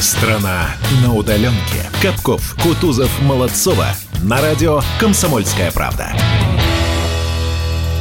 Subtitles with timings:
[0.00, 1.88] Страна на удаленке.
[2.02, 3.86] Капков, Кутузов, Молодцова.
[4.22, 6.12] На радио «Комсомольская правда».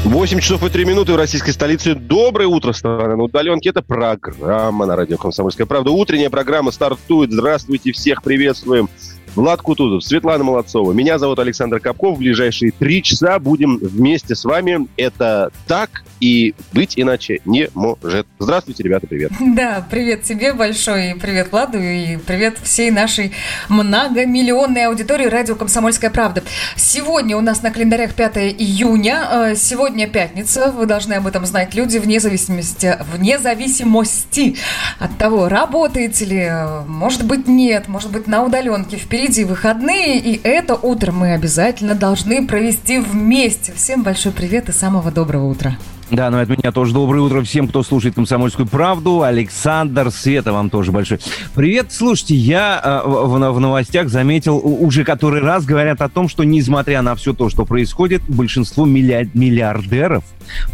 [0.03, 1.95] 8 часов и 3 минуты в российской столице.
[1.95, 3.69] Доброе утро, страна на удаленке.
[3.69, 5.91] Это программа на радио «Комсомольская правда».
[5.91, 7.31] Утренняя программа стартует.
[7.31, 8.89] Здравствуйте, всех приветствуем.
[9.35, 10.93] Влад Кутузов, Светлана Молодцова.
[10.93, 12.15] Меня зовут Александр Капков.
[12.15, 14.87] В ближайшие три часа будем вместе с вами.
[14.95, 18.27] Это так и быть иначе не может.
[18.39, 19.31] Здравствуйте, ребята, привет.
[19.55, 23.31] Да, привет тебе большой, привет Владу и привет всей нашей
[23.69, 26.43] многомиллионной аудитории радио «Комсомольская правда».
[26.75, 31.73] Сегодня у нас на календарях 5 июня, э, сегодня пятница, вы должны об этом знать,
[31.73, 34.57] люди, вне зависимости, вне зависимости
[34.99, 36.51] от того, работаете ли,
[36.87, 42.45] может быть, нет, может быть, на удаленке, впереди выходные, и это утро мы обязательно должны
[42.45, 43.73] провести вместе.
[43.73, 45.77] Всем большой привет и самого доброго утра.
[46.11, 49.23] Да, ну от меня тоже доброе утро всем, кто слушает «Комсомольскую правду».
[49.23, 51.19] Александр, Света, вам тоже большой.
[51.55, 56.43] Привет, слушайте, я э, в, в новостях заметил, уже который раз говорят о том, что
[56.43, 60.23] несмотря на все то, что происходит, большинство миллиард, миллиардеров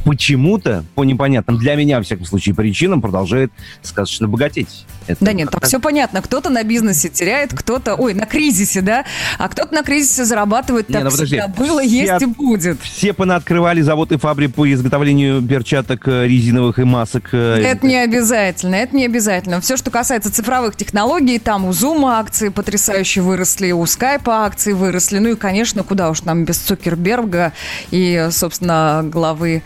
[0.04, 4.86] почему-то, по непонятным для меня, во всяком случае, причинам, продолжает сказочно богатеть.
[5.08, 6.22] Это да нет, там все понятно.
[6.22, 9.06] Кто-то на бизнесе теряет, кто-то, ой, на кризисе, да,
[9.38, 12.80] а кто-то на кризисе зарабатывает, так не, ну, всегда было, все, есть и будет.
[12.82, 17.30] Все понаоткрывали завод и фабрики по изготовлению перчаток э, резиновых и масок.
[17.34, 19.62] Э, это не обязательно, это не обязательно.
[19.62, 25.20] Все, что касается цифровых технологий, там у Zoom акции потрясающие выросли, у Skype акции выросли,
[25.20, 27.54] ну и, конечно, куда уж нам без Цукерберга
[27.92, 29.61] и, собственно, главы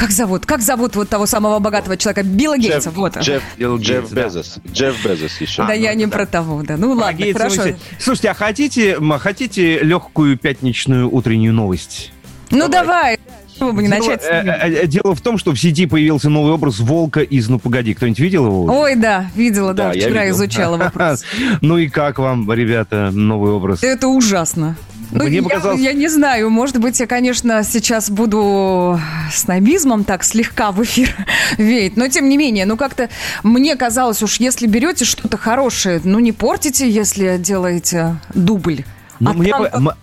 [0.00, 0.46] как зовут?
[0.46, 2.22] Как зовут вот того самого богатого человека?
[2.22, 2.88] Билла Гейтса.
[2.88, 3.18] Джефф, вот.
[3.18, 4.24] Джефф, Билл Джефф да.
[4.24, 4.58] Безос.
[4.72, 5.62] Джефф Безос еще.
[5.66, 6.12] Да, а, я ну, не да.
[6.12, 6.78] про того, да.
[6.78, 7.62] Ну, ладно, Гейтса хорошо.
[7.64, 7.76] Вы...
[7.98, 12.12] Слушайте, а хотите, хотите легкую пятничную утреннюю новость?
[12.50, 13.18] Ну, давай.
[13.58, 13.74] давай.
[13.74, 14.22] бы не дело, начать?
[14.24, 17.92] Э, э, дело в том, что в сети появился новый образ волка из «Ну, погоди».
[17.92, 18.64] Кто-нибудь видел его?
[18.64, 21.24] Ой, да, видела, да, да вчера изучала вопрос.
[21.60, 23.82] Ну и как вам, ребята, новый образ?
[23.82, 24.76] Это ужасно.
[25.12, 25.80] Ну, Мне я, показалось...
[25.80, 29.00] я не знаю, может быть, я, конечно, сейчас буду
[29.32, 31.14] с набизмом так слегка в эфир
[31.58, 33.08] веять, но тем не менее, ну как-то
[33.42, 38.84] мне казалось, уж если берете что-то хорошее, ну не портите, если делаете дубль.
[39.18, 39.84] Ну, а мне там...
[39.84, 39.96] по...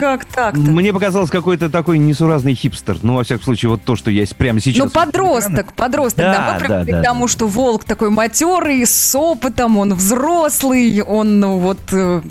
[0.00, 0.60] Как так-то?
[0.60, 2.98] Мне показалось какой-то такой несуразный хипстер.
[3.02, 4.84] Ну, во всяком случае, вот то, что я прямо сейчас...
[4.84, 6.24] Ну, подросток, подросток.
[6.24, 11.58] Да, да, да, к тому, что волк такой матерый, с опытом, он взрослый, он, ну,
[11.58, 12.22] вот, э,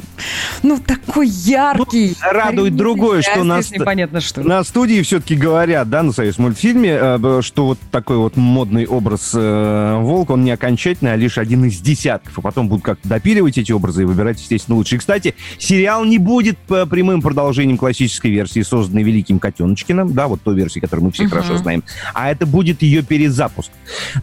[0.63, 2.15] ну, такой яркий.
[2.21, 4.43] Ну, радует другое, что на, непонятно что.
[4.43, 9.31] на студии все-таки говорят, да, на союз мультфильме, э, что вот такой вот модный образ
[9.33, 12.37] э, волка, он не окончательный, а лишь один из десятков.
[12.37, 14.99] А потом будут как-то допиливать эти образы и выбирать, естественно, лучшие.
[14.99, 20.79] Кстати, сериал не будет прямым продолжением классической версии, созданной Великим Котеночкиным, да, вот той версии,
[20.79, 21.29] которую мы все uh-huh.
[21.29, 23.71] хорошо знаем, а это будет ее перезапуск.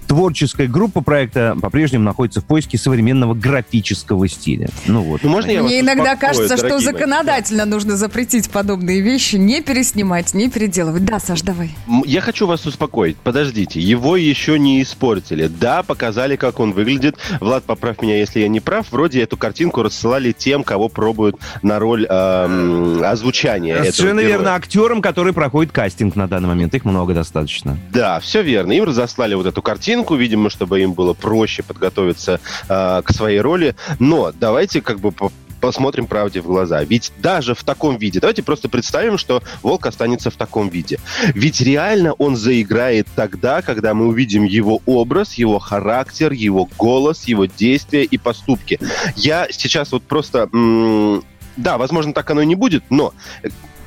[0.07, 4.69] Творческая группа проекта по-прежнему находится в поиске современного графического стиля.
[4.87, 5.25] Ну вот.
[5.25, 7.75] Ну, можно я Мне иногда кажется, что законодательно мои.
[7.75, 11.05] нужно запретить подобные вещи, не переснимать, не переделывать.
[11.05, 11.75] Да, Саш, давай.
[12.05, 13.17] Я хочу вас успокоить.
[13.17, 15.49] Подождите, его еще не испортили.
[15.49, 17.17] Да, показали, как он выглядит.
[17.41, 18.93] Влад, поправь меня, если я не прав.
[18.93, 24.55] Вроде эту картинку рассылали тем, кого пробуют на роль э, озвучания Совершенно верно.
[24.55, 26.75] Актерам, которые проходят кастинг на данный момент.
[26.75, 27.79] Их много достаточно.
[27.93, 28.73] Да, все верно.
[28.73, 33.75] Им разослали вот эту картинку, видимо, чтобы им было проще подготовиться э, к своей роли.
[33.99, 35.13] Но давайте как бы
[35.63, 36.83] посмотрим правде в глаза.
[36.83, 40.99] Ведь даже в таком виде, давайте просто представим, что волк останется в таком виде.
[41.35, 47.47] Ведь реально он заиграет тогда, когда мы увидим его образ, его характер, его голос, его
[47.47, 48.81] действия и поступки.
[49.15, 50.49] Я сейчас вот просто
[51.57, 53.15] да, возможно, так оно и не будет, но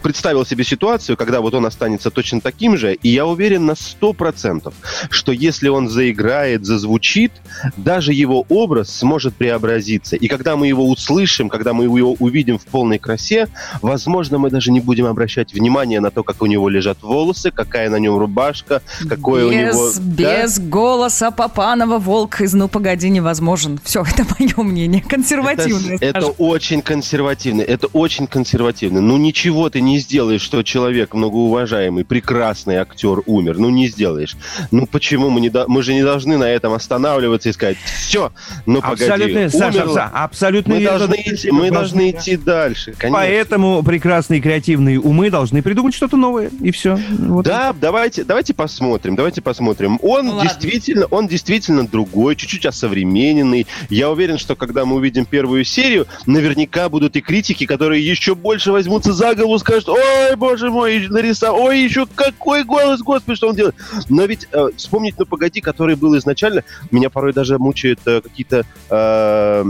[0.06, 4.72] представил себе ситуацию, когда вот он останется точно таким же, и я уверен на 100%,
[5.10, 7.32] что если он заиграет, зазвучит,
[7.76, 10.16] даже его образ сможет преобразиться.
[10.16, 13.48] И когда мы его услышим, когда мы его увидим в полной красе,
[13.82, 17.90] возможно, мы даже не будем обращать внимание на то, как у него лежат волосы, какая
[17.90, 19.92] на нем рубашка, какое без, у него...
[20.02, 20.66] Без да?
[20.68, 23.80] голоса Папанова волк из «Ну, погоди» невозможен.
[23.84, 25.02] Все, это мое мнение.
[25.02, 25.96] Консервативное.
[25.96, 27.64] Это, это очень консервативно.
[27.64, 29.02] Это очень консервативно.
[29.02, 33.58] Ну, ничего ты не не сделаешь, что человек многоуважаемый, прекрасный актер умер.
[33.58, 34.36] Ну, не сделаешь.
[34.72, 35.50] Ну, почему мы не...
[35.50, 35.66] До...
[35.68, 38.32] Мы же не должны на этом останавливаться и сказать, все,
[38.66, 43.20] ну, погоди, абсолютно, Саша, абсолютно мы должны, идти, мы должны идти дальше, конечно.
[43.20, 47.00] Поэтому прекрасные креативные умы должны придумать что-то новое, и все.
[47.18, 47.80] Вот да, это.
[47.80, 49.98] давайте, давайте посмотрим, давайте посмотрим.
[50.02, 53.66] Он ну, действительно, он действительно другой, чуть-чуть осовремененный.
[53.90, 58.74] Я уверен, что когда мы увидим первую серию, наверняка будут и критики, которые еще больше
[58.74, 63.49] возьмутся за голову, скажут, что, ой, боже мой, нарисовал, ой, еще какой голос, господи, что
[63.49, 63.76] он делает.
[64.09, 68.66] Но ведь э, вспомнить, ну, погоди, который был изначально, меня порой даже мучают э, какие-то...
[68.90, 69.64] Э,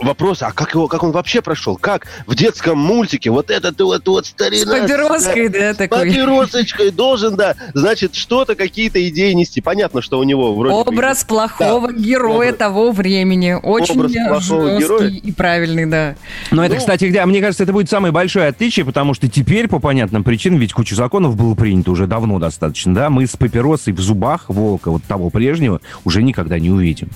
[0.00, 1.76] вопрос, а как его, как он вообще прошел?
[1.76, 4.78] Как в детском мультике вот этот вот, вот старина...
[4.78, 5.98] С папироской, да, такой.
[5.98, 9.60] С папиросочкой должен, да, значит, что-то, какие-то идеи нести.
[9.60, 11.28] Понятно, что у него вроде Образ бы...
[11.28, 11.98] плохого да.
[11.98, 12.58] героя Образ...
[12.58, 13.52] того времени.
[13.52, 15.08] Очень Образ плохого героя.
[15.08, 16.16] и правильный, да.
[16.50, 19.68] Но ну, это, кстати, где, мне кажется, это будет самое большое отличие, потому что теперь,
[19.68, 23.92] по понятным причинам, ведь куча законов было принято уже давно достаточно, да, мы с папиросой
[23.92, 27.10] в зубах волка, вот того прежнего, уже никогда не увидим.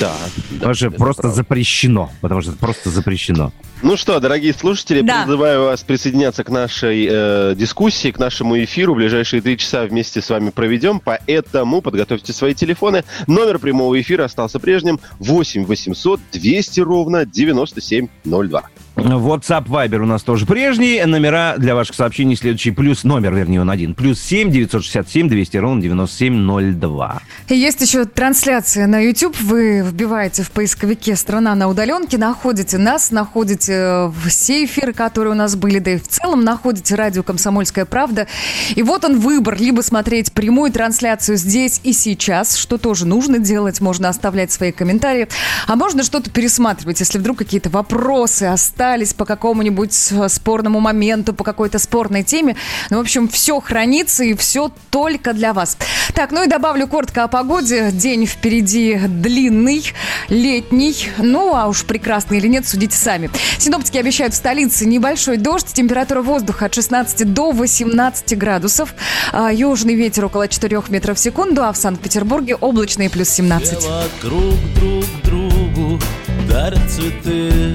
[0.00, 0.74] Да.
[0.74, 1.36] Что просто правда.
[1.36, 2.10] запрещено.
[2.20, 3.52] Потому что это просто запрещено.
[3.82, 5.22] Ну что, дорогие слушатели, да.
[5.22, 8.94] призываю вас присоединяться к нашей э, дискуссии, к нашему эфиру.
[8.94, 13.04] Ближайшие три часа вместе с вами проведем, поэтому подготовьте свои телефоны.
[13.26, 14.98] Номер прямого эфира остался прежним.
[15.18, 18.62] 8 800 200 ровно 9702.
[18.96, 21.04] WhatsApp, Viber у нас тоже прежние.
[21.04, 22.70] Номера для ваших сообщений следующий.
[22.70, 23.94] Плюс номер, вернее, он один.
[23.94, 27.20] Плюс 7 967 200 ровно 9702.
[27.48, 29.38] И есть еще трансляция на YouTube.
[29.40, 35.56] Вы вбиваете в поисковике «Страна на удаленке», находите нас, находите все эфиры, которые у нас
[35.56, 38.26] были, да и в целом находите радио «Комсомольская правда».
[38.74, 39.58] И вот он выбор.
[39.60, 43.82] Либо смотреть прямую трансляцию здесь и сейчас, что тоже нужно делать.
[43.82, 45.28] Можно оставлять свои комментарии.
[45.66, 51.44] А можно что-то пересматривать, если вдруг какие-то вопросы остались расстались по какому-нибудь спорному моменту, по
[51.44, 52.56] какой-то спорной теме.
[52.90, 55.76] Ну, в общем, все хранится и все только для вас.
[56.14, 57.90] Так, ну и добавлю коротко о погоде.
[57.92, 59.92] День впереди длинный,
[60.28, 61.08] летний.
[61.18, 63.30] Ну, а уж прекрасный или нет, судите сами.
[63.58, 65.66] Синоптики обещают в столице небольшой дождь.
[65.72, 68.94] Температура воздуха от 16 до 18 градусов.
[69.32, 73.78] А, южный ветер около 4 метров в секунду, а в Санкт-Петербурге облачный плюс 17.
[73.78, 76.00] Все вокруг друг другу
[76.48, 77.74] дарят цветы.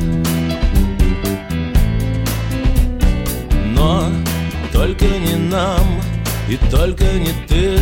[3.81, 4.05] Но
[4.71, 5.85] только не нам
[6.47, 7.77] и только не ты.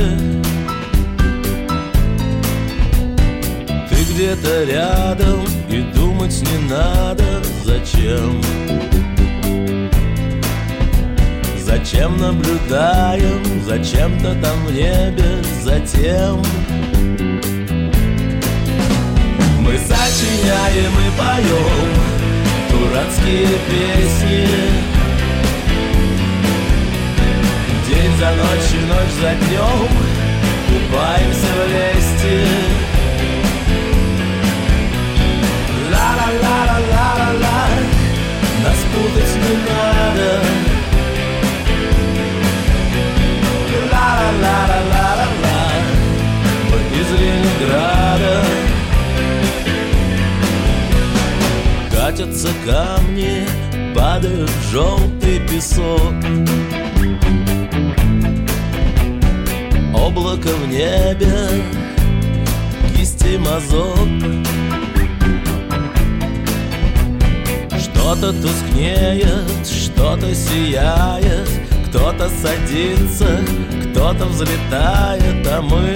[3.90, 8.42] Ты где-то рядом и думать не надо, зачем?
[11.58, 16.42] Зачем наблюдаем, зачем-то там в небе, затем
[19.62, 21.90] Мы сочиняем и поем
[22.72, 24.99] дурацкие песни
[28.20, 29.88] За ночью, ночь за днем
[30.68, 32.38] Купаемся в лесте
[35.90, 37.60] Ла-ла-ла-ла-ла-ла-ла
[38.62, 40.30] Нас путать не надо.
[43.90, 45.60] Ла-ла-ла-ла-ла-ла
[46.72, 48.36] Мы из Ленинграда.
[51.90, 53.48] Катятся камни,
[53.96, 56.14] падают в желтый песок
[60.10, 61.64] облако в небе,
[62.96, 64.10] кисти мазок.
[67.80, 71.50] Что-то тускнеет, что-то сияет,
[71.88, 73.40] кто-то садится,
[73.84, 75.96] кто-то взлетает, а мы...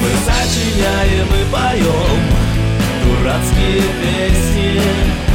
[0.00, 2.20] Мы сочиняем и поем
[3.04, 5.31] дурацкие песни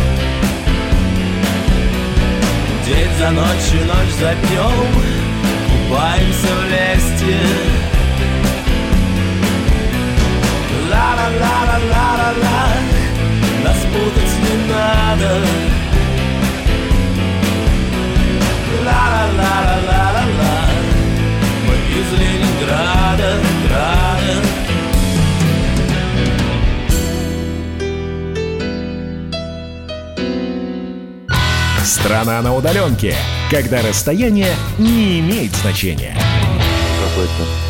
[2.87, 4.87] День за ночью, ночь за днем
[5.89, 7.37] Купаемся в лесте.
[10.89, 12.59] Ла-ла-ла-ла-ла-ла-ла
[13.65, 15.31] Нас путать не надо.
[18.85, 20.55] Ла-ла-ла-ла-ла-ла
[21.67, 23.29] Мы из Ленинграда,
[31.87, 33.15] Страна на удаленке,
[33.49, 36.17] когда расстояние не имеет значения.
[37.07, 37.66] Какой-то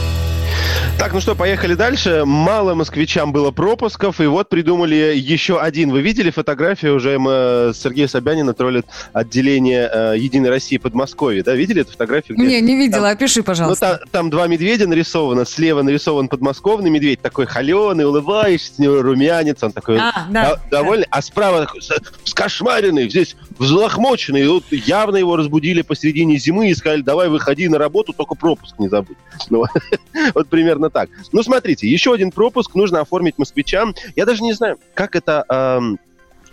[0.98, 2.24] так, ну что, поехали дальше.
[2.26, 5.92] Мало москвичам было пропусков, и вот придумали еще один.
[5.92, 11.54] Вы видели фотографию уже мы, Сергея Собянина троллит отделение э, Единой России Подмосковья, да?
[11.54, 12.38] Видели эту фотографию?
[12.38, 12.48] Где?
[12.48, 13.90] Не, не видела, там, опиши, пожалуйста.
[13.92, 19.02] Ну, там, там два медведя нарисовано, слева нарисован подмосковный медведь, такой холеный, улыбающийся, с него
[19.02, 21.18] румянец, он такой а, да, довольный, да.
[21.18, 21.82] а справа такой
[22.24, 27.78] скошмаренный, здесь взлохмоченный, и вот явно его разбудили посередине зимы и сказали, давай выходи на
[27.78, 29.18] работу, только пропуск не забудь.
[29.50, 29.64] Ну,
[30.34, 31.10] вот примерно примерно так.
[31.32, 33.94] Ну, смотрите, еще один пропуск нужно оформить москвичам.
[34.16, 35.46] Я даже не знаю, как это...
[35.50, 36.00] Эм,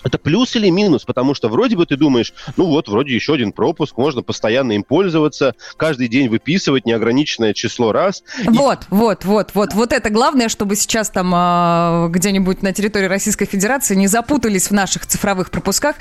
[0.04, 1.04] это плюс или минус?
[1.04, 4.84] Потому что вроде бы ты думаешь, ну вот, вроде еще один пропуск, можно постоянно им
[4.84, 8.22] пользоваться, каждый день выписывать неограниченное число раз.
[8.44, 8.86] Вот, и...
[8.90, 9.74] вот, вот, вот.
[9.74, 14.72] Вот это главное, чтобы сейчас там э, где-нибудь на территории Российской Федерации не запутались в
[14.72, 15.96] наших цифровых пропусках.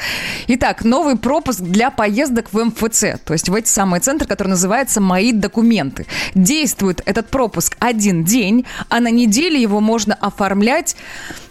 [0.48, 5.01] Итак, новый пропуск для поездок в МФЦ, то есть в эти самые центры, который называется
[5.01, 6.05] «Мои документы».
[6.36, 10.95] Действует этот пропуск один день, а на неделе его можно оформлять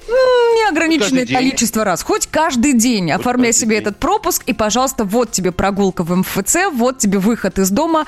[0.08, 2.02] неограниченное количество раз.
[2.02, 3.82] Хоть каждый день Хоть оформляй себе день.
[3.82, 8.06] этот пропуск, и, пожалуйста, вот тебе прогулка в МФЦ, вот тебе выход из дома.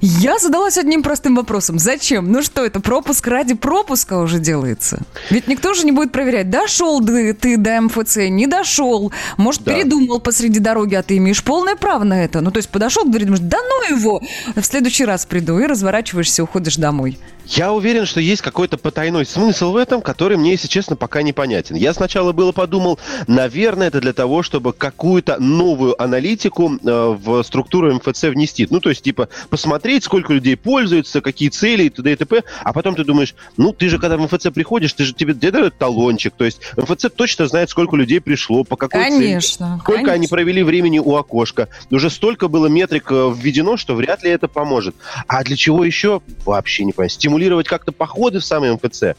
[0.00, 1.78] Я задалась одним простым вопросом.
[1.78, 2.30] Зачем?
[2.30, 5.00] Ну что, это пропуск ради пропуска уже делается?
[5.30, 9.12] Ведь никто же не будет проверять, дошел ты, ты до МФЦ, не дошел.
[9.36, 9.74] Может, да.
[9.74, 12.40] передумал посреди дороги, а ты имеешь полное право на это.
[12.40, 14.22] Ну, то есть подошел к двери, думаешь, да ну его,
[14.54, 17.18] в следующий раз приду, и разворачиваешься, уходишь домой.
[17.50, 21.74] Я уверен, что есть какой-то потайной смысл в этом, который мне, если честно, пока непонятен.
[21.74, 27.92] Я сначала было подумал, наверное, это для того, чтобы какую-то новую аналитику э, в структуру
[27.94, 28.68] МФЦ внести.
[28.70, 32.12] Ну, то есть, типа, посмотреть, сколько людей пользуются, какие цели и т.д.
[32.12, 32.44] и т.п.
[32.62, 35.76] А потом ты думаешь, ну, ты же, когда в МФЦ приходишь, ты же тебе дают
[35.76, 36.32] талончик.
[36.36, 39.80] То есть, МФЦ точно знает, сколько людей пришло, по какой конечно, цели.
[39.80, 40.12] Сколько конечно.
[40.12, 41.68] они провели времени у окошка.
[41.90, 44.94] Уже столько было метрик э, введено, что вряд ли это поможет.
[45.26, 46.22] А для чего еще?
[46.44, 47.10] Вообще не понимаю.
[47.40, 49.14] Стимулировать как-то походы в самый МФЦ.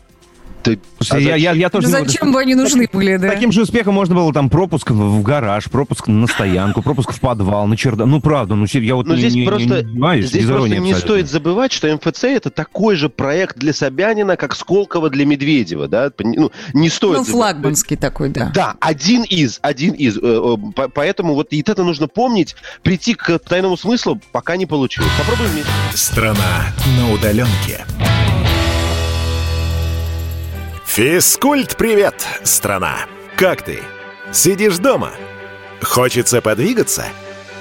[0.63, 3.29] Ты, а я, я, я тоже зачем бы они нужны были, да?
[3.29, 7.65] Таким же успехом можно было там пропуск в гараж, пропуск на стоянку, пропуск в подвал,
[7.67, 8.05] на чердак.
[8.07, 10.93] Ну, правда, ну, я вот Но не, здесь не, просто, не, не, здесь просто не
[10.93, 16.11] стоит забывать, что МФЦ это такой же проект для Собянина, как Сколково для Медведева, да?
[16.19, 18.13] Ну, не стоит Ну, флагманский забывать.
[18.13, 18.51] такой, да.
[18.53, 20.17] Да, один из, один из.
[20.17, 22.55] Э, э, поэтому вот и это нужно помнить.
[22.83, 25.09] Прийти к тайному смыслу пока не получилось.
[25.17, 25.71] Попробуем вместе.
[25.95, 26.67] Страна
[26.99, 27.85] на удаленке.
[30.93, 33.05] Физкульт-привет, страна!
[33.37, 33.79] Как ты?
[34.33, 35.11] Сидишь дома?
[35.81, 37.05] Хочется подвигаться?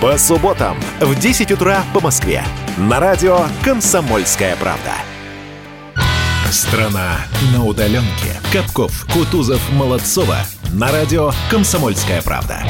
[0.00, 2.42] По субботам в 10 утра по Москве.
[2.78, 4.94] На радио «Комсомольская правда».
[6.50, 7.18] Страна
[7.52, 8.40] на удаленке.
[8.50, 10.38] Капков, Кутузов, Молодцова.
[10.72, 12.62] На радио «Комсомольская правда».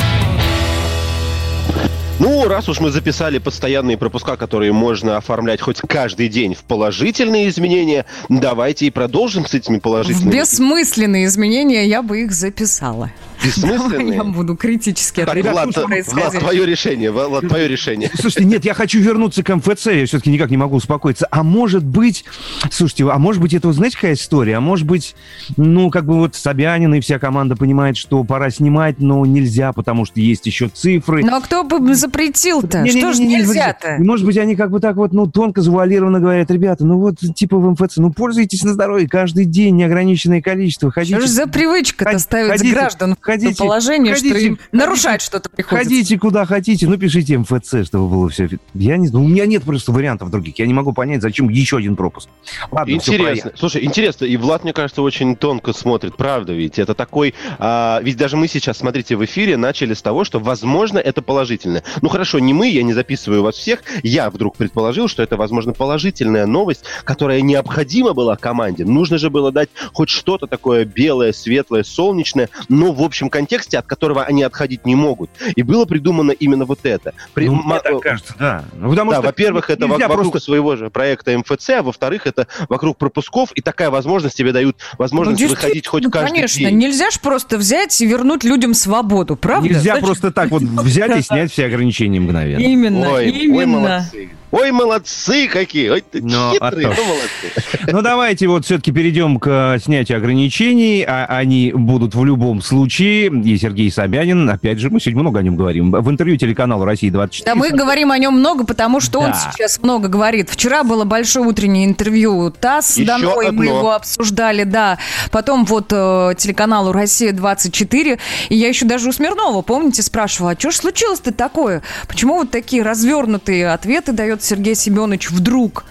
[2.18, 7.48] Ну, раз уж мы записали постоянные пропуска, которые можно оформлять хоть каждый день в положительные
[7.48, 10.32] изменения, давайте и продолжим с этими положительными.
[10.32, 13.12] В бессмысленные изменения я бы их записала.
[13.42, 14.16] Бессмысленные?
[14.16, 18.10] Я буду критически что Влад, твое решение, Влад, твое решение.
[18.14, 21.26] Слушайте, нет, я хочу вернуться к МФЦ, я все-таки никак не могу успокоиться.
[21.30, 22.24] А может быть,
[22.70, 24.56] слушайте, а может быть, это, знаете, какая история?
[24.56, 25.14] А может быть,
[25.56, 30.04] ну, как бы вот Собянин и вся команда понимает, что пора снимать, но нельзя, потому
[30.04, 31.24] что есть еще цифры.
[31.24, 32.86] Ну, а кто бы запретил-то?
[32.86, 33.96] Что ж нельзя-то?
[33.98, 37.56] Может быть, они как бы так вот, ну, тонко завуалированно говорят, ребята, ну вот, типа
[37.56, 40.90] в МФЦ, ну, пользуйтесь на здоровье каждый день, неограниченное количество.
[40.90, 45.48] Ходите, что же за привычка-то ставить граждан в ходите, положение, ходите, что им нарушать что-то
[45.48, 45.88] приходится.
[45.88, 48.48] Ходите куда хотите, ну пишите МФЦ, чтобы было все.
[48.74, 50.58] Я не знаю, у меня нет просто вариантов других.
[50.58, 52.28] Я не могу понять, зачем еще один пропуск.
[52.70, 53.52] Ладно, интересно.
[53.56, 56.78] Слушай, интересно, и Влад, мне кажется, очень тонко смотрит, правда ведь?
[56.78, 57.34] Это такой...
[57.58, 61.82] А, ведь даже мы сейчас, смотрите, в эфире начали с того, что, возможно, это положительно.
[62.02, 63.82] Ну хорошо, не мы, я не записываю вас всех.
[64.02, 68.84] Я вдруг предположил, что это, возможно, положительная новость, которая необходима была команде.
[68.84, 73.78] Нужно же было дать хоть что-то такое белое, светлое, солнечное, но в общем контексте контексте,
[73.78, 75.30] от которого они отходить не могут.
[75.56, 77.14] И было придумано именно вот это.
[77.34, 77.46] При...
[77.46, 78.64] Ну, мне так кажется, да.
[78.74, 80.40] Ну, потому да, что во-первых, это вокруг просто...
[80.40, 85.42] своего же проекта МФЦ, а во-вторых, это вокруг пропусков, и такая возможность тебе дают возможность
[85.42, 86.78] ну, выходить хоть ну, каждый конечно, день.
[86.78, 89.68] нельзя же просто взять и вернуть людям свободу, правда?
[89.68, 90.04] Нельзя Зачем?
[90.04, 92.60] просто так вот взять и снять все ограничения мгновенно.
[92.60, 93.56] Именно, ой, именно.
[93.58, 94.30] Ой, молодцы.
[94.50, 95.90] Ой, молодцы какие!
[95.90, 97.90] Ой, ты Но, хитрый, а ну молодцы.
[97.92, 101.04] Ну, давайте вот все-таки перейдем к снятию ограничений.
[101.06, 103.26] А они будут в любом случае.
[103.26, 105.92] И Сергей Собянин, опять же, мы сегодня много о нем говорим.
[105.92, 107.44] В интервью телеканалу «Россия-24».
[107.44, 109.26] Да, мы говорим о нем много, потому что да.
[109.26, 110.50] он сейчас много говорит.
[110.50, 114.98] Вчера было большое утреннее интервью ТАСС Еще дано, и мы его обсуждали, да.
[115.30, 118.18] Потом вот э, телеканалу «Россия-24».
[118.48, 121.82] И я еще даже у Смирнова, помните, спрашивала, а что ж случилось-то такое?
[122.08, 125.84] Почему вот такие развернутые ответы дает Сергей Семенович вдруг?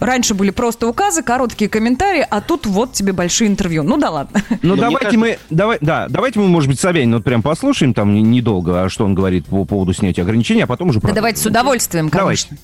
[0.00, 3.82] раньше были просто указы, короткие комментарии, а тут вот тебе большие интервью.
[3.82, 4.40] Ну да ладно.
[4.62, 5.18] Ну давайте кажется...
[5.18, 9.04] мы, давай, да, давайте мы, может быть, Собянин вот прям послушаем там недолго, а что
[9.04, 11.00] он говорит по поводу снятия ограничений, а потом уже...
[11.00, 12.56] Да давайте с удовольствием, конечно.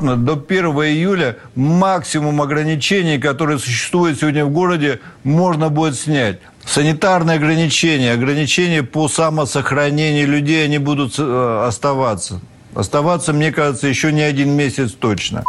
[0.00, 0.24] Давайте.
[0.24, 6.40] До 1 июля максимум ограничений, которые существуют сегодня в городе, можно будет снять.
[6.64, 12.40] Санитарные ограничения, ограничения по самосохранению людей, они будут э, оставаться.
[12.76, 15.44] Оставаться, мне кажется, еще не один месяц точно.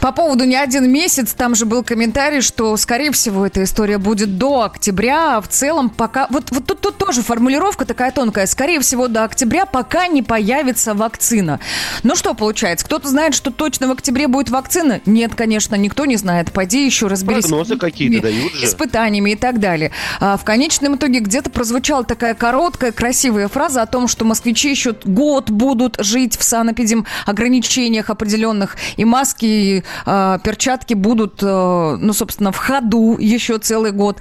[0.00, 4.36] По поводу не один месяц, там же был комментарий, что, скорее всего, эта история будет
[4.36, 6.26] до октября, а в целом пока...
[6.30, 8.46] Вот, вот тут, тут тоже формулировка такая тонкая.
[8.46, 11.60] Скорее всего, до октября, пока не появится вакцина.
[12.02, 12.84] Ну что получается?
[12.84, 15.00] Кто-то знает, что точно в октябре будет вакцина?
[15.06, 16.50] Нет, конечно, никто не знает.
[16.52, 17.46] Пойди еще разберись.
[17.46, 18.66] Прогнозы какие-то дают же.
[18.66, 19.92] Испытаниями и так далее.
[20.18, 24.96] А в конечном итоге где-то прозвучала такая короткая, красивая фраза о том, что москвичи еще
[25.04, 32.52] год будут жить в санэпидем ограничениях определенных, и маски, э, перчатки будут, э, ну, собственно,
[32.52, 34.18] в ходу еще целый год.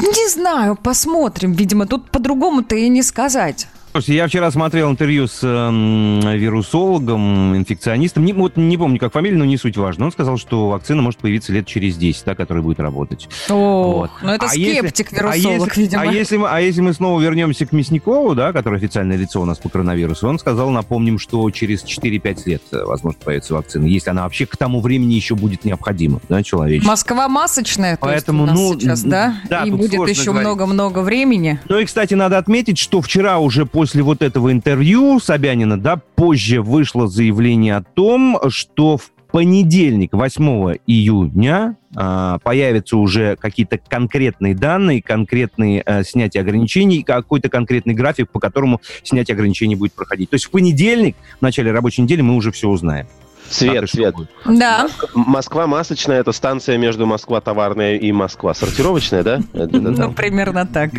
[0.00, 1.52] Не знаю, посмотрим.
[1.52, 3.66] Видимо, тут по-другому-то и не сказать.
[3.98, 8.24] Слушайте, я вчера смотрел интервью с э, вирусологом, инфекционистом.
[8.24, 10.04] Не, вот не помню, как фамилия, но не суть важно.
[10.04, 13.28] Он сказал, что вакцина может появиться лет через 10, да, которая будет работать.
[13.48, 14.10] О, вот.
[14.22, 16.02] ну это а скептик, если, вирусолог, а если, видимо.
[16.02, 19.44] А если, мы, а если мы снова вернемся к Мясникову, да, который официальное лицо у
[19.44, 24.10] нас по коронавирусу, он сказал, напомним, что через 4-5 лет, э, возможно, появится вакцина, если
[24.10, 26.88] она вообще к тому времени еще будет необходима, да, человечеству.
[26.88, 29.40] Москва масочная, то Поэтому, есть у нас ну, сейчас, да?
[29.48, 31.58] да и будет еще много-много времени.
[31.68, 36.62] Ну и, кстати, надо отметить, что вчера уже после вот этого интервью Собянина, да, позже
[36.62, 45.02] вышло заявление о том, что в понедельник, 8 июня, э, появятся уже какие-то конкретные данные,
[45.02, 50.30] конкретные э, снятия ограничений, какой-то конкретный график, по которому снятие ограничений будет проходить.
[50.30, 53.06] То есть в понедельник, в начале рабочей недели, мы уже все узнаем.
[53.50, 54.14] Свет, а Свет.
[54.44, 54.88] Да.
[55.14, 59.40] Москва масочная, это станция между Москва товарная и Москва сортировочная, да?
[59.52, 60.90] Ну, примерно так.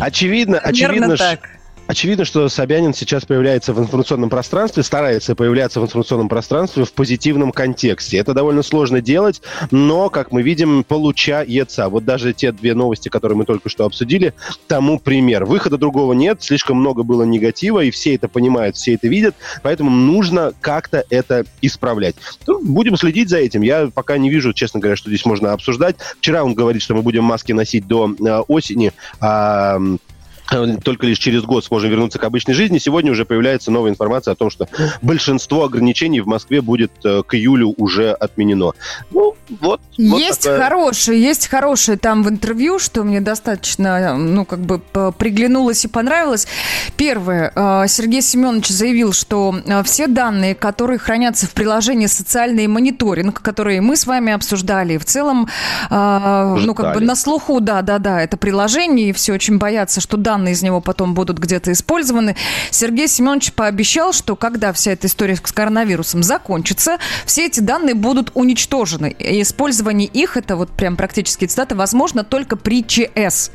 [0.00, 1.61] Очевидно, очевидно, так.
[1.88, 7.52] Очевидно, что Собянин сейчас появляется в информационном пространстве, старается появляться в информационном пространстве в позитивном
[7.52, 8.18] контексте.
[8.18, 11.88] Это довольно сложно делать, но, как мы видим, получается.
[11.88, 14.32] Вот даже те две новости, которые мы только что обсудили,
[14.68, 15.44] тому пример.
[15.44, 19.90] Выхода другого нет, слишком много было негатива, и все это понимают, все это видят, поэтому
[19.90, 22.14] нужно как-то это исправлять.
[22.46, 23.62] Ну, будем следить за этим.
[23.62, 25.96] Я пока не вижу, честно говоря, что здесь можно обсуждать.
[26.18, 29.78] Вчера он говорит, что мы будем маски носить до э, осени, а
[30.84, 32.78] только лишь через год сможем вернуться к обычной жизни.
[32.78, 34.68] Сегодня уже появляется новая информация о том, что
[35.00, 38.72] большинство ограничений в Москве будет э, к июлю уже отменено.
[39.10, 39.80] Ну, вот.
[39.96, 44.80] Есть вот хорошие, есть хорошие там в интервью, что мне достаточно, ну, как бы
[45.16, 46.46] приглянулось и понравилось.
[46.96, 47.52] Первое.
[47.54, 53.80] Э, Сергей Семенович заявил, что э, все данные, которые хранятся в приложении «Социальный мониторинг», которые
[53.80, 55.48] мы с вами обсуждали, в целом,
[55.90, 60.52] ну, как бы на слуху, да-да-да, это приложение, и все очень боятся, что данные данные
[60.52, 62.36] из него потом будут где-то использованы.
[62.70, 68.30] Сергей Семенович пообещал, что когда вся эта история с коронавирусом закончится, все эти данные будут
[68.32, 69.14] уничтожены.
[69.18, 73.50] И использование их, это вот прям практически цитата, возможно только при ЧС.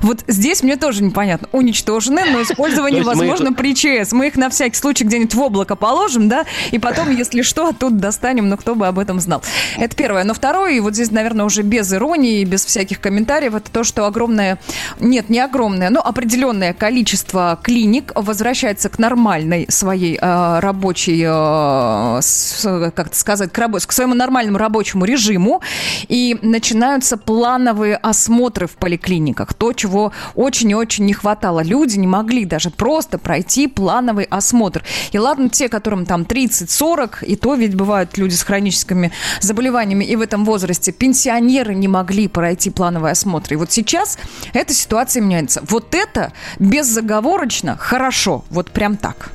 [0.00, 1.46] Вот здесь мне тоже непонятно.
[1.52, 4.12] Уничтожены, но использование возможно при ЧС.
[4.12, 7.96] Мы их на всякий случай где-нибудь в облако положим, да, и потом, если что, оттуда
[7.96, 9.42] достанем, но кто бы об этом знал.
[9.76, 10.24] Это первое.
[10.24, 14.06] Но второе, и вот здесь, наверное, уже без иронии, без всяких комментариев, это то, что
[14.06, 14.58] огромное,
[15.00, 22.92] нет, не огромное, но определенное количество клиник возвращается к нормальной своей э, рабочей, э, с,
[22.94, 25.60] как сказать, к, раб- к своему нормальному рабочему режиму,
[26.06, 29.54] и начинаются плановые осмотры в поликлиниках.
[29.54, 31.64] То, чего очень и очень не хватало.
[31.64, 34.84] Люди не могли даже просто пройти плановый осмотр.
[35.10, 40.14] И ладно, те, которым там 30-40, и то ведь бывают люди с хроническими заболеваниями, и
[40.14, 43.54] в этом возрасте пенсионеры не могли пройти плановый осмотр.
[43.54, 44.16] И вот сейчас
[44.52, 45.60] эта ситуация меняется.
[45.68, 48.44] Вот это это беззаговорочно хорошо.
[48.50, 49.30] Вот прям так.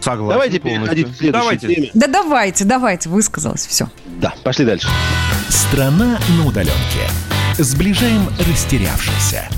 [0.00, 0.32] Согласен.
[0.32, 1.74] Давайте переходить к следующей давайте.
[1.74, 1.90] теме.
[1.94, 3.88] Да давайте, давайте, высказалось все.
[4.20, 4.88] Да, пошли дальше.
[5.48, 7.08] Страна на удаленке.
[7.58, 9.48] Сближаем растерявшихся.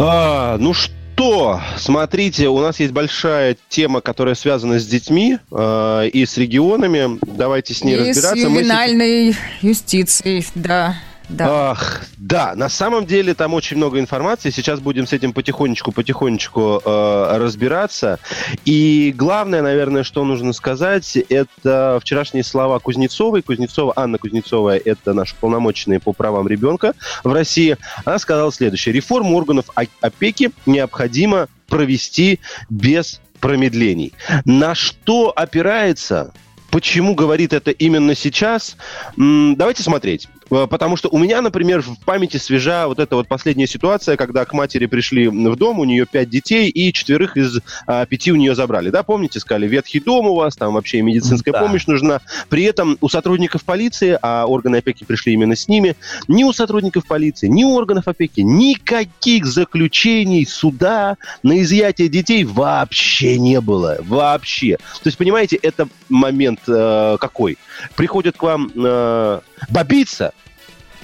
[0.00, 6.24] А, ну что, смотрите, у нас есть большая тема, которая связана с детьми э, и
[6.24, 7.18] с регионами.
[7.22, 8.34] Давайте с ней и разбираться.
[8.34, 9.68] с ювенальной Мы...
[9.68, 10.96] юстицией, да.
[11.28, 11.70] Да.
[11.70, 14.50] Ах, да, на самом деле там очень много информации.
[14.50, 18.18] Сейчас будем с этим потихонечку-потихонечку э, разбираться.
[18.64, 23.42] И главное, наверное, что нужно сказать, это вчерашние слова Кузнецовой.
[23.42, 27.76] Кузнецова, Анна Кузнецова, это наша полномоченная по правам ребенка в России.
[28.06, 28.94] Она сказала следующее.
[28.94, 29.66] Реформу органов
[30.00, 34.14] опеки необходимо провести без промедлений.
[34.46, 36.32] На что опирается
[36.70, 38.76] Почему говорит это именно сейчас?
[39.16, 40.28] Давайте смотреть.
[40.50, 44.44] Э, потому что у меня, например, в памяти свежа вот эта вот последняя ситуация, когда
[44.44, 48.36] к матери пришли в дом, у нее пять детей, и четверых из а, пяти у
[48.36, 48.90] нее забрали.
[48.90, 51.60] Да, помните, сказали, ветхий дом у вас, там вообще медицинская да.
[51.60, 52.20] помощь нужна.
[52.48, 57.06] При этом у сотрудников полиции, а органы опеки пришли именно с ними, ни у сотрудников
[57.06, 63.98] полиции, ни у органов опеки никаких заключений суда на изъятие детей вообще не было.
[64.00, 64.76] Вообще.
[64.76, 67.58] То есть, понимаете, это момент э, какой?
[67.96, 70.32] Приходят к вам э, бабица,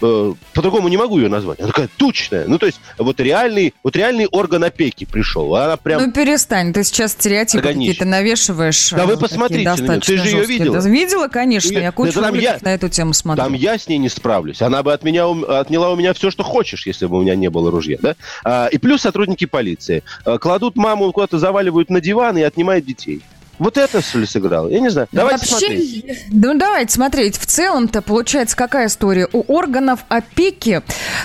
[0.02, 1.60] э, по-другому не могу ее назвать.
[1.60, 2.46] Она такая тучная.
[2.46, 5.54] Ну, то есть, вот реальный, вот реальный орган опеки пришел.
[5.56, 6.02] Она прям...
[6.02, 8.90] Ну, перестань, ты сейчас стереотипы какие-то навешиваешь.
[8.90, 10.00] Да вы посмотрите на нее.
[10.00, 10.80] Ты же ее видела?
[10.80, 11.78] Да, видела, конечно.
[11.78, 13.42] Я кучу да, я, на эту тему смотрю.
[13.42, 14.62] Там я с ней не справлюсь.
[14.62, 17.48] Она бы от меня отняла у меня все, что хочешь, если бы у меня не
[17.50, 17.98] было ружья.
[18.00, 18.16] Да?
[18.44, 20.02] А, и плюс сотрудники полиции.
[20.24, 23.22] А, кладут маму, куда-то заваливают на диван и отнимают детей.
[23.58, 24.68] Вот это, что ли, сыграл?
[24.68, 25.08] Я не знаю.
[25.12, 26.24] Давайте Вообще, смотреть.
[26.30, 27.38] Ну, давайте смотреть.
[27.38, 29.28] В целом-то получается какая история?
[29.32, 30.82] У органов опеки,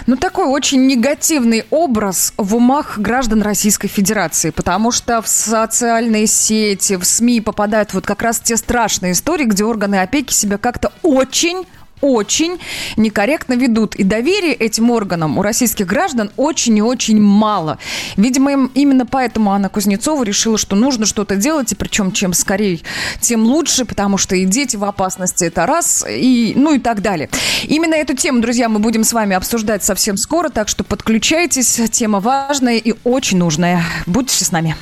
[0.07, 6.95] ну, такой очень негативный образ в умах граждан Российской Федерации, потому что в социальные сети,
[6.95, 11.65] в СМИ попадают вот как раз те страшные истории, где органы опеки себя как-то очень
[12.01, 12.59] очень
[12.97, 13.95] некорректно ведут.
[13.95, 17.77] И доверие этим органам у российских граждан очень и очень мало.
[18.17, 22.79] Видимо, им, именно поэтому Анна Кузнецова решила, что нужно что-то делать, и причем чем скорее,
[23.21, 27.29] тем лучше, потому что и дети в опасности, это раз, и, ну и так далее.
[27.63, 32.19] Именно эту тему, друзья, мы будем с вами обсуждать совсем скоро, так что подключайтесь, тема
[32.19, 33.83] важная и очень нужная.
[34.05, 34.75] Будьте с нами.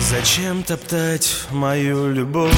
[0.00, 2.52] Зачем топтать мою любовь?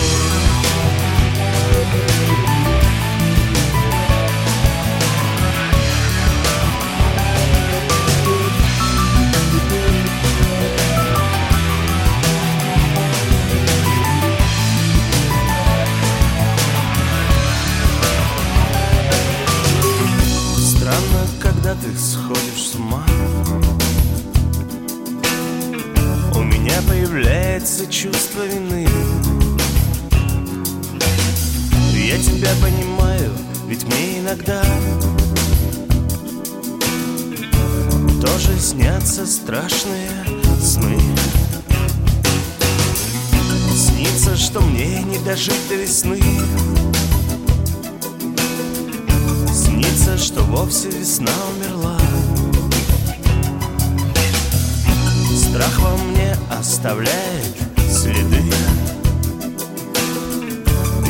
[28.04, 28.86] Чувство вины.
[31.94, 33.32] Я тебя понимаю,
[33.66, 34.62] ведь мне иногда
[38.20, 40.10] Тоже снятся страшные
[40.60, 40.98] сны.
[43.74, 46.20] Снится, что мне не дожить до весны.
[49.50, 51.98] Снится, что вовсе весна умерла.
[55.34, 57.63] Страх во мне оставляет
[57.94, 58.42] следы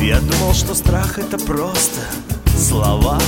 [0.01, 2.01] Я думал, что страх это просто
[2.57, 3.19] слова.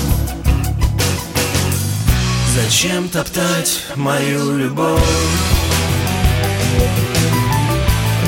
[2.55, 5.01] Зачем топтать мою любовь?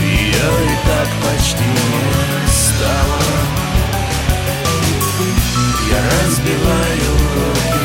[0.02, 3.22] Ее и так почти не стало.
[5.92, 7.80] Я разбиваю руки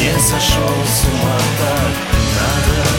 [0.00, 1.94] не сошел с ума так
[2.36, 2.97] надо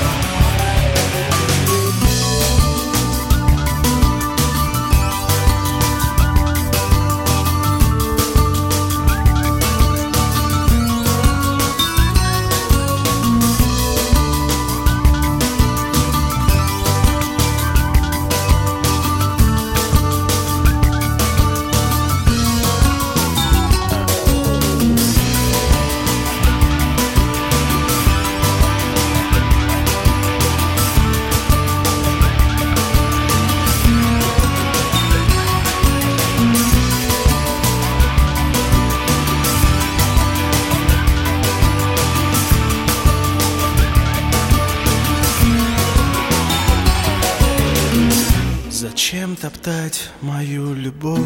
[49.42, 51.22] топтать мою любовь.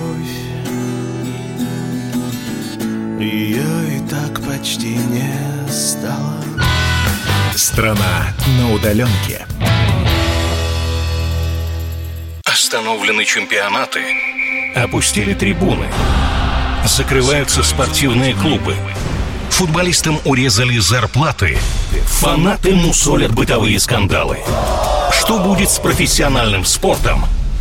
[3.20, 5.34] Ее и так почти не
[5.72, 6.44] стало.
[7.56, 9.48] Страна на удаленке.
[12.46, 14.02] Остановлены чемпионаты.
[14.76, 15.88] Опустили трибуны.
[16.86, 18.76] Закрываются спортивные клубы.
[19.50, 21.58] Футболистам урезали зарплаты.
[22.06, 24.40] Фанаты мусолят бытовые скандалы.
[25.12, 27.26] Что будет с профессиональным спортом–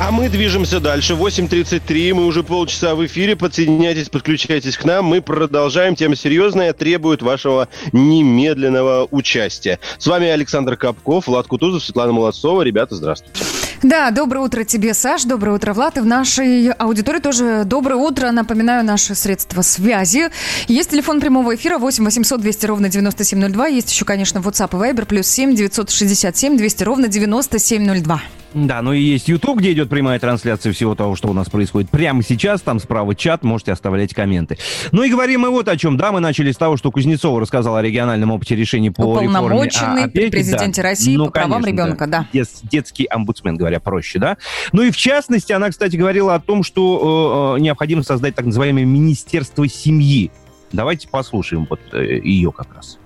[0.00, 1.14] А мы движемся дальше.
[1.14, 3.34] 8.33, мы уже полчаса в эфире.
[3.34, 5.06] Подсоединяйтесь, подключайтесь к нам.
[5.06, 5.96] Мы продолжаем.
[5.96, 9.80] Тема серьезная, требует вашего немедленного участия.
[9.98, 12.62] С вами Александр Капков, Влад Кутузов, Светлана Молодцова.
[12.62, 13.44] Ребята, здравствуйте.
[13.82, 15.98] Да, доброе утро тебе, Саш, доброе утро, Влад.
[15.98, 18.30] И в нашей аудитории тоже доброе утро.
[18.30, 20.30] Напоминаю, наши средства связи.
[20.68, 23.66] Есть телефон прямого эфира 8 800 200 ровно 9702.
[23.66, 28.20] Есть еще, конечно, WhatsApp и Viber плюс 7 967 200 ровно 9702.
[28.54, 31.90] Да, ну и есть YouTube, где идет прямая трансляция всего того, что у нас происходит
[31.90, 32.62] прямо сейчас.
[32.62, 34.56] Там справа чат, можете оставлять комменты.
[34.90, 35.96] Ну и говорим мы вот о чем.
[35.96, 39.68] Да, мы начали с того, что Кузнецова рассказала о региональном опыте решения по реформе
[40.04, 40.30] опеки.
[40.30, 40.88] президенте да.
[40.88, 42.26] России ну, по правам конечно, ребенка, да.
[42.32, 42.44] да.
[42.62, 44.38] Детский омбудсмен, говоря проще, да.
[44.72, 48.46] Ну и в частности, она, кстати, говорила о том, что э, э необходимо создать так
[48.46, 50.30] называемое Министерство семьи.
[50.72, 52.98] Давайте послушаем вот э, ее как раз.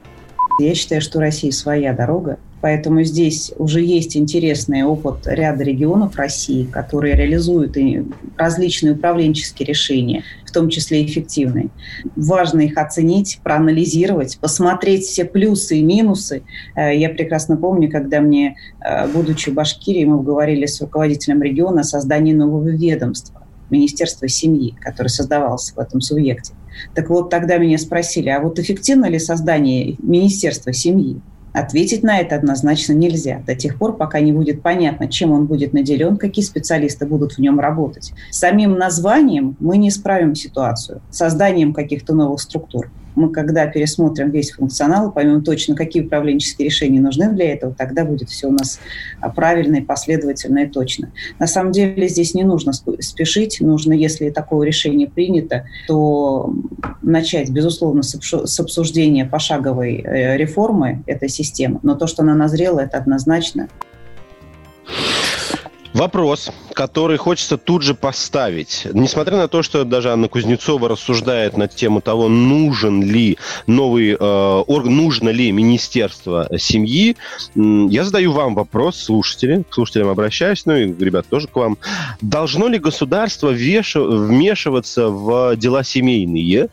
[0.58, 6.14] Я считаю, что у России своя дорога, Поэтому здесь уже есть интересный опыт ряда регионов
[6.14, 7.76] России, которые реализуют
[8.36, 11.70] различные управленческие решения, в том числе эффективные.
[12.14, 16.44] Важно их оценить, проанализировать, посмотреть все плюсы и минусы.
[16.76, 21.80] Э, я прекрасно помню, когда мне, э, будучи в Башкирии, мы говорили с руководителем региона
[21.80, 26.52] о создании нового ведомства, Министерства семьи, которое создавалось в этом субъекте.
[26.94, 31.20] Так вот, тогда меня спросили, а вот эффективно ли создание Министерства семьи?
[31.52, 35.74] Ответить на это однозначно нельзя до тех пор, пока не будет понятно, чем он будет
[35.74, 38.12] наделен, какие специалисты будут в нем работать.
[38.30, 45.12] Самим названием мы не исправим ситуацию, созданием каких-то новых структур мы когда пересмотрим весь функционал,
[45.12, 48.80] поймем точно, какие управленческие решения нужны для этого, тогда будет все у нас
[49.20, 51.12] а, правильно и последовательно и точно.
[51.38, 56.54] На самом деле здесь не нужно спешить, нужно, если такое решение принято, то
[57.02, 62.98] начать, безусловно, с обсуждения пошаговой э, реформы этой системы, но то, что она назрела, это
[62.98, 63.68] однозначно.
[65.94, 68.86] Вопрос, который хочется тут же поставить.
[68.92, 74.16] Несмотря на то, что даже Анна Кузнецова рассуждает на тему того, нужен ли новый э,
[74.18, 77.16] орган, нужно ли Министерство семьи,
[77.54, 81.76] я задаю вам вопрос, слушатели, к слушателям обращаюсь, ну и, ребят, тоже к вам.
[82.22, 86.68] Должно ли государство вмешиваться в дела семейные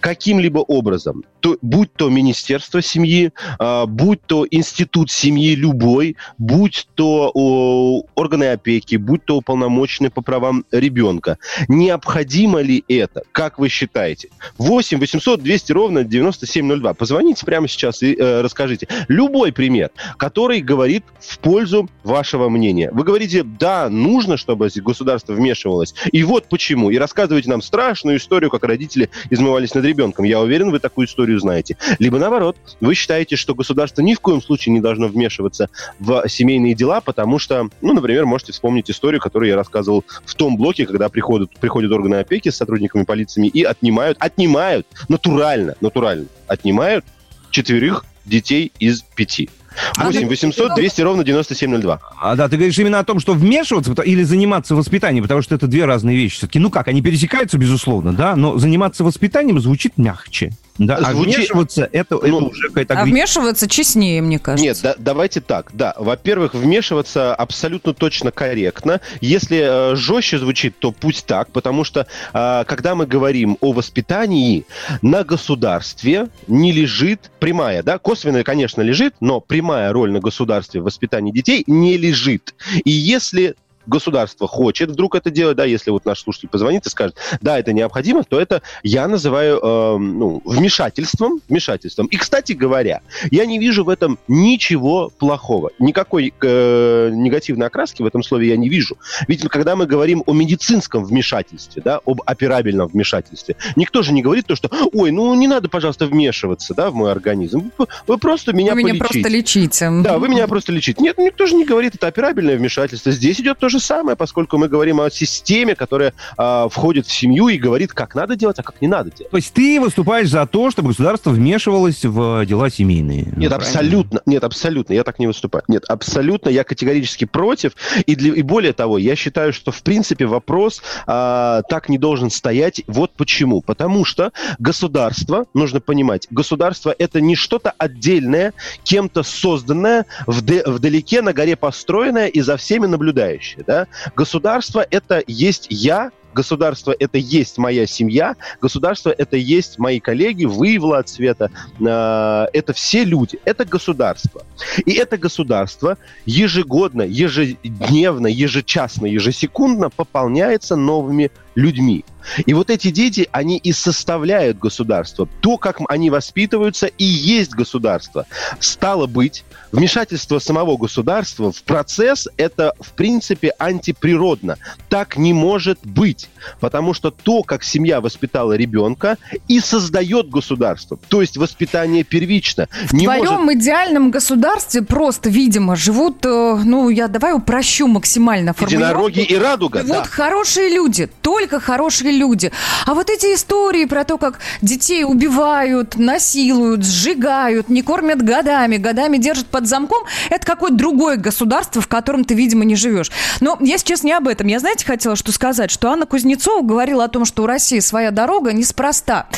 [0.00, 1.24] каким-либо образом?
[1.42, 8.44] То, будь то Министерство семьи, э, будь то институт семьи любой, будь то э, органы
[8.44, 11.38] опеки, будь то уполномоченный по правам ребенка.
[11.68, 13.22] Необходимо ли это?
[13.32, 14.28] Как вы считаете?
[14.58, 16.94] 8 800 200 ровно 9702.
[16.94, 18.86] Позвоните прямо сейчас и э, расскажите.
[19.08, 22.90] Любой пример, который говорит в пользу вашего мнения.
[22.92, 25.94] Вы говорите, да, нужно, чтобы государство вмешивалось.
[26.12, 26.90] И вот почему.
[26.90, 30.24] И рассказываете нам страшную историю, как родители измывались над ребенком.
[30.24, 31.76] Я уверен, вы такую историю знаете.
[31.98, 35.68] Либо наоборот, вы считаете, что государство ни в коем случае не должно вмешиваться
[35.98, 40.56] в семейные дела, потому что, ну, например, можете вспомнить историю, которую я рассказывал в том
[40.56, 47.04] блоке, когда приходят, приходят органы опеки с сотрудниками полиции и отнимают, отнимают натурально, натурально, отнимают
[47.50, 49.50] четверых детей из пяти.
[49.98, 52.00] 8 800 200 ровно 9702.
[52.20, 55.66] А, да, ты говоришь именно о том, что вмешиваться или заниматься воспитанием, потому что это
[55.66, 56.36] две разные вещи.
[56.36, 60.52] Все-таки, ну как, они пересекаются, безусловно, да, но заниматься воспитанием звучит мягче.
[60.78, 61.36] Да, а Звучи...
[61.36, 62.94] вмешиваться это, ну, это уже какая-то...
[62.94, 64.64] А вмешиваться честнее, мне кажется.
[64.64, 65.70] Нет, да, давайте так.
[65.74, 69.00] Да, во-первых, вмешиваться абсолютно точно корректно.
[69.20, 74.64] Если э, жестче звучит, то пусть так, потому что э, когда мы говорим о воспитании,
[75.02, 80.84] на государстве не лежит прямая, да, косвенная, конечно, лежит, но прямая роль на государстве в
[80.84, 82.54] воспитании детей не лежит.
[82.84, 83.56] И если
[83.86, 87.72] государство хочет вдруг это делать, да, если вот наш слушатель позвонит и скажет, да, это
[87.72, 92.06] необходимо, то это я называю э, ну, вмешательством, вмешательством.
[92.06, 95.70] И, кстати говоря, я не вижу в этом ничего плохого.
[95.78, 98.96] Никакой э, негативной окраски в этом слове я не вижу.
[99.28, 104.46] Ведь когда мы говорим о медицинском вмешательстве, да, об операбельном вмешательстве, никто же не говорит
[104.46, 107.70] то, что, ой, ну не надо, пожалуйста, вмешиваться, да, в мой организм.
[108.06, 108.92] Вы просто меня Вы полечите.
[108.92, 109.90] меня просто лечите.
[110.02, 111.02] Да, вы меня просто лечите.
[111.02, 113.12] Нет, никто же не говорит, это операбельное вмешательство.
[113.12, 117.48] Здесь идет то же самое, поскольку мы говорим о системе, которая э, входит в семью
[117.48, 119.30] и говорит, как надо делать, а как не надо делать.
[119.30, 123.24] То есть ты выступаешь за то, чтобы государство вмешивалось в дела семейные?
[123.24, 123.56] Нет, правильно?
[123.56, 124.22] абсолютно.
[124.26, 124.92] Нет, абсолютно.
[124.92, 125.64] Я так не выступаю.
[125.68, 126.50] Нет, абсолютно.
[126.50, 127.72] Я категорически против.
[128.06, 132.30] И, для, и более того, я считаю, что в принципе вопрос э, так не должен
[132.30, 132.82] стоять.
[132.86, 133.62] Вот почему.
[133.62, 138.52] Потому что государство, нужно понимать, государство это не что-то отдельное,
[138.84, 143.86] кем-то созданное, вд- вдалеке на горе построенное и за всеми наблюдающее да?
[144.16, 150.78] Государство– это есть я, государство это есть моя семья, государство это есть мои коллеги, вы,
[150.78, 154.42] Влад Света, э, это все люди, это государство.
[154.84, 162.04] И это государство ежегодно, ежедневно, ежечасно, ежесекундно пополняется новыми людьми.
[162.46, 165.28] И вот эти дети, они и составляют государство.
[165.40, 168.26] То, как они воспитываются, и есть государство.
[168.60, 174.56] Стало быть, вмешательство самого государства в процесс– это, в принципе, антиприродно.
[174.88, 176.21] Так не может быть.
[176.60, 180.98] Потому что то, как семья воспитала ребенка, и создает государство.
[181.08, 182.68] То есть воспитание первично.
[182.86, 183.60] В не твоем может...
[183.60, 186.28] идеальном государстве просто, видимо, живут, э,
[186.64, 189.08] ну, я давай упрощу максимально формулировку.
[189.08, 189.80] Единороги и радуга.
[189.80, 190.04] Живут да.
[190.04, 192.50] хорошие люди, только хорошие люди.
[192.86, 199.18] А вот эти истории про то, как детей убивают, насилуют, сжигают, не кормят годами, годами
[199.18, 203.10] держат под замком, это какое-то другое государство, в котором ты, видимо, не живешь.
[203.40, 204.46] Но я сейчас не об этом.
[204.46, 208.10] Я, знаете, хотела что сказать, что Анна Кузнецова говорила о том, что у России своя
[208.10, 209.28] дорога неспроста.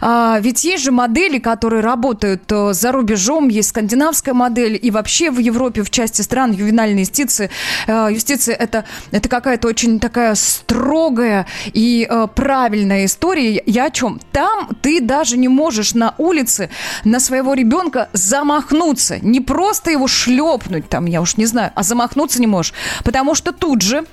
[0.00, 5.30] А, ведь есть же модели, которые работают э, за рубежом, есть скандинавская модель, и вообще
[5.30, 7.50] в Европе, в части стран, ювенальной юстиции,
[7.86, 13.62] э, юстиция это, это какая-то очень такая строгая и э, правильная история.
[13.66, 14.18] Я о чем?
[14.32, 16.70] Там ты даже не можешь на улице
[17.04, 19.18] на своего ребенка замахнуться.
[19.18, 22.72] Не просто его шлепнуть, там, я уж не знаю, а замахнуться не можешь.
[23.04, 24.06] Потому что тут же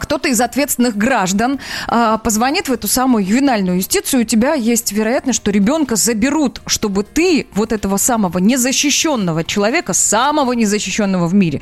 [0.00, 5.40] кто-то из ответственных граждан а, позвонит в эту самую ювенальную юстицию, у тебя есть вероятность,
[5.40, 11.60] что ребенка заберут, чтобы ты вот этого самого незащищенного человека, самого незащищенного в мире,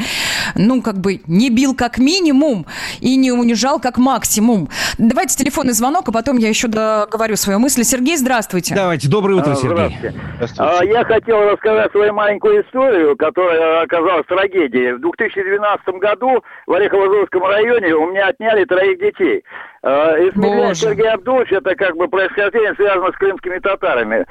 [0.55, 2.67] ну, как бы не бил как минимум
[3.01, 4.69] и не унижал как максимум.
[4.99, 7.85] Давайте телефонный звонок, а потом я еще договорю свою мысль.
[7.85, 8.75] Сергей, здравствуйте.
[8.75, 9.97] Давайте, доброе утро, Сергей.
[9.99, 10.15] Здравствуйте.
[10.41, 10.93] Здравствуйте.
[10.93, 14.95] Я хотел рассказать свою маленькую историю, которая оказалась трагедией.
[14.95, 19.44] В 2012 году в Орехово-Зурском районе у меня отняли троих детей.
[19.83, 24.27] Э, Исмелян Сергей Абдулович, это как бы происхождение связано с крымскими татарами.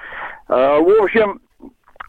[0.50, 1.40] Э, в общем,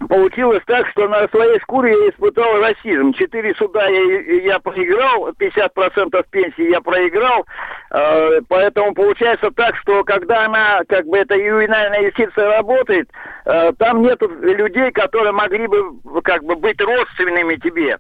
[0.07, 3.13] получилось так, что на своей шкуре я испытал расизм.
[3.15, 7.45] Четыре суда я, я проиграл, 50% пенсии я проиграл,
[7.91, 13.09] э, поэтому получается так, что когда она, как бы, эта ювенальная юстиция работает,
[13.45, 17.99] э, там нет людей, которые могли бы, как бы, быть родственными тебе.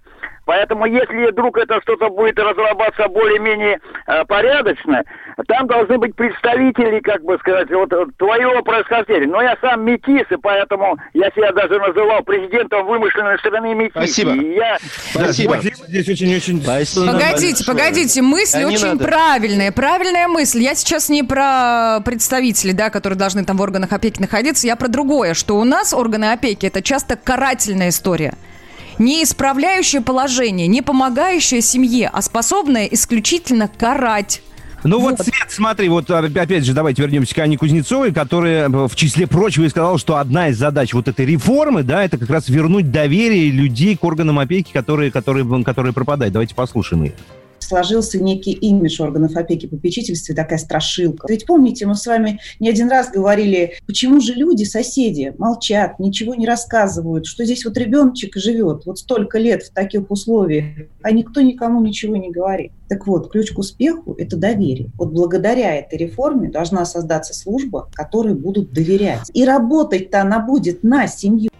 [0.48, 5.04] Поэтому если вдруг это что-то будет разрабатываться более-менее э, порядочно,
[5.46, 9.26] там должны быть представители, как бы сказать, вот твоего происхождения.
[9.26, 13.92] Но я сам метис, и поэтому я себя даже называл президентом вымышленной страны метис.
[13.92, 14.32] Спасибо.
[14.36, 14.78] И я...
[15.10, 15.58] Спасибо.
[15.58, 16.64] Здесь очень-очень...
[16.64, 19.70] Погодите, погодите, мысль да, очень правильная.
[19.70, 20.60] Правильная мысль.
[20.60, 24.88] Я сейчас не про представителей, да, которые должны там в органах опеки находиться, я про
[24.88, 28.32] другое, что у нас органы опеки это часто карательная история
[28.98, 34.42] не исправляющее положение, не помогающее семье, а способное исключительно карать.
[34.84, 38.68] Ну вот, вот Свет, смотри, вот а, опять же, давайте вернемся к Анне Кузнецовой, которая
[38.68, 42.30] в числе прочего и сказала, что одна из задач вот этой реформы, да, это как
[42.30, 46.32] раз вернуть доверие людей к органам опеки, которые, которые, которые пропадают.
[46.32, 47.12] Давайте послушаем их
[47.68, 51.26] сложился некий имидж органов опеки и попечительства, такая страшилка.
[51.28, 56.34] Ведь помните, мы с вами не один раз говорили, почему же люди, соседи, молчат, ничего
[56.34, 60.64] не рассказывают, что здесь вот ребеночек живет вот столько лет в таких условиях,
[61.02, 62.72] а никто никому ничего не говорит.
[62.88, 64.90] Так вот, ключ к успеху– это доверие.
[64.96, 69.30] Вот благодаря этой реформе должна создаться служба, которой будут доверять.
[69.34, 71.50] И работать-то она будет на семью.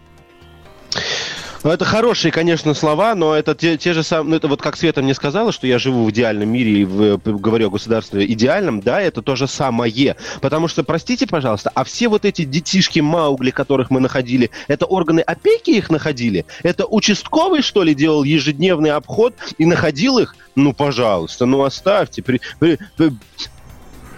[1.64, 4.30] Ну, это хорошие, конечно, слова, но это те, те же самые...
[4.30, 7.18] Ну, это вот как Света мне сказала, что я живу в идеальном мире и в,
[7.18, 10.16] говорю о государстве идеальном, да, это то же самое.
[10.40, 15.20] Потому что, простите, пожалуйста, а все вот эти детишки Маугли, которых мы находили, это органы
[15.20, 16.46] опеки их находили?
[16.62, 20.36] Это участковый, что ли, делал ежедневный обход и находил их?
[20.54, 22.22] Ну, пожалуйста, ну оставьте.
[22.22, 23.12] При, при, при,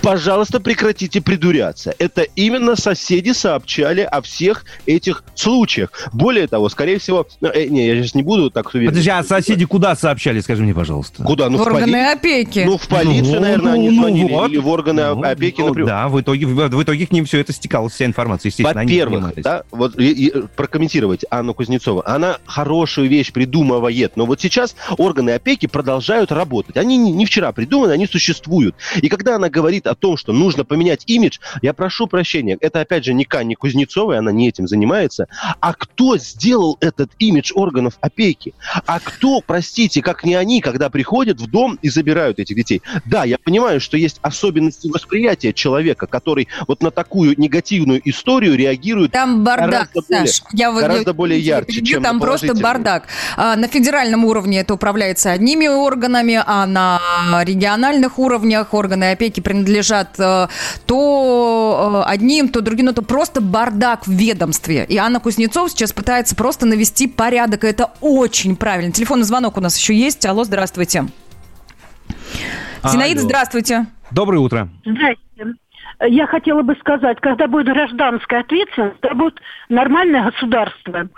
[0.02, 1.94] пожалуйста, прекратите придуряться.
[1.98, 5.90] Это именно соседи сообщали о всех этих случаях.
[6.12, 7.26] Более того, скорее всего...
[7.40, 8.90] Ну, э, не, я сейчас не буду так уверен.
[8.90, 11.22] Подожди, а соседи куда сообщали, скажи мне, пожалуйста?
[11.22, 11.48] Куда?
[11.48, 12.12] Ну, в, в органы поли...
[12.12, 12.62] опеки.
[12.66, 14.32] Ну, в полицию, ну, наверное, ну, они ну, звонили.
[14.32, 14.50] Вот.
[14.50, 15.88] Или в органы ну, опеки, ну, например.
[15.88, 18.82] Да, в итоге, в, в итоге к ним все это стекалось, вся информация, естественно.
[18.82, 22.02] Во-первых, да, вот и, и, прокомментировать Анну Кузнецову.
[22.04, 26.76] Она хорошую вещь придумывает, но вот сейчас органы опеки продолжают работать.
[26.76, 28.74] Они не, не вчера придуманы, они существуют.
[28.96, 33.04] И когда она говорит о том, что нужно поменять имидж, я прошу прощения, это опять
[33.04, 35.26] же не Канни Кузнецовой, она не этим занимается,
[35.60, 38.54] а кто сделал этот имидж органов опеки?
[38.86, 42.82] А кто, простите, как не они, когда приходят в дом и забирают этих детей?
[43.04, 49.12] Да, я понимаю, что есть особенности восприятия человека, который вот на такую негативную историю реагирует
[49.12, 53.08] там бардак, гораздо более, Саш, я, гораздо более ярче, перебью, чем Там просто бардак.
[53.36, 57.00] А, на федеральном уровне это управляется одними органами, а на
[57.44, 60.16] региональных уровнях органы опеки принадлежат лежат
[60.86, 64.84] то одним, то другим, но то просто бардак в ведомстве.
[64.88, 68.92] И Анна Кузнецова сейчас пытается просто навести порядок, и это очень правильно.
[68.92, 70.24] Телефонный звонок у нас еще есть.
[70.26, 71.06] Алло, здравствуйте.
[72.84, 73.86] Зинаида, здравствуйте.
[74.10, 74.68] Доброе утро.
[74.84, 75.58] Здравствуйте.
[76.02, 81.08] Я хотела бы сказать, когда будет гражданская ответственность, то будет нормальное государство.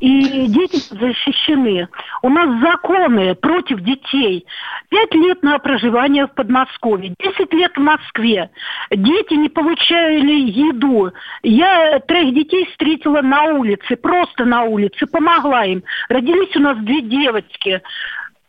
[0.00, 1.88] И дети защищены.
[2.22, 4.46] У нас законы против детей.
[4.88, 8.50] Пять лет на проживание в Подмосковье, десять лет в Москве.
[8.90, 11.12] Дети не получали еду.
[11.42, 15.82] Я троих детей встретила на улице, просто на улице, помогла им.
[16.08, 17.82] Родились у нас две девочки.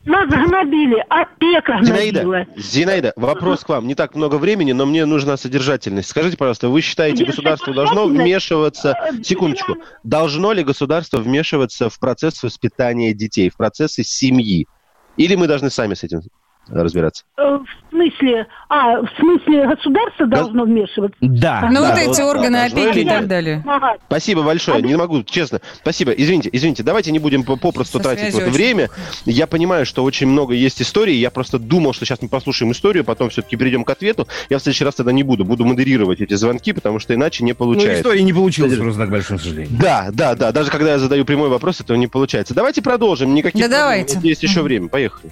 [0.03, 2.45] Нас гнобили, опека Зинаида, гнобила.
[2.55, 3.87] Зинаида, вопрос к вам.
[3.87, 6.09] Не так много времени, но мне нужна содержательность.
[6.09, 8.95] Скажите, пожалуйста, вы считаете, государство должно вмешиваться...
[9.23, 9.77] Секундочку.
[10.03, 14.67] Должно ли государство вмешиваться в процесс воспитания детей, в процессы семьи?
[15.17, 16.21] Или мы должны сами с этим
[16.71, 17.23] разбираться?
[17.37, 20.37] Э, в смысле, а, в смысле государство да.
[20.37, 21.17] должно вмешиваться?
[21.21, 21.67] Да.
[21.71, 23.63] Ну да, вот эти вот, органы да, опеки и так далее.
[24.07, 25.61] Спасибо большое, а не могу, честно.
[25.77, 28.89] Спасибо, извините, извините, давайте не будем попросту Со тратить вот время.
[29.25, 33.03] Я понимаю, что очень много есть историй, я просто думал, что сейчас мы послушаем историю,
[33.03, 34.27] потом все-таки перейдем к ответу.
[34.49, 37.53] Я в следующий раз тогда не буду, буду модерировать эти звонки, потому что иначе не
[37.53, 37.93] получается.
[37.93, 39.77] Ну, история не получилась просто, к большому сожалению.
[39.79, 42.53] Да, да, да, даже когда я задаю прямой вопрос, этого не получается.
[42.53, 44.05] Давайте продолжим, никаких да проблем.
[44.07, 44.27] давайте.
[44.27, 45.31] Есть еще время, поехали.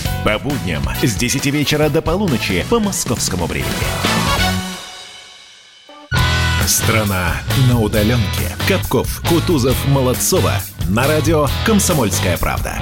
[0.23, 3.71] По будням с 10 вечера до полуночи по московскому времени.
[6.67, 8.55] Страна на удаленке.
[8.67, 10.53] Капков, Кутузов, Молодцова.
[10.89, 12.79] На радио «Комсомольская правда».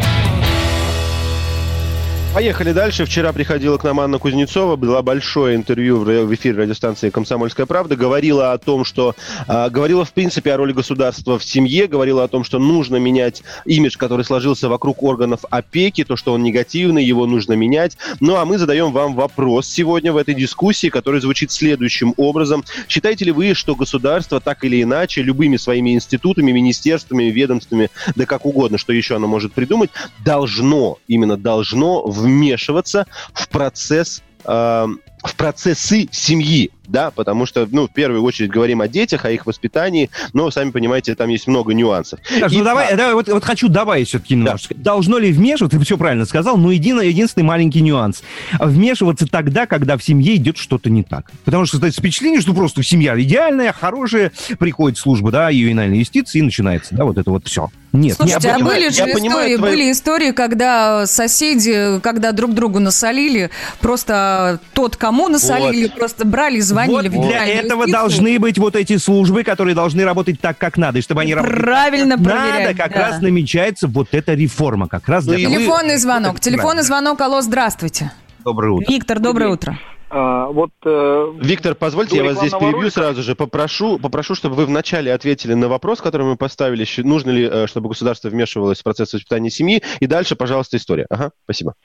[2.31, 3.05] Поехали дальше.
[3.05, 8.53] Вчера приходила к нам Анна Кузнецова, было большое интервью в эфире радиостанции «Комсомольская правда», говорила
[8.53, 9.15] о том, что...
[9.47, 13.41] А, говорила, в принципе, о роли государства в семье, говорила о том, что нужно менять
[13.65, 17.97] имидж, который сложился вокруг органов опеки, то, что он негативный, его нужно менять.
[18.19, 22.63] Ну, а мы задаем вам вопрос сегодня в этой дискуссии, который звучит следующим образом.
[22.87, 28.45] Считаете ли вы, что государство так или иначе, любыми своими институтами, министерствами, ведомствами, да как
[28.45, 29.89] угодно, что еще оно может придумать,
[30.23, 34.87] должно, именно должно вмешиваться в процесс э,
[35.23, 39.45] в процессы семьи, да, потому что, ну, в первую очередь говорим о детях, о их
[39.45, 42.19] воспитании, но, сами понимаете, там есть много нюансов.
[42.27, 44.73] Саш, ну, давай, давай вот, вот хочу добавить все-таки немножко.
[44.75, 44.91] Да.
[44.91, 48.23] Должно ли вмешиваться, ты все правильно сказал, но един, единственный маленький нюанс.
[48.59, 51.31] Вмешиваться тогда, когда в семье идет что-то не так.
[51.45, 56.41] Потому что создается впечатление, что просто семья идеальная, хорошая, приходит служба, да, ювенальной юстиции, и
[56.41, 57.69] начинается, да, вот это вот все.
[57.91, 59.59] Нет, Слушайте, а были же истории, твою...
[59.59, 65.95] были истории, когда соседи, когда друг другу насолили, просто тот, кому насолили, вот.
[65.95, 67.91] просто брали, звонили вот в Для этого юстицию.
[67.91, 70.99] должны быть вот эти службы, которые должны работать так, как надо.
[70.99, 72.67] И чтобы они работали Правильно так, проверять.
[72.67, 73.09] Надо, как да.
[73.09, 74.87] раз намечается вот эта реформа.
[74.87, 75.99] Как раз для Телефонный вы...
[75.99, 76.39] звонок.
[76.39, 77.21] Телефонный звонок.
[77.21, 78.11] Алло, здравствуйте.
[78.43, 78.91] Доброе утро.
[78.91, 79.77] Виктор, доброе утро.
[80.11, 82.91] А, вот, э, Виктор, позвольте, я вас здесь перебью ролика.
[82.91, 83.35] сразу же.
[83.35, 87.89] Попрошу, попрошу, чтобы вы вначале ответили на вопрос, который мы поставили, нужно ли, э, чтобы
[87.89, 91.05] государство вмешивалось в процесс воспитания семьи, и дальше, пожалуйста, история.
[91.09, 91.75] Ага, спасибо.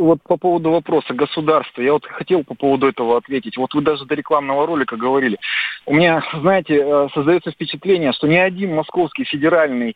[0.00, 3.56] Вот по поводу вопроса государства, я вот хотел по поводу этого ответить.
[3.56, 5.38] Вот вы даже до рекламного ролика говорили.
[5.86, 9.94] У меня, знаете, э, создается впечатление, что ни один московский федеральный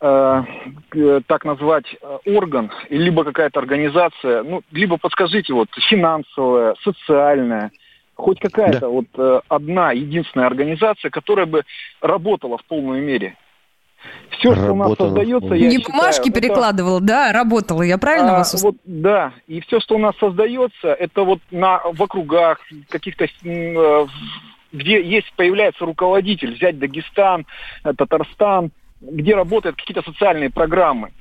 [0.00, 0.44] Э,
[1.26, 7.72] так назвать э, орган, либо какая-то организация, ну, либо подскажите, вот, финансовая, социальная,
[8.14, 8.88] хоть какая-то да.
[8.88, 11.64] вот э, одна единственная организация, которая бы
[12.00, 13.36] работала в полной мере.
[14.30, 16.40] Все, что у нас создается, я Не считаю, бумажки это...
[16.40, 20.88] перекладывала, да, работала, я правильно а, вас вот, Да, и все, что у нас создается,
[20.88, 23.26] это вот на, в округах, каких-то
[24.70, 27.46] где есть, появляется руководитель, взять Дагестан,
[27.82, 28.70] Татарстан,
[29.00, 31.12] где работают какие-то социальные программы.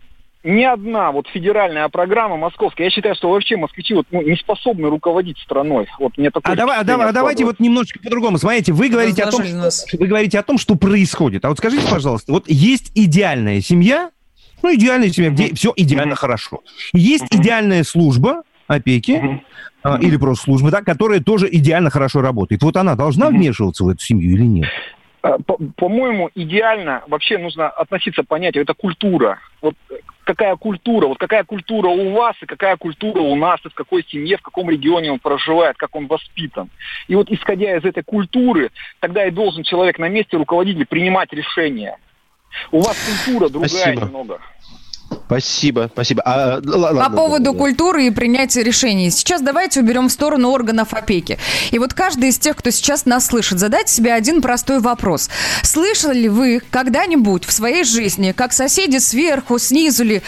[0.47, 4.89] Ни одна вот федеральная программа московская, я считаю, что вообще москвичи вот, ну, не способны
[4.89, 5.87] руководить страной.
[5.99, 8.37] Вот мне такое а, давай, а, давай, а давайте вот немножечко по-другому.
[8.37, 11.43] Смотрите, вы говорите, о том, что, вы говорите о том, что происходит.
[11.43, 14.11] А вот скажите, пожалуйста, вот есть идеальная семья,
[14.63, 16.61] ну, идеальная семья, где все идеально хорошо.
[16.93, 19.43] Есть идеальная служба опеки,
[19.83, 22.63] а, или просто службы, да, которая тоже идеально хорошо работает.
[22.63, 24.69] Вот она должна вмешиваться в эту семью или нет?
[25.23, 25.35] Э,
[25.75, 29.39] по-моему, идеально вообще нужно относиться к понятию, это культура.
[29.61, 29.75] Вот
[30.27, 34.03] какая культура, вот какая культура у вас и какая культура у нас, и в какой
[34.03, 36.69] семье, в каком регионе он проживает, как он воспитан.
[37.07, 41.97] И вот исходя из этой культуры, тогда и должен человек на месте руководитель принимать решения.
[42.71, 44.05] У вас культура другая Спасибо.
[44.05, 44.41] немного.
[45.27, 46.21] Спасибо, спасибо.
[46.25, 47.57] А, ладно, По поводу да.
[47.57, 49.09] культуры и принятия решений.
[49.09, 51.37] Сейчас давайте уберем в сторону органов опеки.
[51.71, 55.29] И вот каждый из тех, кто сейчас нас слышит, задать себе один простой вопрос.
[55.63, 60.21] Слышали ли вы когда-нибудь в своей жизни, как соседи сверху, снизу ли,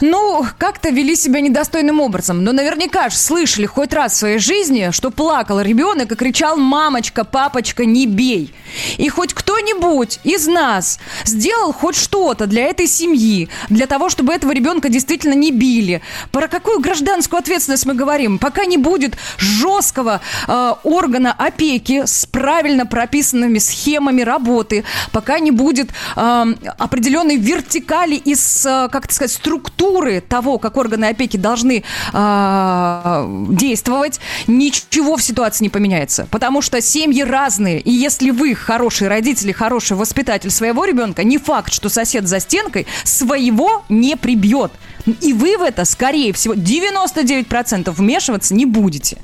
[0.00, 2.44] ну, как-то вели себя недостойным образом?
[2.44, 7.24] Но наверняка же слышали хоть раз в своей жизни, что плакал ребенок и кричал «мамочка,
[7.24, 8.54] папочка, не бей».
[8.98, 14.44] И хоть кто-нибудь из нас сделал хоть что-то для этой семьи, для того, чтобы это
[14.44, 16.02] этого ребенка действительно не били.
[16.30, 18.38] Про какую гражданскую ответственность мы говорим?
[18.38, 25.90] Пока не будет жесткого э, органа опеки с правильно прописанными схемами работы, пока не будет
[26.14, 26.44] э,
[26.78, 35.16] определенной вертикали из, э, как сказать, структуры того, как органы опеки должны э, действовать, ничего
[35.16, 36.28] в ситуации не поменяется.
[36.30, 37.80] Потому что семьи разные.
[37.80, 42.86] И если вы хороший родитель, хороший воспитатель своего ребенка, не факт, что сосед за стенкой
[43.04, 44.72] своего не при прибьет.
[45.20, 49.18] И вы в это, скорее всего, 99% вмешиваться не будете.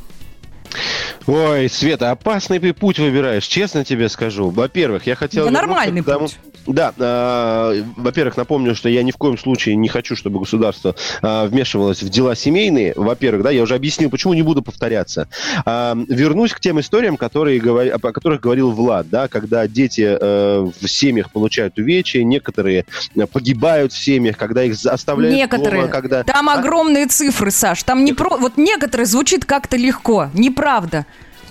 [1.26, 4.50] Ой, Света, опасный путь выбираешь, честно тебе скажу.
[4.50, 5.46] Во-первых, я хотел...
[5.46, 6.38] Да нормальный путь.
[6.72, 11.46] Да, э, во-первых, напомню, что я ни в коем случае не хочу, чтобы государство э,
[11.46, 12.92] вмешивалось в дела семейные.
[12.96, 15.28] Во-первых, да, я уже объяснил, почему не буду повторяться.
[15.66, 20.88] Э, вернусь к тем историям, которые, о которых говорил Влад, да, когда дети э, в
[20.88, 22.84] семьях получают увечья, некоторые
[23.32, 25.82] погибают в семьях, когда их оставляют Некоторые.
[25.82, 26.22] дома, когда...
[26.22, 26.54] Там а...
[26.54, 28.36] огромные цифры, Саш, там не про...
[28.36, 31.06] Вот некоторые звучит как-то легко, неправда.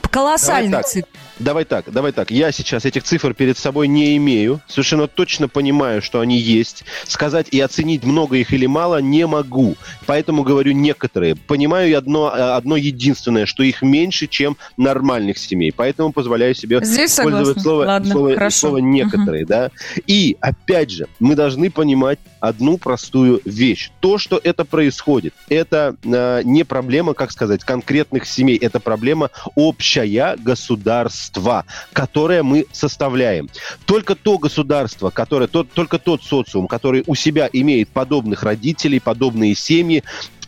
[0.10, 1.10] Колоссальные цифры.
[1.40, 2.32] Давай так, давай так.
[2.32, 4.60] Я сейчас этих цифр перед собой не имею.
[4.68, 6.84] Совершенно точно понимаю, что они есть.
[7.08, 9.78] Сказать и оценить много их или мало не могу.
[10.06, 11.36] Поэтому говорю некоторые.
[11.36, 15.72] Понимаю одно, э, одно единственное, что их меньше, чем нормальных семей.
[15.72, 19.44] Поэтому позволяю себе Здесь использовать слово, Ладно, слово, слово некоторые.
[19.44, 19.50] Угу.
[19.50, 19.72] Да?
[20.08, 23.92] И, опять же, мы должны понимать одну простую вещь.
[24.02, 28.58] То, что это происходит, это э, не проблема, как сказать, конкретных семей.
[28.58, 33.50] Это проблема общая государства государства, которое мы составляем.
[33.86, 39.56] Только то государство, которое, тот, только тот социум, который у себя имеет подобных родителей, подобные
[39.56, 40.04] семьи,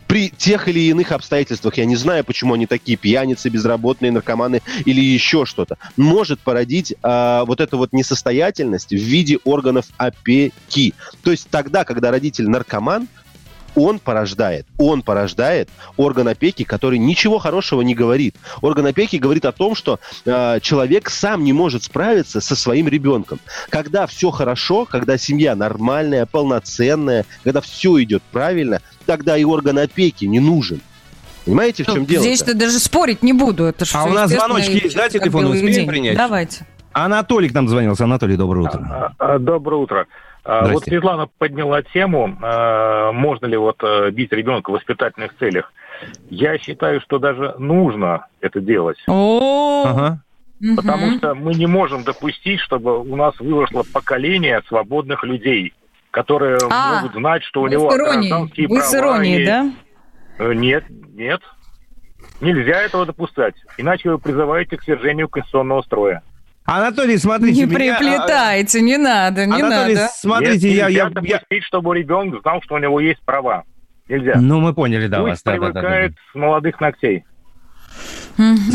[0.08, 5.00] при тех или иных обстоятельствах, я не знаю, почему они такие пьяницы, безработные, наркоманы или
[5.00, 10.94] еще что-то, может породить э, вот эту вот несостоятельность в виде органов опеки.
[11.24, 13.08] То есть тогда, когда родитель наркоман,
[13.76, 18.36] он порождает, он порождает орган опеки, который ничего хорошего не говорит.
[18.61, 23.39] Орган опеки говорит о том, что э, человек сам не может справиться со своим ребенком.
[23.69, 30.26] Когда все хорошо, когда семья нормальная, полноценная, когда все идет правильно, тогда и орган опеки
[30.26, 30.82] не нужен.
[31.45, 32.24] Понимаете, в чем дело?
[32.24, 33.65] Здесь-то даже спорить не буду.
[33.65, 36.15] Это а у нас звоночки есть, да, телефон успеем принять?
[36.15, 36.65] Давайте.
[36.93, 38.03] Анатолий к нам звонился.
[38.03, 39.13] Анатолий, доброе утро.
[39.17, 40.07] А, а, доброе утро.
[40.44, 45.72] А, вот Светлана подняла тему, а, можно ли вот э, бить ребенка в воспитательных целях.
[46.30, 48.98] Я считаю, что даже нужно это делать.
[49.08, 50.18] О,
[50.76, 55.74] Потому что мы не можем допустить, чтобы у нас выросло поколение свободных людей,
[56.12, 58.80] которые а, могут знать, что у него гражданские права.
[58.80, 59.72] Вы с иронией, да?
[60.38, 60.84] Э, нет,
[61.14, 61.42] нет.
[62.42, 63.56] Нельзя этого допускать.
[63.78, 66.22] Иначе вы призываете к свержению конституционного строя.
[66.72, 67.97] Анатолий, смотрите, не меня...
[67.97, 70.09] приплетайте, не надо, не Анатолий, надо.
[70.13, 71.61] смотрите, Нет, я, я, допустить, я...
[71.63, 73.65] чтобы ребенок знал, что у него есть права.
[74.07, 74.39] Нельзя.
[74.39, 75.41] Ну, мы поняли, да, Пусть вас.
[75.41, 76.15] привыкает да, да, да, да.
[76.32, 77.26] с молодых ногтей.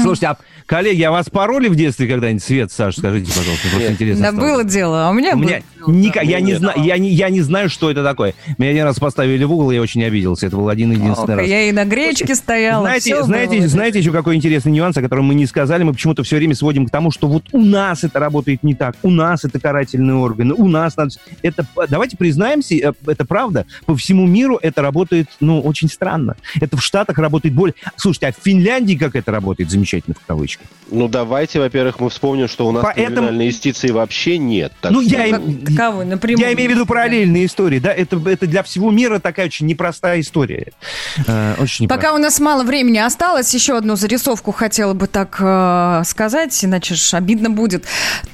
[0.03, 0.37] Слушайте, а
[0.67, 2.43] Коллеги, а вас пороли в детстве когда-нибудь?
[2.43, 4.33] Свет, Саша, скажите, пожалуйста, просто интересно.
[4.33, 7.29] Да было дело, а у меня у меня ника- я, не знаю, я, не, я
[7.29, 8.35] не знаю, что это такое.
[8.59, 10.49] Меня один раз поставили в угол, я очень обиделся.
[10.49, 11.47] Это был один единственный Ох, раз.
[11.47, 12.83] Я и на гречке стояла.
[12.83, 13.69] Знаете, знаете, было.
[13.69, 15.85] знаете еще какой интересный нюанс, о котором мы не сказали?
[15.85, 18.97] Мы почему-то все время сводим к тому, что вот у нас это работает не так,
[19.05, 21.11] у нас это карательные органы, у нас надо...
[21.43, 23.67] Это, давайте признаемся, э, это правда.
[23.85, 26.35] По всему миру это работает, ну, очень странно.
[26.61, 27.75] Это в Штатах работает более...
[27.95, 29.45] Слушайте, а в Финляндии как это работает?
[29.68, 30.66] Замечательно, в кавычках.
[30.90, 33.09] Ну, давай давайте, во-первых, мы вспомним, что у нас Поэтому...
[33.09, 34.72] криминальной юстиции вообще нет.
[34.80, 35.76] Так ну, я, им...
[35.76, 36.03] Кого?
[36.03, 36.47] Напрямую.
[36.47, 37.78] я имею в виду параллельные истории.
[37.78, 37.92] Да?
[37.92, 40.72] Это, это для всего мира такая очень непростая история.
[41.26, 41.88] Э, очень непростая.
[41.88, 46.94] Пока у нас мало времени осталось, еще одну зарисовку хотела бы так э, сказать, иначе
[46.94, 47.84] ж обидно будет.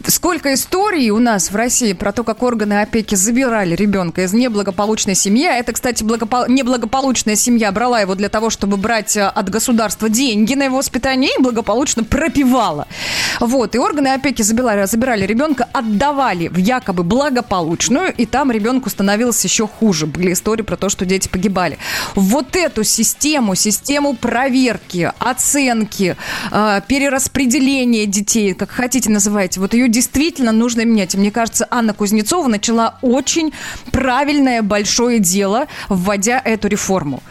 [0.07, 5.17] Сколько историй у нас в России про то, как органы опеки забирали ребенка из неблагополучной
[5.17, 5.47] семьи.
[5.47, 6.47] А это, кстати, благопол...
[6.47, 11.02] неблагополучная семья брала его для того, чтобы брать э, от государства деньги на его воспитание
[11.03, 12.87] питания и благополучно пропивала.
[13.41, 19.43] Вот, и органы опеки забирали, забирали ребенка, отдавали в якобы благополучную, и там ребенку становилось
[19.43, 20.07] еще хуже.
[20.07, 21.79] Были истории про то, что дети погибали.
[22.15, 26.17] Вот эту систему, систему проверки, оценки,
[26.53, 31.17] э, перераспределения детей, как хотите называйте, вот ее действительно нужно менять.
[31.17, 33.53] И мне кажется, Анна Кузнецова начала очень
[33.91, 37.23] правильное большое дело, вводя эту реформу.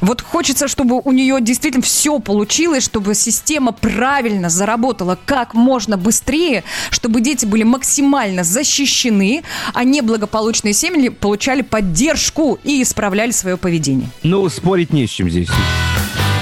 [0.00, 6.62] Вот хочется, чтобы у нее действительно все получилось, чтобы система правильно заработала как можно быстрее,
[6.90, 9.42] чтобы дети были максимально защищены,
[9.74, 14.08] а не благополучные семьи получали поддержку и исправляли свое поведение.
[14.22, 15.48] Ну, спорить не с чем здесь.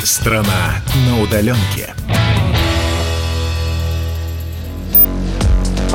[0.03, 1.95] Страна на удаленке.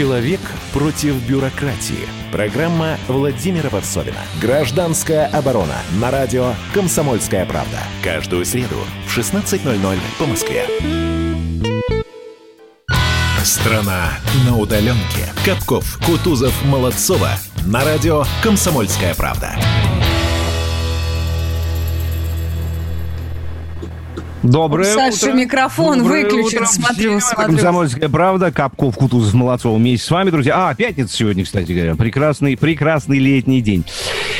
[0.00, 0.40] Человек
[0.72, 2.08] против бюрократии.
[2.30, 4.16] Программа Владимира Варсовина.
[4.40, 5.76] Гражданская оборона.
[6.00, 7.78] На радио «Комсомольская правда».
[8.02, 8.76] Каждую среду
[9.06, 10.64] в 16.00 по Москве.
[13.42, 14.12] Страна
[14.46, 15.26] на удаленке.
[15.44, 17.32] Капков, Кутузов, Молодцова.
[17.66, 19.56] На радио «Комсомольская правда».
[24.42, 25.32] Доброе Саша, утро.
[25.34, 26.66] микрофон Доброе выключен, утро.
[26.66, 27.46] смотрю, Всем смотрю.
[27.56, 30.70] Комсомольская правда, Капков, Кутузов, Молодцов вместе с вами, друзья.
[30.70, 31.94] А, пятница сегодня, кстати говоря.
[31.94, 33.84] Прекрасный, прекрасный летний день.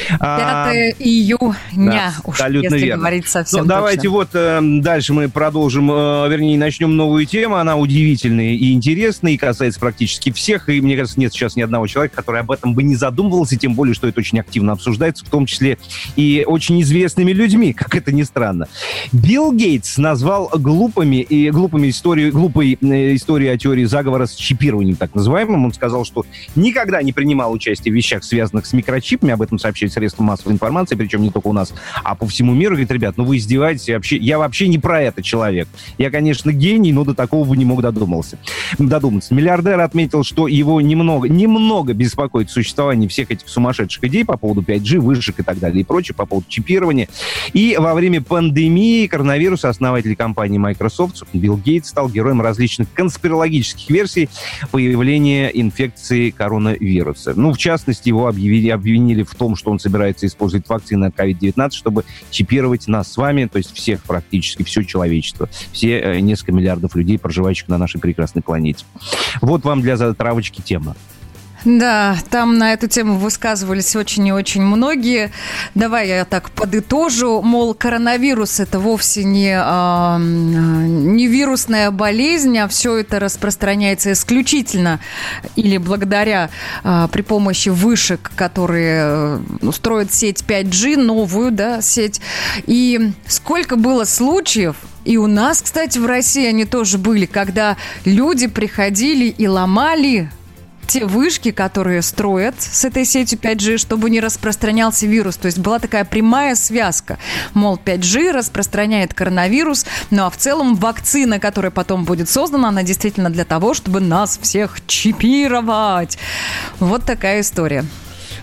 [0.08, 3.00] 5 А, июня, да, уж абсолютно если верно.
[3.02, 4.10] говорить совсем Ну, давайте точно.
[4.10, 7.56] вот э, дальше мы продолжим, э, вернее, начнем новую тему.
[7.56, 10.68] Она удивительная и интересная, и касается практически всех.
[10.70, 13.74] И мне кажется, нет сейчас ни одного человека, который об этом бы не задумывался, тем
[13.74, 15.76] более, что это очень активно обсуждается, в том числе
[16.16, 18.66] и очень известными людьми, как это ни странно.
[19.12, 24.96] Билл Гейтс назвал глупыми и глупыми историю, глупой э, историей о теории заговора с чипированием,
[24.96, 25.64] так называемым.
[25.64, 26.24] Он сказал, что
[26.54, 29.32] никогда не принимал участие в вещах, связанных с микрочипами.
[29.32, 31.72] Об этом сообщают средства массовой информации, причем не только у нас,
[32.02, 32.74] а по всему миру.
[32.74, 35.68] Говорит, ребят, ну вы издеваетесь, я вообще, я вообще не про это человек.
[35.98, 38.38] Я, конечно, гений, но до такого бы не мог додумался.
[38.78, 39.34] додуматься.
[39.34, 44.98] Миллиардер отметил, что его немного, немного беспокоит существование всех этих сумасшедших идей по поводу 5G,
[44.98, 47.08] вышек и так далее и прочее, по поводу чипирования.
[47.52, 54.28] И во время пандемии коронавируса основатель компании Microsoft Билл Гейтс стал героем различных конспирологических версий
[54.70, 57.32] появления инфекции коронавируса.
[57.34, 61.70] Ну, в частности, его объявили, обвинили в том, что он собирается использовать вакцины от COVID-19,
[61.70, 66.94] чтобы чипировать нас с вами, то есть всех практически, все человечество, все э, несколько миллиардов
[66.94, 68.84] людей, проживающих на нашей прекрасной планете.
[69.40, 70.94] Вот вам для затравочки тема.
[71.64, 75.30] Да, там на эту тему высказывались очень и очень многие.
[75.74, 77.42] Давай я так подытожу.
[77.42, 85.00] Мол, коронавирус это вовсе не, а, не вирусная болезнь, а все это распространяется исключительно
[85.56, 86.50] или благодаря
[86.82, 92.20] а, при помощи вышек, которые э, строят сеть 5G, новую да, сеть.
[92.66, 98.46] И сколько было случаев, и у нас, кстати, в России они тоже были, когда люди
[98.46, 100.30] приходили и ломали
[100.90, 105.36] те вышки, которые строят с этой сетью 5G, чтобы не распространялся вирус.
[105.36, 107.16] То есть была такая прямая связка.
[107.54, 113.30] Мол, 5G распространяет коронавирус, ну а в целом вакцина, которая потом будет создана, она действительно
[113.30, 116.18] для того, чтобы нас всех чипировать.
[116.80, 117.84] Вот такая история.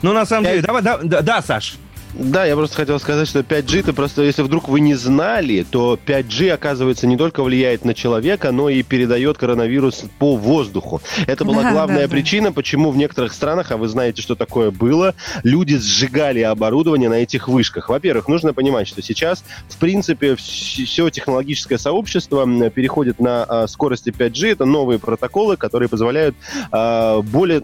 [0.01, 1.77] Ну, на самом деле, давай, да, да, да, Саш.
[2.19, 5.99] Да, я просто хотел сказать, что 5G, это просто, если вдруг вы не знали, то
[6.03, 10.99] 5G, оказывается, не только влияет на человека, но и передает коронавирус по воздуху.
[11.27, 12.09] Это была Да, главная да, да.
[12.09, 15.13] причина, почему в некоторых странах, а вы знаете, что такое было,
[15.43, 17.89] люди сжигали оборудование на этих вышках.
[17.89, 24.53] Во-первых, нужно понимать, что сейчас, в принципе, все технологическое сообщество переходит на а, скорости 5G.
[24.53, 26.35] Это новые протоколы, которые позволяют
[26.71, 27.61] а, более...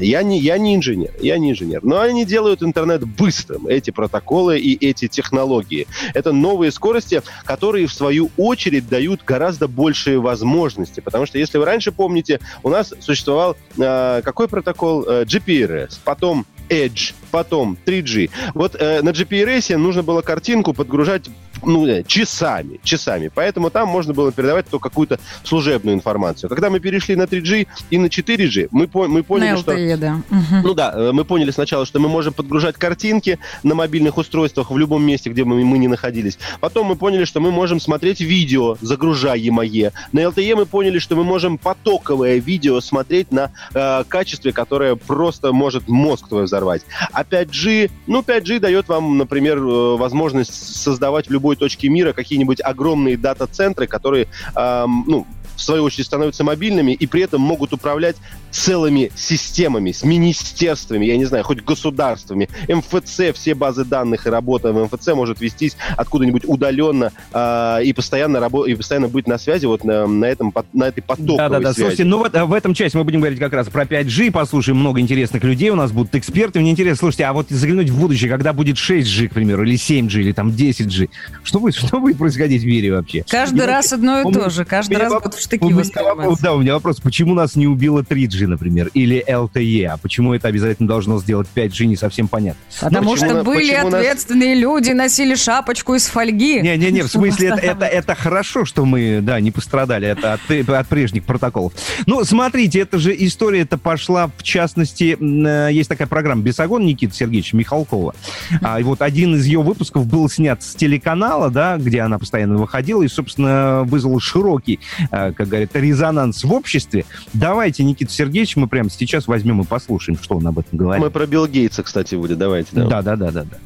[0.00, 4.58] Я не, я не инженер, я не инженер, но они делают интернет быстрым, эти протоколы
[4.58, 5.86] и эти технологии.
[6.14, 11.00] Это новые скорости, которые, в свою очередь, дают гораздо большие возможности.
[11.00, 15.04] Потому что, если вы раньше помните, у нас существовал э, какой протокол?
[15.06, 18.30] Э, GPRS, потом Edge, потом 3G.
[18.54, 21.24] Вот э, на GPRS нужно было картинку подгружать
[21.66, 23.28] ну, э, часами, часами.
[23.34, 26.48] Поэтому там можно было передавать только какую-то служебную информацию.
[26.48, 29.96] Когда мы перешли на 3G и на 4G, мы, мы поняли, на LTE, что...
[29.96, 30.22] да.
[30.30, 30.68] Угу.
[30.68, 34.78] Ну да, э, мы поняли сначала, что мы можем подгружать картинки на мобильных устройствах в
[34.78, 36.38] любом месте, где мы, мы не находились.
[36.60, 39.92] Потом мы поняли, что мы можем смотреть видео, загружаемое.
[40.12, 45.52] На LTE мы поняли, что мы можем потоковое видео смотреть на э, качестве, которое просто
[45.52, 46.82] может мозг твой взорвать.
[47.12, 52.60] А 5G, ну, 5G дает вам, например, э, возможность создавать в любой точке мира какие-нибудь
[52.62, 58.16] огромные дата-центры, которые, э, ну, в свою очередь, становятся мобильными и при этом могут управлять
[58.54, 62.48] целыми системами, с министерствами, я не знаю, хоть государствами.
[62.68, 68.36] МФЦ, все базы данных и работа в МФЦ может вестись откуда-нибудь удаленно э, и, постоянно
[68.36, 71.80] рабо- и постоянно быть на связи вот на, на, этом, на этой потоковой Да-да-да, связи.
[71.80, 75.00] слушайте, ну вот в этом части мы будем говорить как раз про 5G, послушаем много
[75.00, 76.60] интересных людей, у нас будут эксперты.
[76.60, 80.20] Мне интересно, слушайте, а вот заглянуть в будущее, когда будет 6G, к примеру, или 7G,
[80.20, 81.10] или там 10G,
[81.42, 83.24] что будет, что будет происходить в мире вообще?
[83.28, 86.42] Каждый и раз одно и то же, каждый раз будут штыки восприниматься.
[86.44, 90.48] Да, у меня вопрос, почему нас не убило 3G, например, или LTE, а почему это
[90.48, 92.60] обязательно должно сделать 5G, не совсем понятно.
[92.80, 94.62] Потому ну, что были ответственные нас...
[94.62, 96.60] люди, носили шапочку из фольги.
[96.60, 100.88] Не-не-не, в смысле, это, это, это хорошо, что мы, да, не пострадали это от, от
[100.88, 101.72] прежних протоколов.
[102.06, 107.56] Ну, смотрите, это же история-то пошла, в частности, э, есть такая программа «Бесогон» Никита Сергеевича
[107.56, 108.14] Михалкова.
[108.62, 112.56] А, и вот один из ее выпусков был снят с телеканала, да, где она постоянно
[112.56, 114.80] выходила, и, собственно, вызвал широкий,
[115.10, 117.04] э, как говорят, резонанс в обществе.
[117.32, 121.04] Давайте, Никита Сергеевич, мы прямо сейчас возьмем и послушаем, что он об этом говорит.
[121.04, 122.36] Мы про Билл Гейтса, кстати, будет.
[122.36, 122.70] Давайте.
[122.72, 123.44] Да, да, да, да.
[123.44, 123.58] да.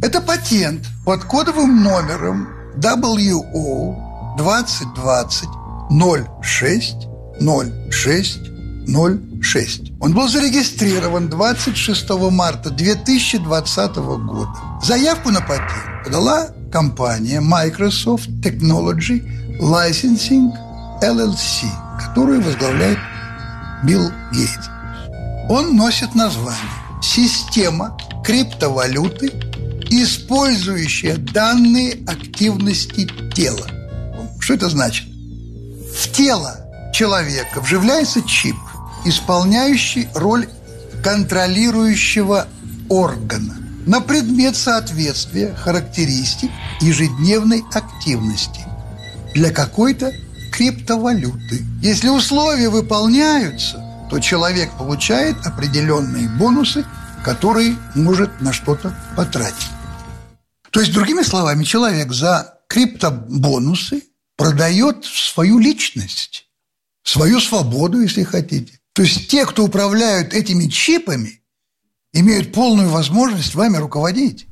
[0.00, 5.48] Это патент под кодовым номером WO 2020
[6.44, 7.08] 06
[7.90, 8.38] 06
[9.42, 9.92] 06.
[10.00, 14.50] Он был зарегистрирован 26 марта 2020 года.
[14.80, 19.24] Заявку на патент подала компания Microsoft Technology
[19.60, 20.52] Licensing
[21.02, 21.66] LLC,
[21.98, 22.98] которую возглавляет
[23.82, 24.68] Билл Гейтс.
[25.48, 26.60] Он носит название
[27.02, 29.32] «Система криптовалюты,
[29.90, 33.66] использующая данные активности тела».
[34.38, 35.06] Что это значит?
[35.08, 36.56] В тело
[36.94, 38.56] человека вживляется чип,
[39.04, 40.48] исполняющий роль
[41.02, 42.46] контролирующего
[42.88, 43.56] органа
[43.86, 48.60] на предмет соответствия характеристик ежедневной активности
[49.34, 50.12] для какой-то
[50.52, 51.64] криптовалюты.
[51.82, 56.84] Если условия выполняются, то человек получает определенные бонусы,
[57.24, 59.70] которые может на что-то потратить.
[60.70, 64.02] То есть, другими словами, человек за криптобонусы
[64.36, 66.46] продает свою личность,
[67.02, 68.78] свою свободу, если хотите.
[68.92, 71.42] То есть те, кто управляют этими чипами,
[72.12, 74.46] имеют полную возможность вами руководить.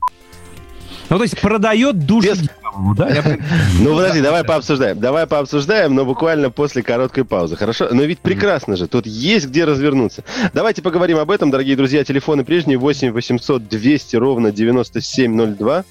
[1.10, 2.48] Ну, то есть продает душу Без...
[2.96, 3.10] да?
[3.80, 5.00] Ну, подожди, давай пообсуждаем.
[5.00, 7.88] Давай пообсуждаем, но буквально после короткой паузы, хорошо?
[7.90, 10.22] Но ведь прекрасно же, тут есть где развернуться.
[10.54, 12.04] Давайте поговорим об этом, дорогие друзья.
[12.04, 15.84] Телефоны прежние 8 800 200 ровно 9702.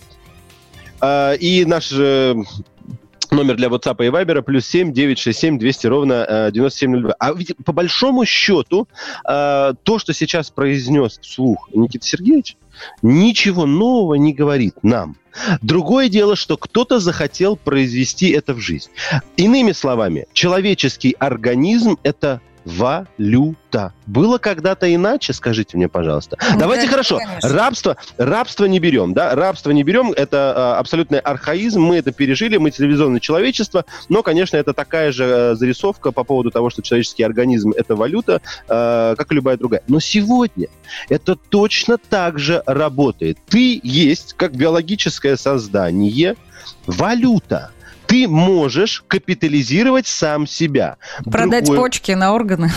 [1.02, 1.92] А, и наш
[3.32, 7.16] Номер для WhatsApp и Viber плюс 7 967 200 ровно 9702.
[7.20, 8.88] А ведь по большому счету
[9.28, 12.58] э, то, что сейчас произнес вслух Никита Сергеевич,
[13.02, 15.18] ничего нового не говорит нам.
[15.62, 18.90] Другое дело, что кто-то захотел произвести это в жизнь.
[19.38, 23.94] Иными словами, человеческий организм– это валюта.
[24.06, 26.38] Было когда-то иначе, скажите мне, пожалуйста.
[26.54, 27.18] Ну, Давайте да, хорошо.
[27.18, 27.50] Конечно.
[27.50, 29.36] Рабство, рабство не берем, да?
[29.36, 30.12] Рабство не берем.
[30.12, 31.82] Это а, абсолютный архаизм.
[31.82, 33.86] Мы это пережили, мы цивилизованное человечество.
[34.08, 38.42] Но, конечно, это такая же а, зарисовка по поводу того, что человеческий организм это валюта,
[38.68, 39.84] а, как и любая другая.
[39.88, 40.68] Но сегодня
[41.10, 43.38] это точно так же работает.
[43.48, 46.36] Ты есть как биологическое создание
[46.86, 47.72] валюта
[48.10, 50.98] ты можешь капитализировать сам себя.
[51.26, 51.84] Продать Другой...
[51.84, 52.72] почки на органы.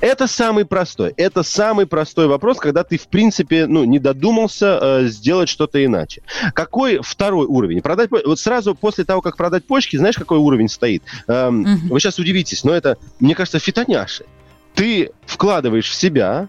[0.00, 1.12] Это самый простой.
[1.18, 6.22] Это самый простой вопрос, когда ты, в принципе, ну, не додумался э, сделать что-то иначе.
[6.54, 7.82] Какой второй уровень?
[7.82, 11.02] Продать Вот сразу после того, как продать почки, знаешь, какой уровень стоит?
[11.26, 11.94] Эм, угу.
[11.94, 14.24] Вы сейчас удивитесь, но это, мне кажется, фитоняши.
[14.74, 16.48] Ты вкладываешь в себя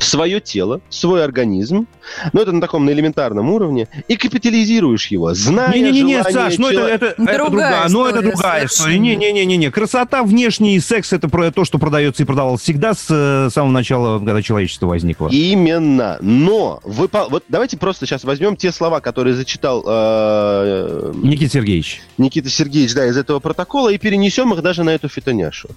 [0.00, 1.86] в свое тело, в свой организм,
[2.32, 6.80] ну это на таком на элементарном уровне, и капитализируешь его, зная Не-не-не, Саш, ну это,
[6.80, 8.98] это, другая это другая, ну это другая история.
[8.98, 13.50] Не-не-не-не, красота внешний и секс это про то, что продается и продавалось всегда с, с
[13.52, 15.28] самого начала, когда человечество возникло.
[15.28, 22.00] Именно, но вы, вот давайте просто сейчас возьмем те слова, которые зачитал э, Никита Сергеевич.
[22.16, 25.68] Никита Сергеевич, да, из этого протокола, и перенесем их даже на эту фитоняшу.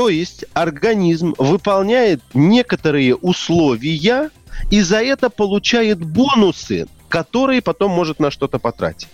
[0.00, 4.30] То есть организм выполняет некоторые условия
[4.70, 9.08] и за это получает бонусы, которые потом может на что-то потратить.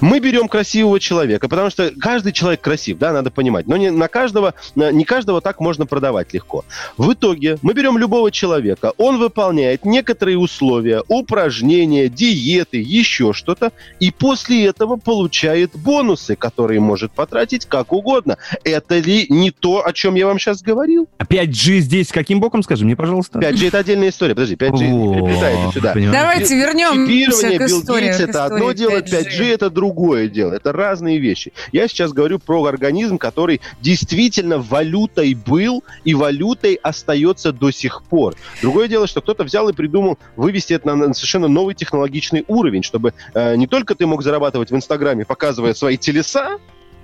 [0.00, 3.66] Мы берем красивого человека, потому что каждый человек красив, да, надо понимать.
[3.66, 6.64] Но не на каждого, не каждого так можно продавать легко.
[6.96, 14.10] В итоге мы берем любого человека, он выполняет некоторые условия, упражнения, диеты, еще что-то, и
[14.10, 18.38] после этого получает бонусы, которые может потратить как угодно.
[18.64, 21.08] Это ли не то, о чем я вам сейчас говорил?
[21.18, 23.38] А 5G здесь каким боком, скажи мне, пожалуйста?
[23.38, 24.34] 5G это отдельная история.
[24.34, 25.94] Подожди, 5G не сюда.
[25.94, 29.51] Давайте вернем Чипирование, Билл Гейтс это одно дело, 5G.
[29.52, 30.52] 5G это другое дело.
[30.52, 31.52] Это разные вещи.
[31.72, 38.34] Я сейчас говорю про организм, который действительно валютой был и валютой остается до сих пор.
[38.62, 43.14] Другое дело, что кто-то взял и придумал вывести это на совершенно новый технологичный уровень, чтобы
[43.34, 46.58] э, не только ты мог зарабатывать в Инстаграме, показывая свои телеса,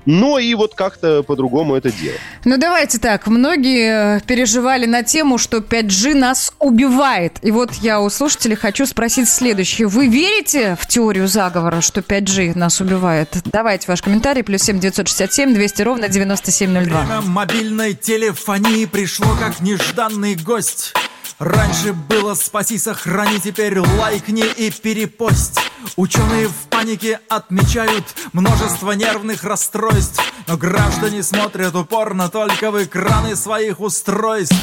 [0.07, 2.21] но и вот как-то по-другому это делать.
[2.45, 3.27] Ну, давайте так.
[3.27, 7.39] Многие э, переживали на тему, что 5G нас убивает.
[7.43, 9.89] И вот я у слушателей хочу спросить следующее.
[9.89, 13.37] Вы верите в теорию заговора, что 5G нас убивает?
[13.45, 14.43] Давайте ваш комментарий.
[14.43, 17.01] Плюс 7 967 200 ровно 9702.
[17.03, 20.95] Время мобильной телефонии пришло как нежданный гость.
[21.39, 25.61] Раньше было спаси, сохрани, теперь лайкни и перепость.
[25.97, 33.81] Ученые в панике отмечают множество нервных расстройств, но граждане смотрят упорно только в экраны своих
[33.81, 34.57] устройств.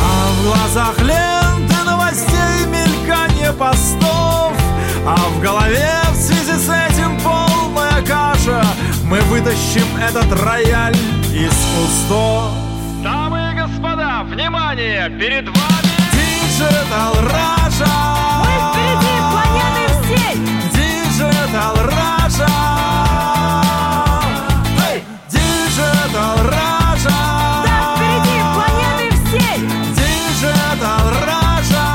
[0.00, 4.52] А в глазах ленты новостей мелькание постов,
[5.06, 8.64] а в голове в связи с этим полная каша.
[9.04, 10.96] Мы вытащим этот рояль
[11.32, 12.67] из кустов.
[14.24, 15.08] Внимание!
[15.10, 17.86] Перед вами Digital Раша.
[18.40, 20.34] Мы впереди планеты всей.
[20.74, 22.48] Digital Russia.
[24.76, 25.04] Hey!
[25.30, 27.18] Digital Russia.
[27.64, 29.58] Да, впереди планеты всей.
[29.94, 31.86] Digital Russia.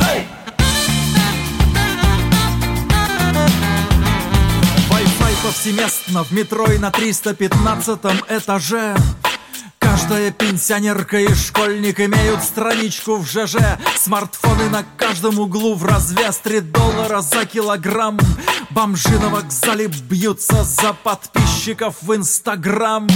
[0.00, 0.26] Hey!
[4.90, 8.00] Wi-Fi повсеместно в метро и на 315
[8.30, 8.96] этаже.
[9.98, 13.56] Каждая пенсионерка и школьник имеют страничку в ЖЖ.
[13.96, 18.16] Смартфоны на каждом углу в развес 3 доллара за килограмм.
[18.70, 23.08] Бомжи на вокзале бьются за подписчиков в Инстаграм.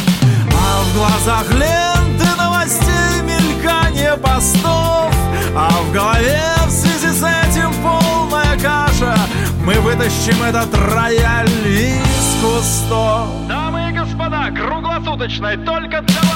[0.52, 5.14] А в глазах ленты новостей мелькание постов.
[5.54, 9.16] А в голове в связи с этим полная каша.
[9.64, 13.28] Мы вытащим этот рояль из кустов.
[13.46, 16.31] Дамы и господа, круглосуточная только для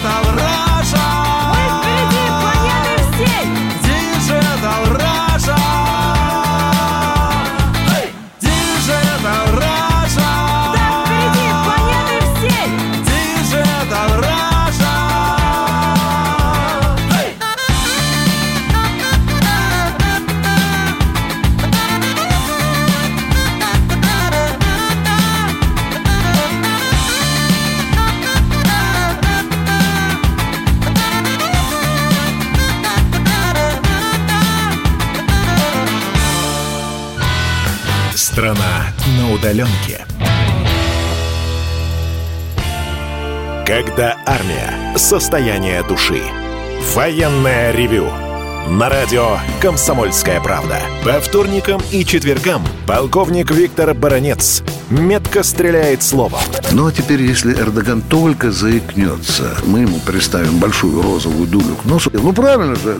[0.00, 1.06] Digital Раша.
[1.50, 3.44] Мы впереди планеты всей.
[3.84, 5.09] Digital Раша.
[39.40, 40.06] Удаленке.
[43.66, 44.96] Когда армия.
[44.96, 46.20] Состояние души.
[46.94, 48.08] Военное ревю.
[48.68, 50.80] На радио «Комсомольская правда».
[51.04, 56.40] По вторникам и четвергам полковник Виктор Баранец метко стреляет словом.
[56.72, 62.10] Ну а теперь, если Эрдоган только заикнется, мы ему приставим большую розовую дулю к носу.
[62.12, 62.98] Ну правильно же.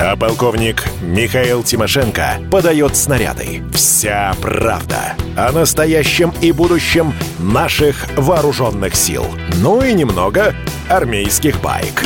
[0.00, 3.62] А полковник Михаил Тимошенко подает снаряды.
[3.74, 9.26] Вся правда о настоящем и будущем наших вооруженных сил.
[9.56, 10.54] Ну и немного
[10.88, 12.04] армейских байк.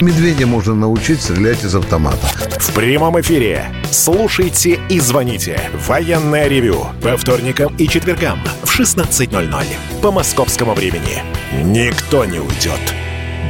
[0.00, 2.26] Медведя можно научить стрелять из автомата.
[2.58, 3.66] В прямом эфире.
[3.90, 5.60] Слушайте и звоните.
[5.86, 6.86] Военное ревю.
[7.02, 9.64] По вторникам и четвергам в 16.00.
[10.02, 11.22] По московскому времени.
[11.62, 12.80] Никто не уйдет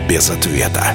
[0.08, 0.94] без ответа.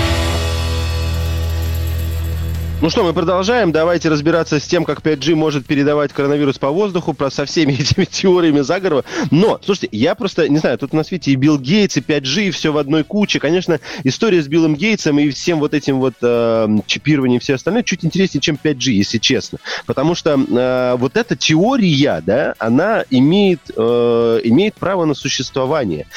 [2.81, 3.71] Ну что, мы продолжаем.
[3.71, 8.05] Давайте разбираться с тем, как 5G может передавать коронавирус по воздуху, про, со всеми этими
[8.05, 9.03] теориями заговора.
[9.29, 12.47] Но, слушайте, я просто, не знаю, тут у нас, видите, и Билл Гейтс, и 5G,
[12.47, 13.39] и все в одной куче.
[13.39, 17.83] Конечно, история с Биллом Гейтсом и всем вот этим вот э, чипированием и все остальное
[17.83, 19.59] чуть интереснее, чем 5G, если честно.
[19.85, 26.07] Потому что э, вот эта теория, да, она имеет, э, имеет право на существование.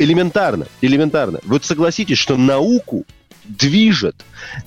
[0.00, 1.38] Элементарно, элементарно.
[1.44, 3.04] Вот согласитесь, что науку
[3.44, 4.16] движет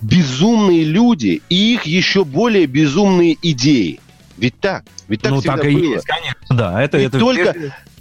[0.01, 3.99] безумные люди и их еще более безумные идеи.
[4.37, 5.93] Ведь так, ведь так ну, всегда так и было.
[5.93, 6.41] есть, конечно.
[6.49, 7.55] Да, это, и это только,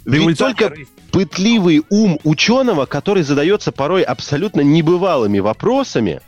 [0.05, 0.73] Ведь только
[1.11, 6.19] пытливый ум ученого, который задается порой абсолютно небывалыми вопросами,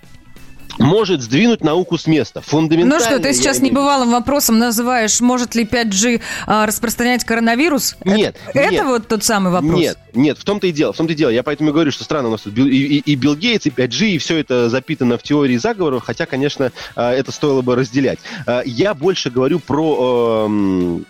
[0.78, 2.42] может сдвинуть науку с места.
[2.42, 3.04] Фундаментально.
[3.04, 7.96] Ну что, ты сейчас небывалым вопросом называешь, может ли 5G а, распространять коронавирус?
[8.04, 8.36] Нет.
[8.54, 9.80] Это, нет, это вот тот самый вопрос?
[9.80, 11.30] Нет, нет, в том-то и дело, в том-то и дело.
[11.30, 13.70] Я поэтому и говорю, что странно у нас тут и, и, и Билл Гейтс, и
[13.70, 18.20] 5G, и все это запитано в теории заговоров, хотя, конечно, а, это стоило бы разделять.
[18.46, 21.06] А, я больше говорю про эм,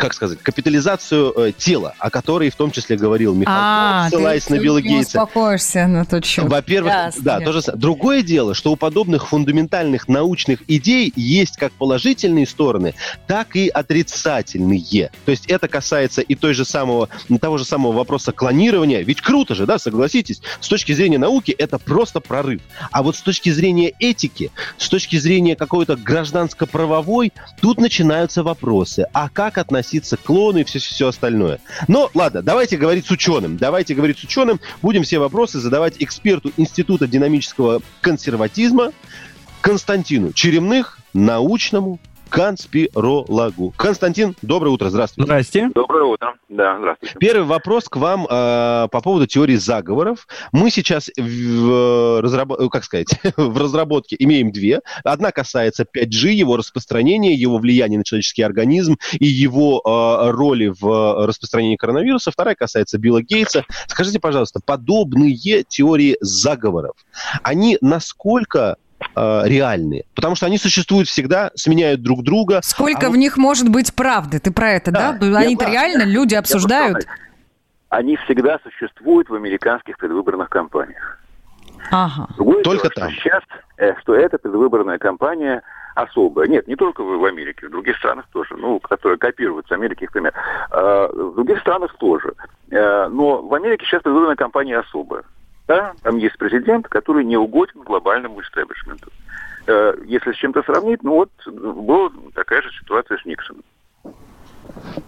[0.00, 4.54] как сказать, капитализацию э, тела, о которой в том числе говорил Михаил, а, ссылаясь ты,
[4.54, 5.22] на Билла Гейтса.
[5.22, 6.46] успокоишься на тот счет.
[6.46, 7.22] Во-первых, Ясно.
[7.22, 12.94] да, тоже Другое дело, что у подобных фундаментальных научных идей есть как положительные стороны,
[13.26, 15.10] так и отрицательные.
[15.26, 19.02] То есть это касается и той же самого, того же самого вопроса клонирования.
[19.02, 22.62] Ведь круто же, да, согласитесь, с точки зрения науки это просто прорыв.
[22.90, 29.06] А вот с точки зрения этики, с точки зрения какой-то гражданско-правовой, тут начинаются вопросы.
[29.12, 31.60] А как относиться относиться к клону и все, все остальное.
[31.88, 33.56] Но ладно, давайте говорить с ученым.
[33.56, 34.60] Давайте говорить с ученым.
[34.82, 38.92] Будем все вопросы задавать эксперту Института динамического консерватизма
[39.60, 41.98] Константину Черемных, научному
[42.30, 43.74] конспирологу.
[43.76, 45.26] Константин, доброе утро, здравствуйте.
[45.26, 45.70] Здрасте.
[45.74, 46.34] Доброе утро.
[46.48, 47.16] Да, здравствуйте.
[47.18, 50.26] Первый вопрос к вам э, по поводу теории заговоров.
[50.52, 52.52] Мы сейчас в, разраб...
[52.70, 54.80] как сказать, в разработке имеем две.
[55.04, 61.26] Одна касается 5G, его распространения, его влияния на человеческий организм и его э, роли в
[61.26, 62.30] распространении коронавируса.
[62.30, 63.64] Вторая касается Билла Гейтса.
[63.88, 66.94] Скажите, пожалуйста, подобные теории заговоров,
[67.42, 68.76] они насколько
[69.14, 70.04] э, реальные.
[70.14, 72.60] Потому что они существуют всегда, сменяют друг друга.
[72.62, 74.38] Сколько а в них может быть правды?
[74.38, 75.12] Ты про это, да?
[75.12, 75.38] да?
[75.38, 77.06] Они-то реально, люди обсуждают.
[77.88, 81.18] Они всегда существуют в американских предвыборных кампаниях.
[81.90, 82.28] Ага.
[82.36, 83.10] Другое только дело, там.
[83.10, 83.42] Что сейчас,
[83.78, 85.62] э, что эта предвыборная кампания
[85.94, 86.48] особая.
[86.48, 90.12] Нет, не только в, в Америке, в других странах тоже, ну, которые копируются Америки, их
[90.12, 90.32] пример.
[90.70, 92.34] Э, в других странах тоже.
[92.70, 95.24] Э, но в Америке сейчас предвыборная кампания особая.
[95.70, 95.92] Да?
[96.02, 99.12] Там есть президент, который не угоден глобальному истеблишменту.
[99.68, 103.62] Э, если с чем-то сравнить, ну вот была такая же ситуация с Никсоном.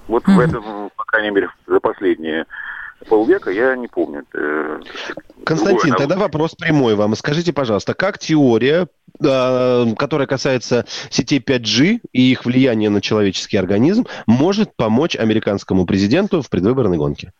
[0.07, 0.37] Вот mm-hmm.
[0.37, 2.47] в этом, по крайней мере, за последние
[3.09, 4.25] полвека я не помню.
[4.35, 4.79] Э,
[5.45, 7.17] Константин, тогда вопрос прямой вам.
[7.17, 8.87] Скажите, пожалуйста, как теория,
[9.21, 16.41] э, которая касается сетей 5G и их влияния на человеческий организм, может помочь американскому президенту
[16.41, 17.33] в предвыборной гонке?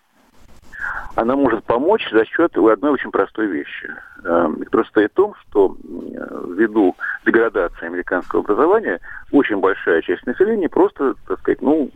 [1.15, 3.95] Она может помочь за счет одной очень простой вещи.
[4.25, 6.95] Эм, которая состоит в том, что ввиду
[7.27, 9.01] деградации американского образования
[9.33, 11.91] очень большая часть населения просто, так сказать, ну,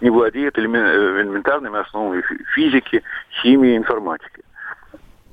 [0.00, 2.22] не владеет элементарными основами
[2.54, 3.02] физики,
[3.42, 4.44] химии, информатики.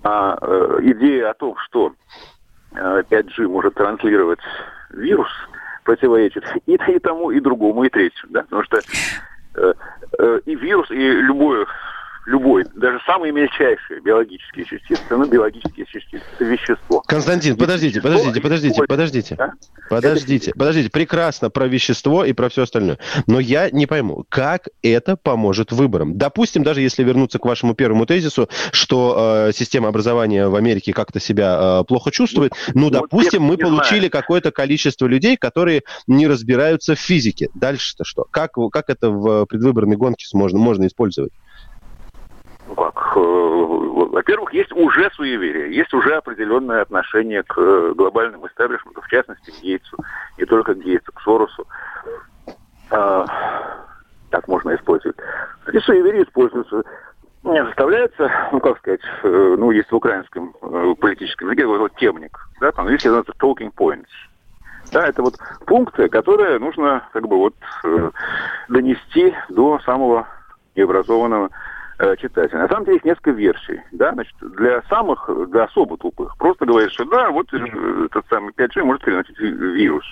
[0.04, 1.94] А э, идея о том, что
[2.74, 4.40] 5G э, может транслировать
[4.90, 5.30] вирус,
[5.84, 8.34] противоречит и, и тому, и другому, и третьему.
[8.34, 8.42] Да?
[8.42, 8.80] Потому что
[9.56, 9.74] э,
[10.18, 11.68] э, и вирус, и любое
[12.26, 17.02] любой, даже самые мельчайшие биологические частицы, ну, биологические частицы, это вещество.
[17.06, 19.38] Константин, подождите, подождите, подождите, подождите.
[19.90, 20.60] Подождите, это...
[20.60, 20.90] подождите.
[20.90, 22.98] Прекрасно про вещество и про все остальное.
[23.28, 26.18] Но я не пойму, как это поможет выборам.
[26.18, 31.20] Допустим, даже если вернуться к вашему первому тезису, что э, система образования в Америке как-то
[31.20, 36.96] себя э, плохо чувствует, ну, ну допустим, мы получили какое-то количество людей, которые не разбираются
[36.96, 37.50] в физике.
[37.54, 38.26] Дальше-то что?
[38.32, 41.34] Как, как это в предвыборной гонке можно, можно использовать?
[42.76, 49.08] Как, э, во-первых, есть уже суеверие, есть уже определенное отношение к э, глобальному истеблишменту, в
[49.08, 49.98] частности, к Гейтсу,
[50.38, 51.68] не только к Гейтсу, к Соросу.
[52.90, 53.26] А,
[54.30, 55.18] так можно использовать.
[55.68, 56.84] Эти суеверия используются
[57.44, 60.54] не заставляется, ну, как сказать, э, ну, есть в украинском
[61.00, 64.08] политическом языке вот темник, да, там есть называется talking points.
[64.94, 67.56] Да, это вот функция, которая нужно, как бы, вот,
[68.70, 70.28] донести до самого
[70.76, 71.50] необразованного
[72.00, 72.60] э, читателя.
[72.60, 73.82] На самом деле есть несколько версий.
[73.92, 74.14] Да?
[74.14, 78.84] Значит, для самых, для особо тупых, просто говорят, что да, вот э, этот самый 5G
[78.84, 80.06] может переносить вирус.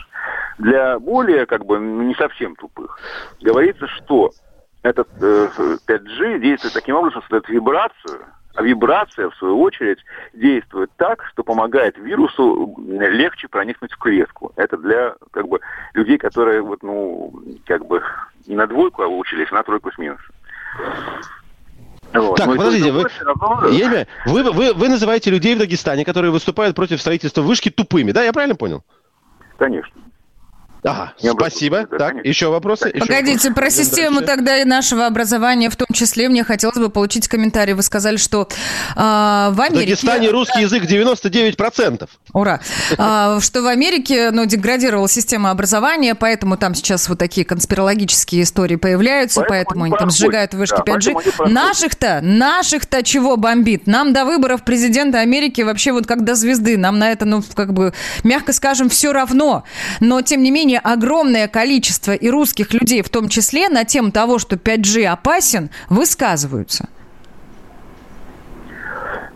[0.58, 3.00] Для более, как бы, ну, не совсем тупых,
[3.42, 4.32] говорится, что
[4.84, 5.48] этот э,
[5.88, 8.26] 5G действует таким образом, что создает вибрацию,
[8.56, 10.00] а вибрация, в свою очередь,
[10.34, 14.52] действует так, что помогает вирусу легче проникнуть в клетку.
[14.56, 15.60] Это для как бы,
[15.94, 17.34] людей, которые вот, ну,
[17.66, 18.04] как бы
[18.48, 20.36] не на двойку а учились, а на тройку с минусом.
[22.14, 22.38] Вот.
[22.38, 23.06] Так, ну, подождите, вы,
[23.72, 28.24] я, вы, вы, вы называете людей в Дагестане, которые выступают против строительства вышки, тупыми, да?
[28.24, 28.84] Я правильно понял?
[29.58, 29.94] Конечно.
[30.84, 31.88] Ага, спасибо.
[31.92, 32.88] Да, так, еще вопросы?
[32.88, 33.54] Еще Погодите, вопросы?
[33.54, 34.36] про систему дальше.
[34.36, 37.74] тогда и нашего образования в том числе мне хотелось бы получить комментарий.
[37.74, 38.48] Вы сказали, что
[38.96, 39.70] э, в Америке...
[39.70, 42.10] В Дагестане русский язык 99%.
[42.34, 42.62] Ура!
[42.98, 48.76] э, что в Америке ну, деградировала система образования, поэтому там сейчас вот такие конспирологические истории
[48.76, 51.50] появляются, поэтому, поэтому они, они там сжигают вышки да, 5G.
[51.50, 53.86] Наших-то, наших-то чего бомбит?
[53.86, 56.78] Нам до выборов президента Америки вообще вот как до звезды.
[56.78, 59.64] Нам на это, ну, как бы, мягко скажем, все равно.
[60.00, 64.12] Но, тем не менее, менее, огромное количество и русских людей, в том числе, на тему
[64.12, 66.90] того, что 5G опасен, высказываются.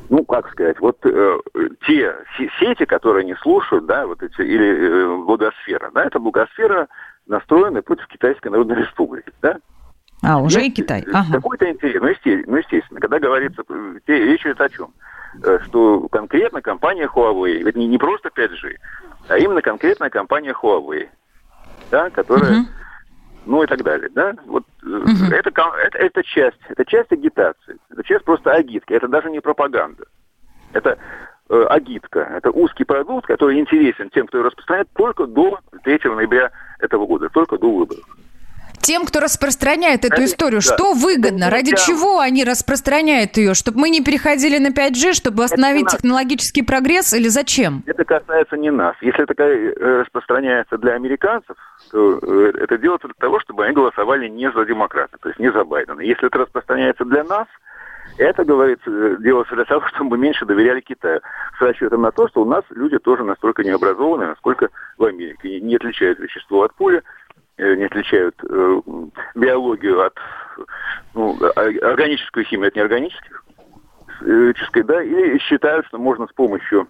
[0.09, 1.39] ну, как сказать, вот э,
[1.85, 2.15] те
[2.59, 6.87] сети, которые не слушают, да, вот эти, или э, благосфера, да, это благосфера
[7.25, 9.57] настроена против Китайской Народной Республики, да.
[10.21, 11.03] А, уже Есть и Китай.
[11.11, 11.33] Ага.
[11.33, 13.63] Какой-то интерес, ну, естественно, ну, естественно, когда говорится,
[14.07, 14.93] речь идет о чем?
[15.43, 18.75] Э, что конкретно компания Huawei, это не, не просто 5G,
[19.27, 21.09] а именно конкретная компания Huawei,
[21.91, 22.65] да, которая, uh-huh.
[23.45, 25.33] ну и так далее, да, вот uh-huh.
[25.33, 30.05] это, это, это часть, это часть агитации, это часть просто агитки, это даже не пропаганда,
[30.73, 30.97] это
[31.49, 36.51] э, агитка, это узкий продукт, который интересен тем, кто его распространяет только до 3 ноября
[36.79, 38.05] этого года, только до выборов
[38.85, 40.73] тем, кто распространяет эту историю, да.
[40.75, 41.49] что выгодно?
[41.49, 41.77] Ради да.
[41.77, 43.55] чего они распространяют ее?
[43.55, 47.81] Чтобы мы не переходили на 5G, чтобы остановить технологический прогресс или зачем?
[47.87, 48.95] Это касается не нас.
[49.01, 51.55] Если это э, распространяется для американцев,
[51.91, 55.51] то э, это делается для того, чтобы они голосовали не за демократа, то есть не
[55.51, 56.01] за Байдена.
[56.01, 57.47] Если это распространяется для нас,
[58.19, 61.21] это, говорится, э, делается для того, чтобы мы меньше доверяли Китаю.
[61.57, 64.69] С расчетом на то, что у нас люди тоже настолько необразованные, насколько
[64.99, 65.59] в Америке.
[65.59, 67.01] Не отличают вещество от пули,
[67.57, 68.81] не отличают э,
[69.35, 70.13] биологию от
[71.13, 73.43] ну, органическую химию от неорганических,
[74.21, 74.53] э,
[74.83, 76.87] да, и считают, что можно с помощью,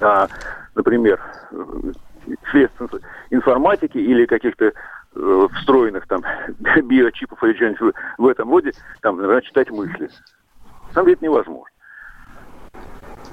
[0.00, 0.28] а,
[0.74, 1.20] например,
[2.50, 2.80] средств
[3.30, 4.72] информатики или каких-то
[5.14, 6.22] э, встроенных там
[6.84, 8.72] биочипов или чего-нибудь в этом роде,
[9.02, 10.08] там, например, читать мысли.
[10.94, 11.66] Там ведь невозможно.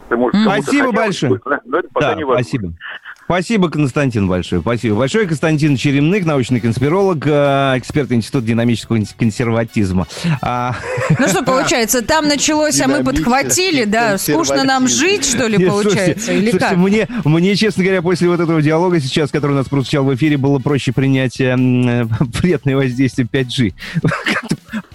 [0.09, 1.31] Может, спасибо большое.
[1.31, 2.43] Будет, но это пока да, невозможно.
[2.43, 2.73] Спасибо.
[3.27, 4.61] Спасибо, Константин, большое.
[4.61, 5.27] Спасибо большое.
[5.27, 10.07] Константин Черемных, научный конспиролог, э, эксперт Института динамического консерватизма.
[10.41, 10.77] А,
[11.19, 14.17] ну что получается, там началось, а мы подхватили, да?
[14.17, 16.31] Скучно нам жить, что ли, получается?
[16.31, 16.77] Или слушайте, как?
[16.77, 20.37] Мне, мне, честно говоря, после вот этого диалога сейчас, который у нас прозвучал в эфире,
[20.37, 21.53] было проще принять э,
[22.19, 23.73] вредное воздействие 5G.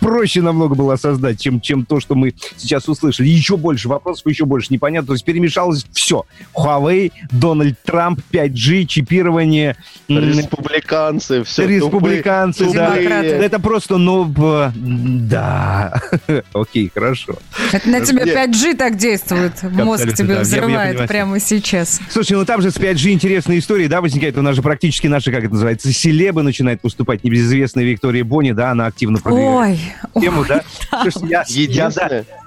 [0.02, 3.28] Проще намного было создать, чем, чем то, что мы сейчас услышали.
[3.28, 5.08] Еще больше вопросов, еще больше непонятно.
[5.08, 6.26] То есть перемешалось все.
[6.54, 9.76] Huawei, Дональд Трамп, 5G, чипирование.
[10.08, 11.66] Республиканцы, все.
[11.66, 12.96] Республиканцы, тупые, да.
[12.96, 13.28] Демократы.
[13.28, 14.30] Это просто, ну,
[14.74, 16.00] да.
[16.52, 17.36] Окей, хорошо.
[17.72, 19.62] Это на тебя 5G так действует.
[19.62, 22.00] Мозг тебе взрывает прямо сейчас.
[22.10, 24.36] Слушай, ну там же с 5G интересные истории, да, возникает.
[24.36, 27.22] У нас же практически наши, как это называется, селебы начинает поступать.
[27.22, 30.62] Небезызвестная Виктория Бонни, да, она активно продвигает Ой, тему, да?
[31.02, 31.90] Слушай, я, я,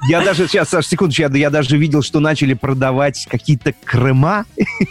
[0.07, 4.45] я даже, сейчас, Саш, секундочку, я, я даже видел, что начали продавать какие-то крема,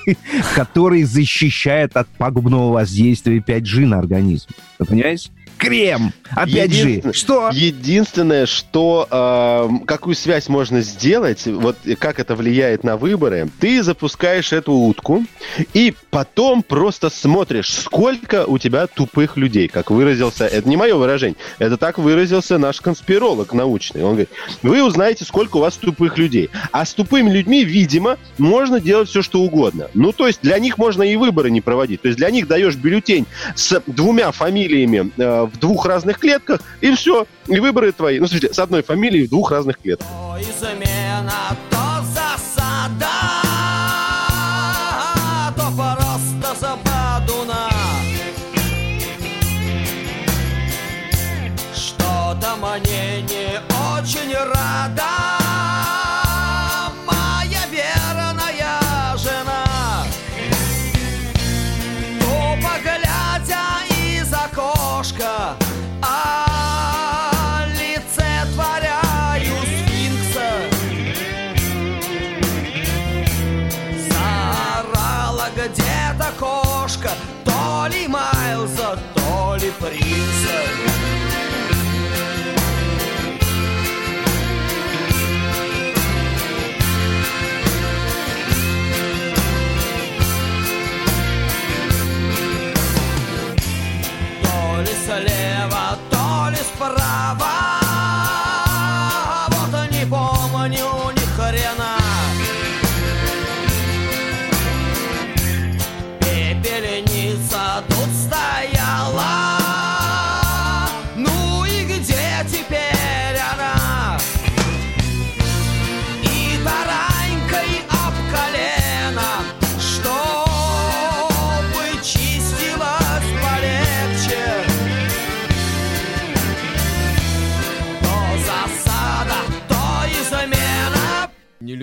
[0.54, 4.48] которые защищают от пагубного воздействия 5G на организм.
[4.78, 5.30] Вы понимаете?
[5.56, 6.12] Крем.
[6.30, 7.50] Опять же, что?
[7.52, 14.52] Единственное, что э, какую связь можно сделать, вот как это влияет на выборы, ты запускаешь
[14.52, 15.24] эту утку
[15.72, 21.36] и потом просто смотришь, сколько у тебя тупых людей, как выразился, это не мое выражение,
[21.58, 24.02] это так выразился наш конспиролог научный.
[24.02, 24.30] Он говорит,
[24.62, 26.50] вы узнаете, сколько у вас тупых людей.
[26.72, 29.88] А с тупыми людьми, видимо, можно делать все, что угодно.
[29.94, 32.02] Ну, то есть для них можно и выборы не проводить.
[32.02, 36.94] То есть для них даешь бюллетень с двумя фамилиями э, в двух разных клетках, и
[36.94, 38.18] все, и выборы твои.
[38.18, 40.06] Ну, смотрите, с одной фамилией в двух разных клетках.
[51.74, 53.60] Что-то мне не
[53.92, 55.13] очень рада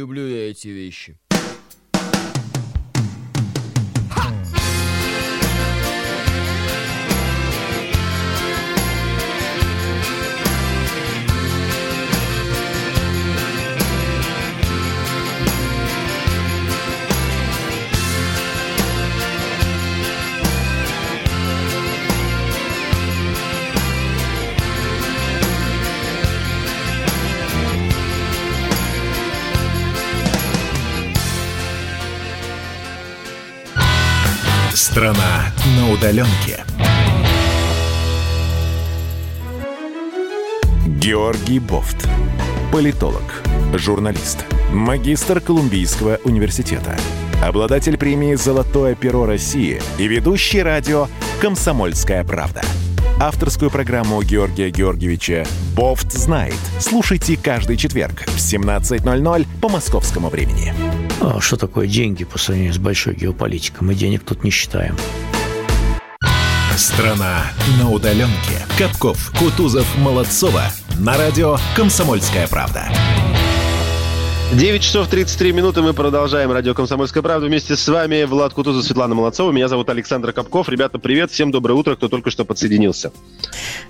[0.02, 1.20] люблю я эти вещи.
[34.82, 36.66] Страна на удаленке.
[40.88, 42.10] Георгий Бофт.
[42.72, 43.44] Политолог,
[43.76, 46.98] журналист, магистр Колумбийского университета,
[47.44, 51.10] обладатель премии «Золотое перо России» и ведущий радио
[51.40, 52.64] «Комсомольская правда».
[53.22, 55.46] Авторскую программу Георгия Георгиевича
[55.76, 56.56] «Бофт знает».
[56.80, 60.74] Слушайте каждый четверг в 17.00 по московскому времени.
[61.22, 63.86] А что такое деньги по сравнению с большой геополитикой?
[63.86, 64.98] Мы денег тут не считаем.
[66.76, 67.44] Страна
[67.78, 68.66] на удаленке.
[68.80, 70.64] Капков, Кутузов, Молодцова.
[70.98, 72.90] На радио «Комсомольская правда».
[74.54, 75.82] 9 часов 33 минуты.
[75.82, 77.48] Мы продолжаем радио «Комсомольская правда».
[77.48, 79.54] Вместе с вами Влад Кутузов, Светлана Молодцова.
[79.54, 80.68] Меня зовут Александр Капков.
[80.68, 81.32] Ребята, привет.
[81.32, 83.14] Всем доброе утро, кто только что подсоединился.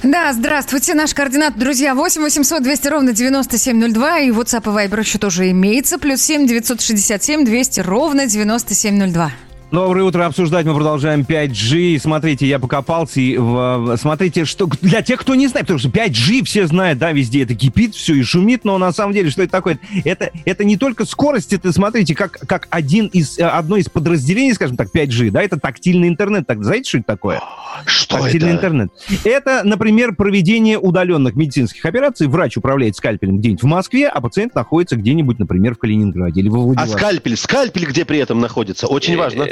[0.03, 0.93] Да, здравствуйте.
[0.93, 4.19] Наш координат, друзья, 8 800 200 ровно 9702.
[4.19, 5.97] И WhatsApp и Viber еще тоже имеется.
[5.97, 9.31] Плюс 7 967 200 ровно 9702.
[9.71, 10.25] Доброе утро.
[10.25, 11.97] Обсуждать мы продолжаем 5G.
[11.97, 13.21] Смотрите, я покопался.
[13.21, 17.13] И, в, смотрите, что для тех, кто не знает, потому что 5G все знают, да,
[17.13, 19.79] везде это кипит, все и шумит, но на самом деле, что это такое?
[20.03, 24.75] Это, это не только скорость, это, смотрите, как, как один из, одно из подразделений, скажем
[24.75, 26.45] так, 5G, да, это тактильный интернет.
[26.45, 27.41] Так, знаете, что это такое?
[27.85, 28.57] Что тактильный это?
[28.57, 28.91] интернет.
[29.23, 32.27] Это, например, проведение удаленных медицинских операций.
[32.27, 36.59] Врач управляет скальпелем где-нибудь в Москве, а пациент находится где-нибудь, например, в Калининграде или во
[36.59, 36.97] А Владивостоке.
[36.99, 37.37] скальпель?
[37.37, 38.87] Скальпель где при этом находится?
[38.87, 39.47] Очень важно.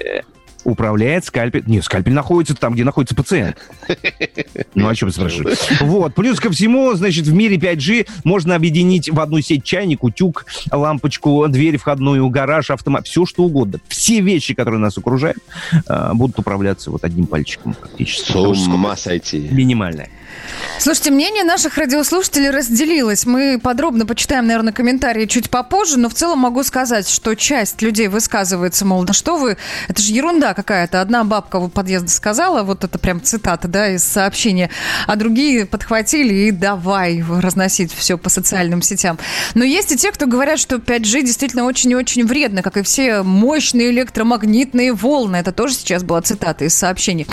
[0.63, 1.63] Управляет скальпель.
[1.67, 3.57] Нет, скальпель находится там, где находится пациент.
[4.75, 5.55] Ну, о чем спрашиваю?
[5.81, 6.15] Вот.
[6.15, 11.47] Плюс ко всему, значит, в мире 5G можно объединить в одну сеть чайник, утюг, лампочку,
[11.47, 13.79] дверь входную, гараж, автомат, все что угодно.
[13.87, 15.39] Все вещи, которые нас окружают,
[15.87, 18.31] э, будут управляться вот одним пальчиком практически.
[18.31, 18.35] С
[18.67, 19.47] ума сойти.
[19.51, 20.09] Минимальное.
[20.79, 23.25] Слушайте, мнение наших радиослушателей разделилось.
[23.25, 28.07] Мы подробно почитаем, наверное, комментарии чуть попозже, но в целом могу сказать, что часть людей
[28.07, 29.57] высказывается, мол, да что вы,
[29.89, 31.01] это же ерунда какая-то.
[31.01, 34.69] Одна бабка у подъезда сказала, вот это прям цитата, да, из сообщения,
[35.05, 39.17] а другие подхватили и давай разносить все по социальным сетям.
[39.55, 42.83] Но есть и те, кто говорят, что 5G действительно очень и очень вредно, как и
[42.83, 45.37] все мощные электромагнитные волны.
[45.37, 47.27] Это тоже сейчас была цитата из сообщений.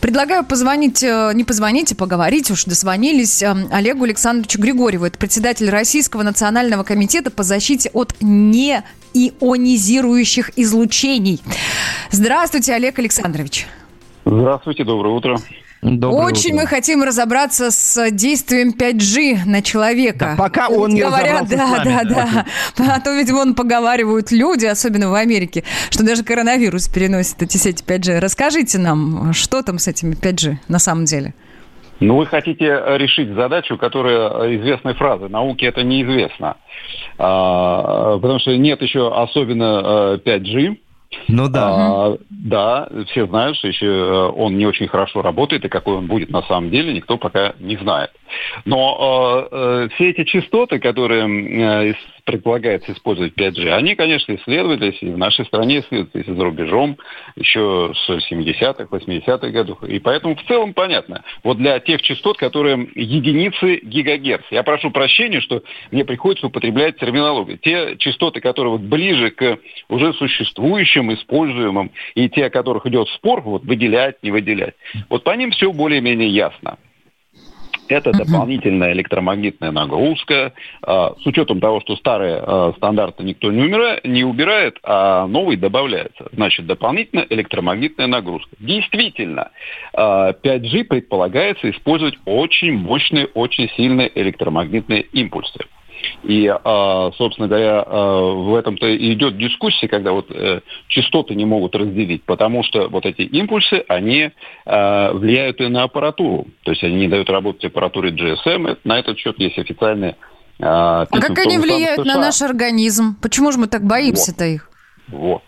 [0.00, 5.06] Предлагаю позвонить, э, не позвонить, а поговорить, уж дозвонились э, Олегу Александровичу Григорьеву.
[5.06, 11.40] Это председатель Российского национального комитета по защите от неионизирующих излучений.
[12.10, 13.66] Здравствуйте, Олег Александрович.
[14.24, 15.38] Здравствуйте, доброе утро.
[15.82, 16.62] Доброе Очень утро.
[16.62, 20.34] мы хотим разобраться с действием 5G на человека.
[20.36, 21.70] Да, пока он не Говорят, разобрался да, с
[22.08, 22.44] да, нами.
[22.78, 22.94] да.
[22.94, 27.84] А то ведь вон поговаривают люди, особенно в Америке, что даже коронавирус переносит эти сети
[27.86, 28.18] 5G.
[28.18, 31.34] Расскажите нам, что там с этими 5G на самом деле?
[32.00, 32.66] Ну, вы хотите
[32.96, 35.28] решить задачу, которая известной фразы.
[35.28, 36.56] Науке это неизвестно.
[37.18, 40.76] А, потому что нет еще особенно э, 5G.
[41.28, 41.68] Ну да.
[41.68, 46.06] А, да, все знают, что еще э, он не очень хорошо работает, и какой он
[46.06, 48.10] будет на самом деле, никто пока не знает.
[48.64, 51.94] Но э, э, все эти частоты, которые э,
[52.24, 56.98] предполагается использовать 5G, они, конечно, исследовались и в нашей стране исследовались, и за рубежом,
[57.36, 59.82] еще с 70-х, 80-х годов.
[59.84, 61.22] И поэтому в целом понятно.
[61.42, 64.44] Вот для тех частот, которые единицы гигагерц.
[64.50, 67.58] Я прошу прощения, что мне приходится употреблять терминологию.
[67.58, 73.42] Те частоты, которые вот ближе к уже существующим, используемым, и те, о которых идет спор,
[73.42, 74.74] вот выделять, не выделять.
[75.10, 76.78] Вот по ним все более-менее ясно.
[77.88, 80.52] Это дополнительная электромагнитная нагрузка.
[80.82, 85.58] А, С учетом того, что старые а, стандарты никто не, умира- не убирает, а новые
[85.58, 86.28] добавляются.
[86.32, 88.56] Значит, дополнительная электромагнитная нагрузка.
[88.58, 89.50] Действительно,
[89.92, 95.60] а, 5G предполагается использовать очень мощные, очень сильные электромагнитные импульсы.
[96.22, 101.44] И, а, собственно говоря, а, в этом-то и идет дискуссия, когда вот э, частоты не
[101.44, 104.30] могут разделить, потому что вот эти импульсы, они
[104.66, 106.46] а, влияют и на аппаратуру.
[106.64, 108.78] То есть они не дают работать аппаратуре GSM.
[108.84, 110.16] На этот счет есть официальные
[110.60, 113.16] а, А как они влияют на наш организм?
[113.20, 114.70] Почему же мы так боимся-то их?
[115.08, 115.42] Вот.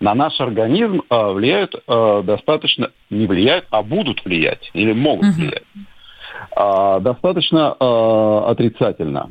[0.00, 5.62] На наш организм влияют достаточно, не влияют, а будут влиять или могут влиять.
[6.54, 9.30] А, достаточно а, отрицательно.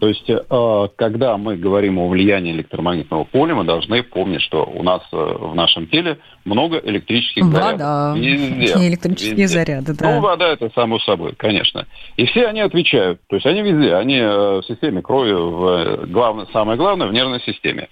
[0.00, 4.82] То есть, э, когда мы говорим о влиянии электромагнитного поля, мы должны помнить, что у
[4.82, 8.12] нас э, в нашем теле много электрических вода.
[8.12, 8.18] зарядов.
[8.18, 8.88] Везде.
[8.88, 9.46] Электрические везде.
[9.46, 10.14] заряды, да.
[10.14, 11.86] Ну, вода это само собой, конечно.
[12.16, 13.20] И все они отвечают.
[13.28, 13.94] То есть они везде.
[13.94, 17.88] Они э, в системе крови, в, главное, самое главное, в нервной системе.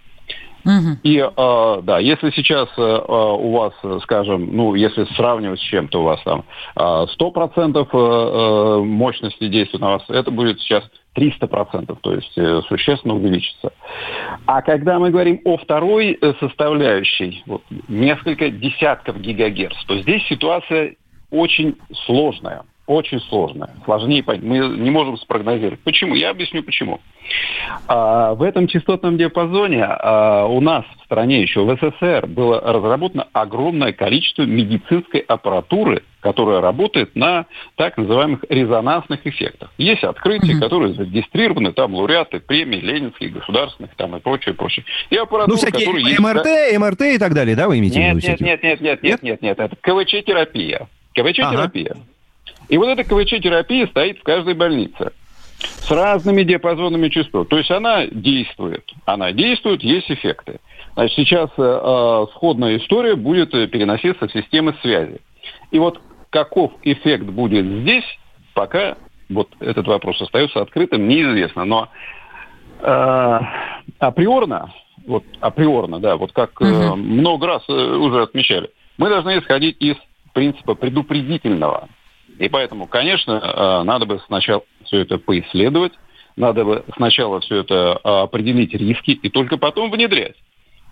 [0.64, 0.98] Угу.
[1.02, 3.72] И э, да, если сейчас э, у вас,
[4.02, 6.44] скажем, ну, если сравнивать с чем-то у вас там
[6.76, 10.84] э, 100% э, мощности действует на вас, это будет сейчас
[11.16, 13.72] 300%, то есть э, существенно увеличится.
[14.46, 20.96] А когда мы говорим о второй э, составляющей, вот, несколько десятков гигагерц, то здесь ситуация
[21.30, 21.76] очень
[22.06, 24.42] сложная очень сложная, сложнее понять.
[24.42, 25.80] Мы не можем спрогнозировать.
[25.80, 26.14] Почему?
[26.14, 27.00] Я объясню почему.
[27.86, 33.28] А, в этом частотном диапазоне а, у нас в стране еще в СССР было разработано
[33.32, 37.46] огромное количество медицинской аппаратуры, которая работает на
[37.76, 39.70] так называемых резонансных эффектах.
[39.78, 40.60] Есть открытия, mm-hmm.
[40.60, 44.84] которые зарегистрированы, там лауреаты премий ленинских, государственных там и прочее, прочее.
[45.10, 46.78] И аппаратура, ну, всякие которые МРТ, есть...
[46.78, 48.26] МРТ и так далее, да, вы имеете нет, в виду?
[48.28, 50.88] Нет, нет, нет, нет, нет, нет, нет, это КВЧ-терапия.
[51.14, 51.92] КВЧ-терапия.
[51.92, 52.00] Ага.
[52.72, 55.12] И вот эта КВЧ-терапия стоит в каждой больнице
[55.58, 57.50] с разными диапазонами частот.
[57.50, 58.90] То есть она действует.
[59.04, 60.58] Она действует, есть эффекты.
[60.94, 65.20] Значит, сейчас э, э сходная история будет переноситься в системы связи.
[65.70, 66.00] И вот
[66.30, 68.06] каков эффект будет здесь,
[68.54, 68.96] пока
[69.28, 71.66] вот этот вопрос остается открытым, неизвестно.
[71.66, 71.90] Но
[72.80, 73.40] э,
[73.98, 74.72] априорно,
[75.06, 79.96] вот априорно, да, вот как э, много раз э, уже отмечали, мы должны исходить из
[80.32, 81.90] принципа предупредительного.
[82.42, 85.92] И поэтому, конечно, э, надо бы сначала все это поисследовать,
[86.34, 90.34] надо бы сначала все это э, определить риски и только потом внедрять.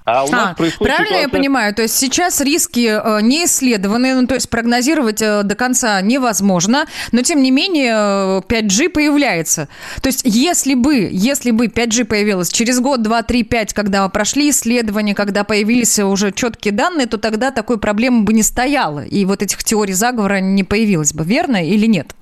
[0.05, 1.21] А, у нас а правильно ситуация...
[1.21, 5.55] я понимаю, то есть сейчас риски э, не исследованы, ну, то есть прогнозировать э, до
[5.55, 9.69] конца невозможно, но тем не менее 5G э, появляется.
[10.03, 14.51] То есть если бы, если бы 5G появилось через год, два, три, пять, когда прошли
[14.51, 19.43] исследования, когда появились уже четкие данные, то тогда такой проблемы бы не стояло, и вот
[19.43, 22.15] этих теорий заговора не появилось бы, верно или нет?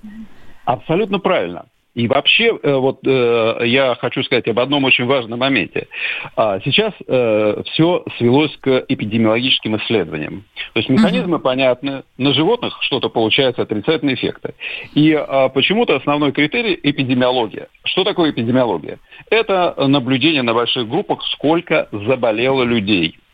[0.65, 1.67] Абсолютно правильно.
[1.99, 5.89] И вообще, э, вот э, я хочу сказать об одном очень важном моменте.
[6.37, 10.45] А, сейчас э, все свелось к эпидемиологическим исследованиям.
[10.75, 14.55] То есть механизмы понятны, на животных что-то получается отрицательные эффекты.
[14.95, 17.67] И а, почему-то основной критерий– эпидемиология.
[17.83, 19.01] Что такое эпидемиология?
[19.29, 23.19] Это наблюдение на больших группах, сколько заболело людей–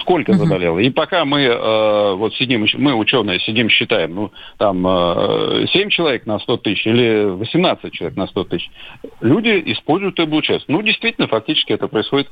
[0.00, 0.38] сколько угу.
[0.38, 0.78] заболело.
[0.78, 6.26] И пока мы э, вот сидим, мы ученые сидим, считаем, ну, там э, 7 человек
[6.26, 8.70] на 100 тысяч или 18 человек на 100 тысяч,
[9.20, 10.70] люди используют и облучаются.
[10.70, 12.28] Ну, действительно, фактически это происходит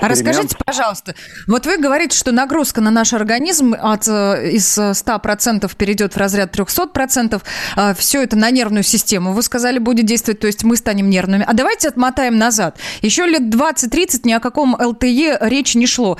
[0.00, 1.14] а расскажите, пожалуйста,
[1.46, 6.52] вот вы говорите, что нагрузка на наш организм от, э, из 100% перейдет в разряд
[6.52, 7.42] 300%.
[7.76, 11.44] А, Все это на нервную систему, вы сказали, будет действовать, то есть мы станем нервными.
[11.46, 12.78] А давайте отмотаем назад.
[13.02, 16.18] Еще лет 20-30 ни о каком ЛТЕ речи не шло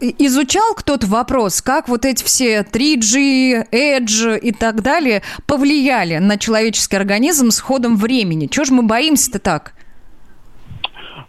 [0.00, 6.96] Изучал кто-то вопрос, как вот эти все 3G, Edge и так далее повлияли на человеческий
[6.96, 8.48] организм с ходом времени?
[8.48, 9.74] Чего же мы боимся-то так?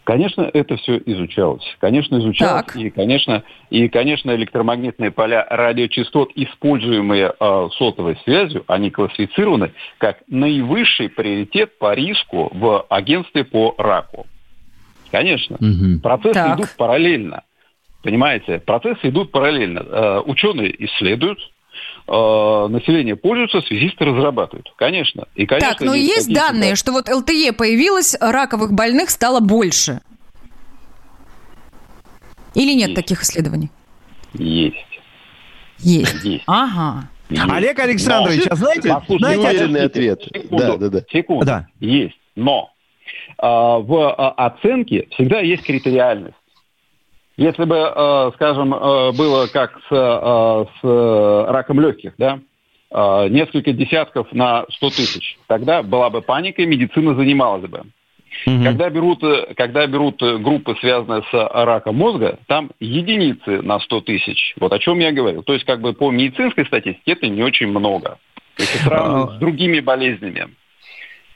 [0.10, 1.61] Конечно, это все изучалось.
[1.80, 2.65] Конечно, изучалось.
[2.65, 2.76] Так.
[2.76, 11.10] И, конечно, и, конечно, электромагнитные поля радиочастот, используемые э, сотовой связью, они классифицированы как наивысший
[11.10, 14.26] приоритет по риску в агентстве по раку.
[15.11, 15.57] Конечно.
[15.57, 15.99] Угу.
[16.02, 16.57] Процессы так.
[16.57, 17.44] идут параллельно.
[18.02, 19.80] Понимаете, процессы идут параллельно.
[19.80, 21.38] Э, ученые исследуют,
[22.10, 24.72] э, население пользуется, связисты разрабатывают.
[24.76, 25.27] Конечно.
[25.36, 30.02] И, конечно так, но есть, есть данные, что вот ЛТЕ появилось, раковых больных стало больше.
[32.56, 32.95] Или нет есть.
[32.95, 33.69] таких исследований?
[34.34, 34.76] Есть.
[35.80, 36.23] Есть.
[36.23, 36.44] Есть.
[36.48, 37.10] Ага.
[37.30, 37.44] Есть.
[37.48, 40.22] Олег Александрович, но, а знаете, знаете уверенный ответ.
[40.23, 41.02] Секунду, да, да, да.
[41.11, 41.45] Секунду.
[41.45, 41.68] Да.
[41.80, 42.19] Есть.
[42.36, 42.72] Но
[43.38, 46.36] а, в а, оценке всегда есть критериальность.
[47.40, 52.40] Если бы, э, скажем, э, было как с, э, с раком легких, да,
[53.30, 57.84] несколько десятков на 100 тысяч, тогда была бы паника, и медицина занималась бы.
[58.48, 58.64] Угу.
[58.64, 59.24] Когда, берут,
[59.56, 64.56] когда берут группы, связанные с раком мозга, там единицы на 100 тысяч.
[64.60, 65.44] Вот о чем я говорил.
[65.44, 68.18] То есть как бы по медицинской статистике это не очень много.
[68.57, 69.36] Если сравнивать а...
[69.36, 70.48] с другими болезнями.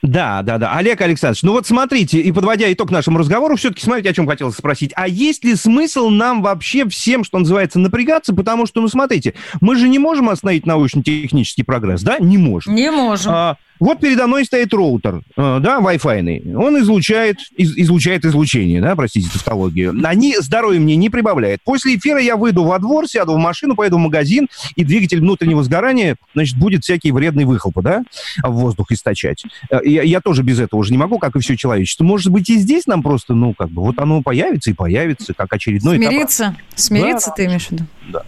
[0.04, 0.76] Да, да, да.
[0.76, 4.52] Олег Александрович, ну вот смотрите, и подводя итог нашему разговору, все-таки смотрите, о чем хотел
[4.52, 4.92] спросить.
[4.96, 8.34] А есть ли смысл нам вообще всем, что называется, напрягаться?
[8.34, 9.32] Потому что, ну смотрите,
[9.62, 12.18] мы же не можем остановить научно-технический прогресс, да?
[12.18, 12.74] Не можем.
[12.74, 13.32] Не можем.
[13.32, 16.54] А, Вот передо мной стоит роутер, э, да, Wi-Fi.
[16.56, 19.94] Он излучает, из, излучает излучение, да, простите, тавтологию.
[20.04, 21.60] Они здоровье мне не прибавляют.
[21.64, 25.62] После эфира я выйду во двор, сяду в машину, поеду в магазин, и двигатель внутреннего
[25.62, 28.04] сгорания, значит, будет всякие вредные выхлопы, да,
[28.42, 29.44] в воздух источать.
[29.70, 32.04] Э, я, я тоже без этого уже не могу, как и все человечество.
[32.04, 35.52] Может быть, и здесь нам просто, ну, как бы, вот оно появится и появится, как
[35.52, 36.44] очередной Смириться?
[36.44, 36.78] Этап.
[36.78, 37.84] Смириться да, ты имеешь в виду?
[38.08, 38.22] Да.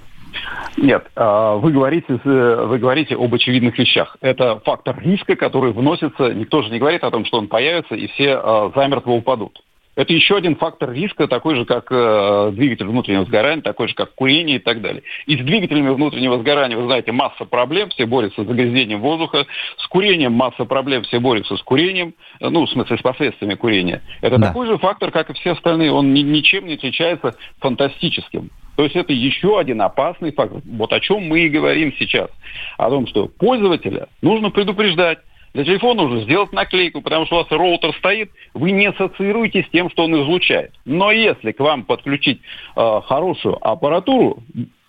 [0.77, 4.17] Нет, а, вы говорите, вы говорите об очевидных вещах.
[4.21, 8.07] Это фактор риска, который вносится, никто же не говорит о том, что он появится, и
[8.09, 9.63] все а, замертво упадут.
[9.97, 14.15] Это еще один фактор риска, такой же, как э, двигатель внутреннего сгорания, такой же, как
[14.15, 15.03] курение и так далее.
[15.25, 19.47] И с двигателями внутреннего сгорания, вы знаете, масса проблем, все борются с загрязнением воздуха.
[19.79, 24.03] С курением масса проблем, все борются с курением, ну, в смысле, с последствиями курения.
[24.21, 24.49] Это да.
[24.49, 25.91] такой же фактор, как и все остальные.
[25.91, 28.51] Он ни, ничем не отличается фантастическим.
[28.77, 30.61] То есть это еще один опасный фактор.
[30.65, 32.31] Вот о чем мы и говорим сейчас.
[32.77, 35.19] О том, что пользователя нужно предупреждать.
[35.55, 39.71] Для телефона нужно сделать наклейку, потому что у вас роутер стоит, вы не ассоциируете с
[39.71, 40.73] тем, что он излучает.
[40.85, 42.43] Но если к вам подключить
[42.77, 44.43] э, хорошую аппаратуру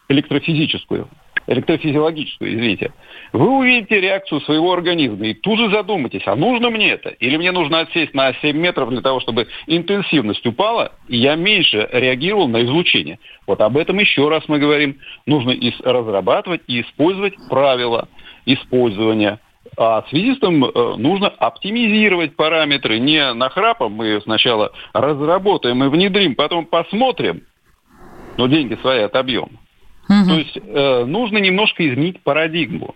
[0.10, 1.08] электрофизическую,
[1.48, 2.92] электрофизиологическую, извините,
[3.34, 7.10] вы увидите реакцию своего организма и тут же задумайтесь, а нужно мне это?
[7.10, 11.88] Или мне нужно отсесть на 7 метров для того, чтобы интенсивность упала, и я меньше
[11.92, 13.20] реагировал на излучение.
[13.46, 14.98] Вот об этом еще раз мы говорим.
[15.26, 18.08] Нужно разрабатывать и использовать правила
[18.46, 19.40] использования.
[19.78, 23.00] А связистам э, нужно оптимизировать параметры.
[23.00, 27.44] Не нахрапом мы сначала разработаем и внедрим, потом посмотрим,
[28.38, 29.50] но деньги свои отобьем.
[30.10, 30.30] Угу.
[30.30, 32.96] То есть э, нужно немножко изменить парадигму.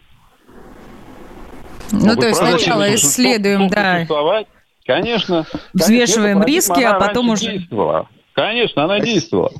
[1.92, 4.06] Ну, то есть сначала исследуем, да.
[4.86, 5.46] Конечно.
[5.74, 7.52] Взвешиваем риски, а потом уже...
[7.52, 8.08] Действовала.
[8.34, 9.52] Конечно, она действовала.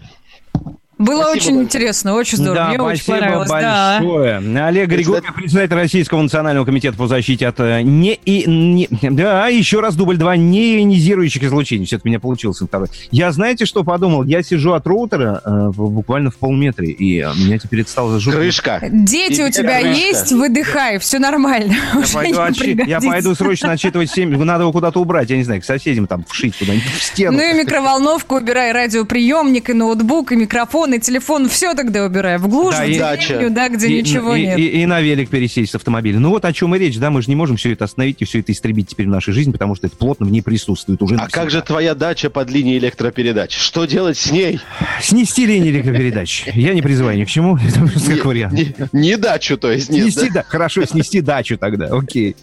[1.02, 1.64] Было спасибо очень большое.
[1.64, 2.56] интересно, очень здорово.
[2.56, 4.42] Да, Мне спасибо очень большое.
[4.42, 4.68] Да.
[4.68, 9.80] Олег Григорьев, председатель Российского национального комитета по защите от э, не и не, да, еще
[9.80, 11.86] раз дубль два неионизирующих излучений.
[11.86, 12.88] Все-таки у меня получился второй.
[13.12, 14.24] Я знаете, что подумал?
[14.24, 18.40] Я сижу от роутера э, буквально в полметре, и э, меня теперь это стало жутко.
[18.40, 18.80] Крышка.
[18.92, 20.00] Дети и у тебя крышка.
[20.00, 21.76] есть, выдыхай, все нормально.
[21.96, 22.84] Я пойду, отчи...
[22.86, 24.44] я пойду срочно отчитывать 7.
[24.44, 27.38] Надо его куда-то убрать, я не знаю, к соседям там вшить куда-нибудь в стену.
[27.38, 32.40] Ну и микроволновку убирай, радиоприемник, и ноутбук, и микрофон, телефон, и телефон, все тогда убираю.
[32.40, 34.58] В глушь, да, в деревню, да, где и, ничего и, нет.
[34.58, 36.20] И, и, и на велик пересесть с автомобиля.
[36.20, 38.26] Ну вот о чем и речь, да, мы же не можем все это остановить и
[38.26, 41.16] все это истребить теперь в нашей жизни, потому что это плотно в ней присутствует уже.
[41.16, 43.56] А как же твоя дача под линией электропередач?
[43.56, 44.60] Что делать с ней?
[45.02, 46.46] Снести линию электропередач.
[46.54, 48.60] Я не призываю ни к чему, это просто как вариант.
[48.92, 50.12] Не дачу, то есть, нет.
[50.12, 50.44] Снести, да?
[50.48, 52.36] Хорошо, снести дачу тогда, окей.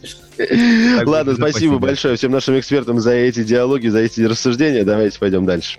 [1.04, 4.84] Ладно, спасибо большое всем нашим экспертам за эти диалоги, за эти рассуждения.
[4.84, 5.78] Давайте пойдем дальше.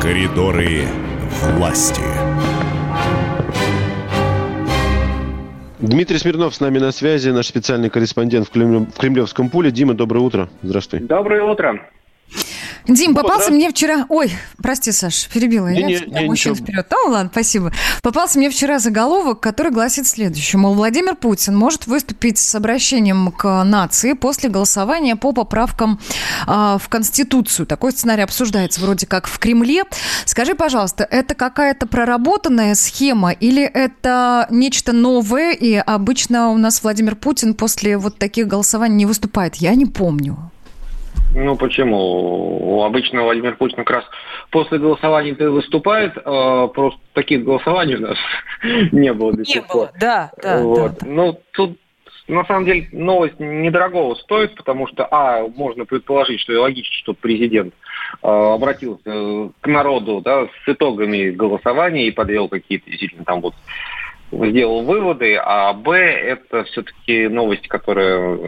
[0.00, 0.82] Коридоры
[1.56, 2.02] власти.
[5.80, 9.70] Дмитрий Смирнов с нами на связи, наш специальный корреспондент в, Кремлевском пуле.
[9.70, 10.48] Дима, доброе утро.
[10.62, 11.00] Здравствуй.
[11.00, 11.88] Доброе утро.
[12.86, 14.04] Дим, попался вот, мне вчера...
[14.10, 14.30] Ой,
[14.62, 15.68] прости, Саш, перебила.
[15.68, 16.86] Не, я не, не, мужчин вперед.
[16.90, 17.72] Ну, ладно, спасибо.
[18.02, 20.60] Попался мне вчера заголовок, который гласит следующее.
[20.60, 25.98] Мол, Владимир Путин может выступить с обращением к нации после голосования по поправкам
[26.46, 27.66] э, в Конституцию.
[27.66, 29.84] Такой сценарий обсуждается вроде как в Кремле.
[30.26, 37.16] Скажи, пожалуйста, это какая-то проработанная схема или это нечто новое, и обычно у нас Владимир
[37.16, 39.56] Путин после вот таких голосований не выступает?
[39.56, 40.50] Я не помню.
[41.34, 42.84] Ну почему?
[42.84, 44.04] Обычно Владимир Путин как раз
[44.50, 48.18] после голосования выступает, э, просто таких голосований у нас
[48.92, 49.88] не было до сих пор.
[50.00, 50.92] Да, да, вот.
[50.92, 51.06] да, да.
[51.06, 51.78] Ну тут
[52.28, 57.12] на самом деле новость недорогого стоит, потому что, а, можно предположить, что и логично, что
[57.12, 57.74] президент
[58.22, 63.54] э, обратился к народу да, с итогами голосования и подвел какие-то действительно там вот
[64.32, 68.38] сделал выводы, а Б это все-таки новость, которая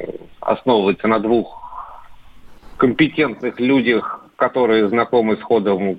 [0.40, 1.65] основывается на двух
[2.76, 5.98] компетентных людях, которые знакомы с ходом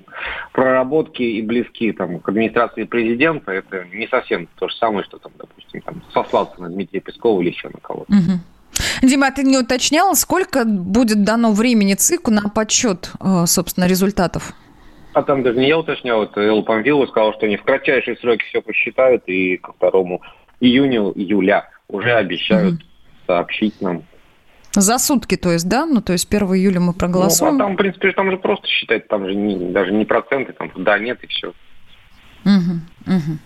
[0.51, 5.31] проработки и близки там, к администрации президента, это не совсем то же самое, что там,
[5.37, 8.11] допустим, там, сослаться на Дмитрия Пескова или еще на кого-то.
[8.11, 8.39] Угу.
[9.07, 14.53] Дима, а ты не уточнял, сколько будет дано времени ЦИКу на подсчет, э, собственно, результатов?
[15.13, 18.43] А там даже не я уточнял, это Эл Памвилов сказал, что они в кратчайшие сроки
[18.49, 20.19] все посчитают и ко 2
[20.59, 22.83] июня, июля уже обещают угу.
[23.25, 24.03] сообщить нам.
[24.79, 25.87] За сутки, то есть, да?
[25.87, 27.57] Ну, то есть 1 июля мы проголосуем.
[27.57, 30.53] Ну, а там, в принципе, там же просто считать, там же не, даже не проценты,
[30.53, 31.47] там да, нет и все.
[32.45, 33.37] Угу, угу.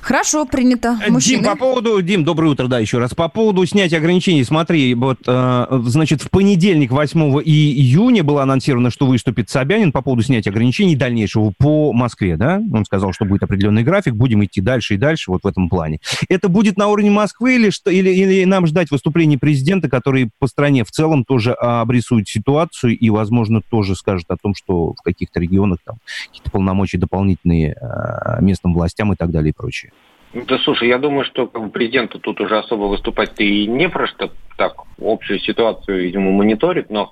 [0.00, 0.98] Хорошо, принято.
[1.08, 1.42] Мужчины.
[1.42, 3.14] Дим, по поводу, Дим, доброе утро, да, еще раз.
[3.14, 9.06] По поводу снятия ограничений, смотри, вот, э, значит, в понедельник, 8 июня было анонсировано, что
[9.06, 12.60] выступит Собянин по поводу снятия ограничений дальнейшего по Москве, да?
[12.72, 16.00] Он сказал, что будет определенный график, будем идти дальше и дальше вот в этом плане.
[16.28, 20.46] Это будет на уровне Москвы или, что, или, или нам ждать выступления президента, который по
[20.46, 25.40] стране в целом тоже обрисует ситуацию и, возможно, тоже скажет о том, что в каких-то
[25.40, 25.96] регионах там
[26.26, 29.92] какие-то полномочия дополнительные э, местным властям и так далее и прочее.
[30.32, 34.74] Да слушай, я думаю, что президенту тут уже особо выступать-то и не про что так
[35.00, 37.10] общую ситуацию, видимо, мониторит, но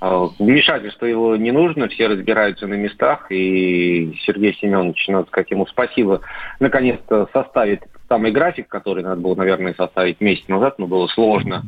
[0.00, 5.66] э, вмешательство его не нужно, все разбираются на местах, и Сергей Семенович, надо сказать ему
[5.66, 6.20] спасибо,
[6.60, 11.62] наконец-то составит самый график, который надо было, наверное, составить месяц назад, но было сложно.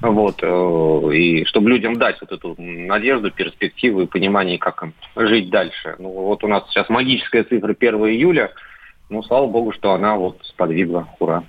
[0.00, 5.50] Вот, э, и чтобы людям дать вот эту надежду, перспективу и понимание, как им жить
[5.50, 5.96] дальше.
[5.98, 8.52] Ну, вот у нас сейчас магическая цифра 1 июля,
[9.08, 11.08] ну, слава богу, что она вот сподвигла.
[11.18, 11.44] Ура.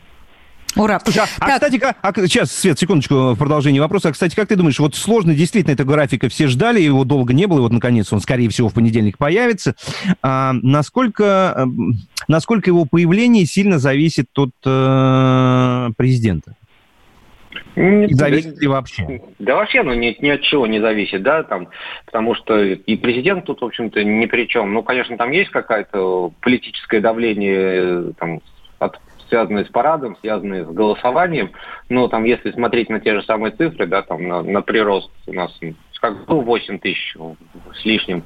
[0.75, 0.99] Ура.
[1.03, 4.09] Слушай, а, а кстати, как, а, сейчас, Свет, секундочку, в продолжении вопроса.
[4.09, 7.47] А, кстати, как ты думаешь, вот сложно действительно эта графика, все ждали, его долго не
[7.47, 9.75] было, и вот, наконец, он, скорее всего, в понедельник появится.
[10.21, 11.67] А, насколько,
[12.27, 16.55] насколько его появление сильно зависит от э, президента?
[17.77, 19.21] Не зависит ли вообще?
[19.37, 21.67] Да вообще, ну, ни, ни от чего не зависит, да, там,
[22.05, 24.73] потому что и президент тут, в общем-то, ни при чем.
[24.73, 28.41] Ну, конечно, там есть какое-то политическое давление, там,
[28.79, 28.99] от
[29.29, 31.51] связанные с парадом, связанные с голосованием.
[31.89, 35.33] Но там, если смотреть на те же самые цифры, да, там на, на прирост у
[35.33, 35.51] нас
[36.01, 37.15] как ну, 8 тысяч
[37.73, 38.23] с лишним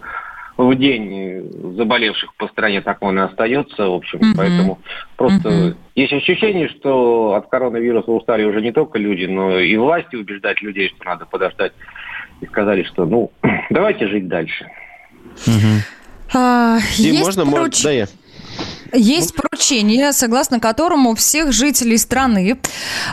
[0.63, 4.37] в день заболевших по стране так он и остается, в общем, mm-hmm.
[4.37, 4.79] поэтому
[5.15, 5.75] просто mm-hmm.
[5.95, 10.89] есть ощущение, что от коронавируса устали уже не только люди, но и власти убеждать людей,
[10.89, 11.73] что надо подождать,
[12.41, 13.31] и сказали, что ну
[13.69, 14.67] давайте жить дальше.
[15.45, 15.79] Mm-hmm.
[16.33, 17.53] А, Дим, можно, проч...
[17.53, 18.07] может, да я.
[18.93, 22.57] Есть поручение, согласно которому всех жителей страны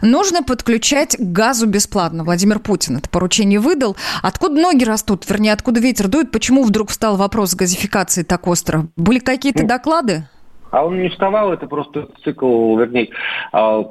[0.03, 2.25] нужно подключать к газу бесплатно.
[2.25, 3.97] Владимир Путин это поручение выдал.
[4.23, 6.31] Откуда ноги растут, вернее, откуда ветер дует?
[6.31, 8.89] Почему вдруг встал вопрос газификации так остро?
[8.97, 10.29] Были какие-то ну, доклады?
[10.71, 13.09] А он не вставал, это просто цикл, вернее,
[13.53, 13.85] а,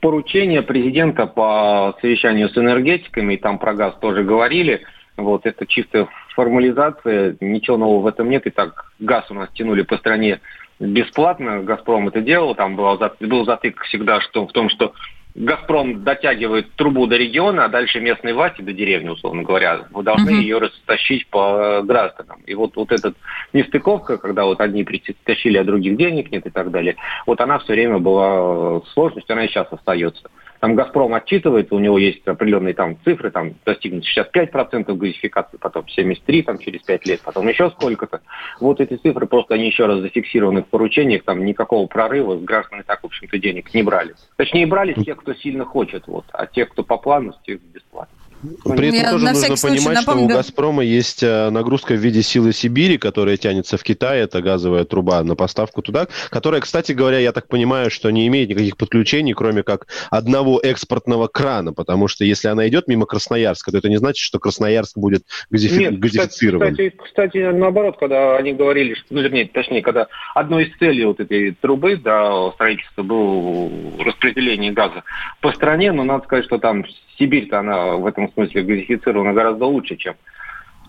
[0.00, 4.80] поручение президента по совещанию с энергетиками, и там про газ тоже говорили.
[5.16, 8.46] Вот это чисто формализация, ничего нового в этом нет.
[8.46, 10.40] И так газ у нас тянули по стране
[10.80, 11.62] бесплатно.
[11.62, 12.54] «Газпром» это делал.
[12.54, 14.92] Там был, был затык всегда что, в том, что
[15.34, 20.30] «Газпром» дотягивает трубу до региона, а дальше местные власти до деревни, условно говоря, вы должны
[20.30, 20.42] mm-hmm.
[20.42, 22.40] ее растащить по гражданам.
[22.46, 23.14] И вот, вот эта
[23.52, 26.96] нестыковка, когда вот одни притащили, а других денег нет и так далее,
[27.26, 30.30] вот она все время была сложностью, она и сейчас остается.
[30.60, 36.42] Там «Газпром» отчитывается, у него есть определенные там цифры, там достигнут 65% газификации, потом 73%
[36.42, 38.20] там, через 5 лет, потом еще сколько-то.
[38.60, 42.82] Вот эти цифры просто они еще раз зафиксированы в поручениях, там никакого прорыва с граждан
[42.86, 44.14] так, в общем-то, денег не брали.
[44.36, 48.19] Точнее, брали те, кто сильно хочет, вот, а те, кто по плану, те бесплатно.
[48.42, 52.22] При этом Я тоже нужно понимать, напомню, что у «Газпрома» есть э, нагрузка в виде
[52.22, 57.18] силы Сибири, которая тянется в Китай, это газовая труба на поставку туда, которая, кстати говоря,
[57.18, 62.24] я так понимаю, что не имеет никаких подключений, кроме как одного экспортного крана, потому что
[62.24, 65.80] если она идет мимо Красноярска, то это не значит, что Красноярск будет газифи...
[65.80, 66.70] Нет, газифицирован.
[66.70, 71.20] Кстати, кстати, наоборот, когда они говорили, что, ну, вернее, точнее, когда одной из целей вот
[71.20, 73.70] этой трубы, да, строительства было
[74.02, 75.04] распределение газа
[75.40, 76.84] по стране, но надо сказать, что там
[77.18, 80.14] Сибирь-то она в этом смысле газифицирована гораздо лучше, чем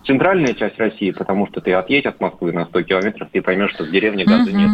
[0.04, 3.84] центральная часть России, потому что ты отъедь от Москвы на 100 километров, ты поймешь, что
[3.84, 4.70] в деревне газа нет.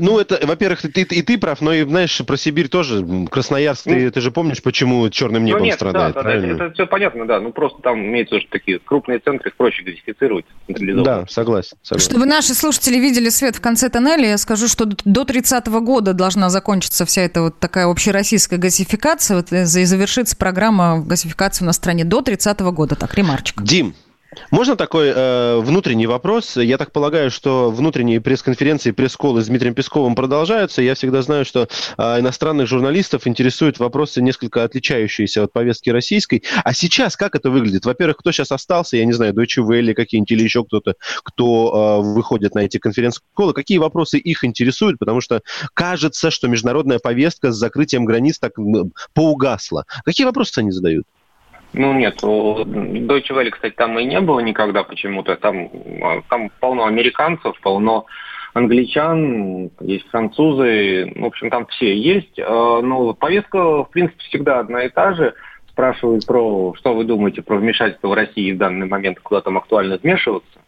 [0.00, 3.04] Ну, это, во-первых, ты, и ты прав, но и, знаешь, про Сибирь тоже.
[3.30, 6.46] Красноярск, ну, ты, ты же помнишь, почему черным небом ну, нет, страдает, да, да, это,
[6.46, 7.40] это все понятно, да.
[7.40, 12.10] Ну, просто там имеется что такие крупные центры, их проще газифицировать Да, согласен, согласен.
[12.10, 16.12] Чтобы наши слушатели видели свет в конце тоннеля, я скажу, что до 30 -го года
[16.12, 22.04] должна закончиться вся эта вот такая общероссийская газификация, вот, и завершится программа газификации на стране
[22.04, 22.94] до 30 -го года.
[22.96, 23.62] Так, ремарчик.
[23.62, 23.94] Дим,
[24.50, 26.56] можно такой э, внутренний вопрос?
[26.56, 30.82] Я так полагаю, что внутренние пресс-конференции, пресс-колы с Дмитрием Песковым продолжаются.
[30.82, 31.68] Я всегда знаю, что
[31.98, 36.42] э, иностранных журналистов интересуют вопросы, несколько отличающиеся от повестки российской.
[36.64, 37.84] А сейчас как это выглядит?
[37.84, 38.96] Во-первых, кто сейчас остался?
[38.96, 43.52] Я не знаю, Deutsche Welle какие-нибудь или еще кто-то, кто э, выходит на эти конференц-колы.
[43.52, 44.98] Какие вопросы их интересуют?
[44.98, 45.42] Потому что
[45.74, 48.52] кажется, что международная повестка с закрытием границ так
[49.14, 49.84] поугасла.
[50.04, 51.04] Какие вопросы они задают?
[51.74, 55.36] Ну нет, у Deutsche Welle, кстати, там и не было никогда почему-то.
[55.36, 55.70] Там,
[56.02, 58.06] а, там полно американцев, полно
[58.54, 62.36] англичан, есть французы, в общем, там все есть.
[62.36, 65.34] Но повестка, в принципе, всегда одна и та же.
[65.70, 69.98] Спрашивают про, что вы думаете про вмешательство в России в данный момент, куда там актуально
[70.02, 70.61] вмешиваться.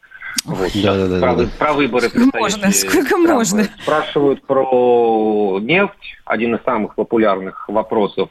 [0.44, 1.48] Вот, да, да, да, про, да.
[1.58, 3.64] про выборы Можно, сколько можно.
[3.82, 8.28] Спрашивают про нефть, один из самых популярных вопросов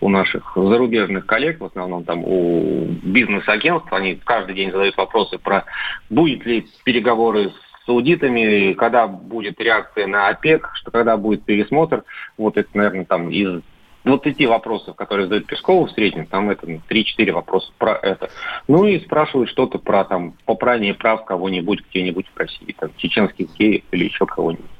[0.00, 5.64] у наших зарубежных коллег, в основном там у бизнес-агентств, они каждый день задают вопросы про
[6.10, 7.52] будет ли переговоры
[7.84, 12.04] с аудитами, когда будет реакция на ОПЕК, что когда будет пересмотр.
[12.36, 13.62] Вот это, наверное, там из
[14.06, 18.30] 20 вопросов, которые задают Пескову в среднем, там это 3-4 вопроса про это.
[18.68, 23.82] Ну и спрашивают что-то про там попрание прав кого-нибудь где-нибудь в России, там чеченских геев
[23.90, 24.70] или еще кого-нибудь.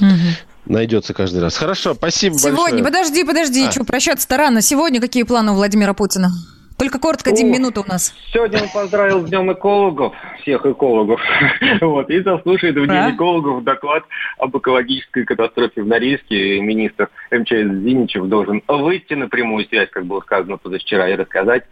[0.00, 0.72] Угу.
[0.72, 1.56] Найдется каждый раз.
[1.58, 2.84] Хорошо, спасибо Сегодня, большое.
[2.84, 3.70] подожди, подожди, а.
[3.70, 4.62] что, прощаться-то рано.
[4.62, 6.30] Сегодня какие планы у Владимира Путина?
[6.76, 8.14] Только коротко, один минут у нас.
[8.32, 10.12] Сегодня он поздравил с Днем экологов,
[10.42, 11.20] всех экологов.
[11.80, 13.10] вот, и заслушает в День а?
[13.12, 14.04] экологов доклад
[14.38, 16.60] об экологической катастрофе в Норильске.
[16.60, 21.64] Министр МЧС Зиничев должен выйти на прямую связь, как было сказано позавчера, и рассказать,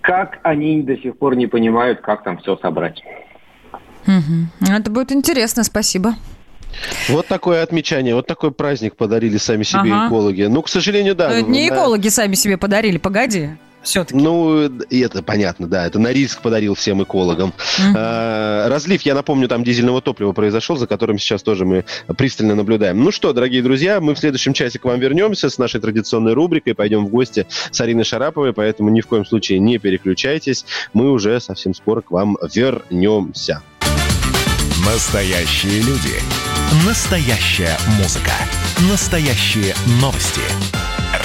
[0.00, 3.02] как они до сих пор не понимают, как там все собрать.
[4.06, 4.72] Угу.
[4.72, 6.14] Это будет интересно, спасибо.
[7.08, 10.06] Вот такое отмечание, вот такой праздник подарили сами себе ага.
[10.06, 10.42] экологи.
[10.44, 11.28] Ну, к сожалению, да.
[11.28, 13.50] Но не экологи сами себе подарили, погоди
[13.84, 14.18] все-таки.
[14.18, 15.86] Ну, и это понятно, да.
[15.86, 17.52] Это Норильск подарил всем экологам.
[17.78, 17.94] Mm-hmm.
[17.96, 21.84] А, разлив, я напомню, там дизельного топлива произошел, за которым сейчас тоже мы
[22.16, 23.02] пристально наблюдаем.
[23.02, 26.74] Ну что, дорогие друзья, мы в следующем часе к вам вернемся с нашей традиционной рубрикой.
[26.74, 30.64] Пойдем в гости с Ариной Шараповой, поэтому ни в коем случае не переключайтесь.
[30.92, 33.62] Мы уже совсем скоро к вам вернемся.
[34.84, 36.14] Настоящие люди.
[36.86, 38.32] Настоящая музыка.
[38.90, 40.42] Настоящие новости.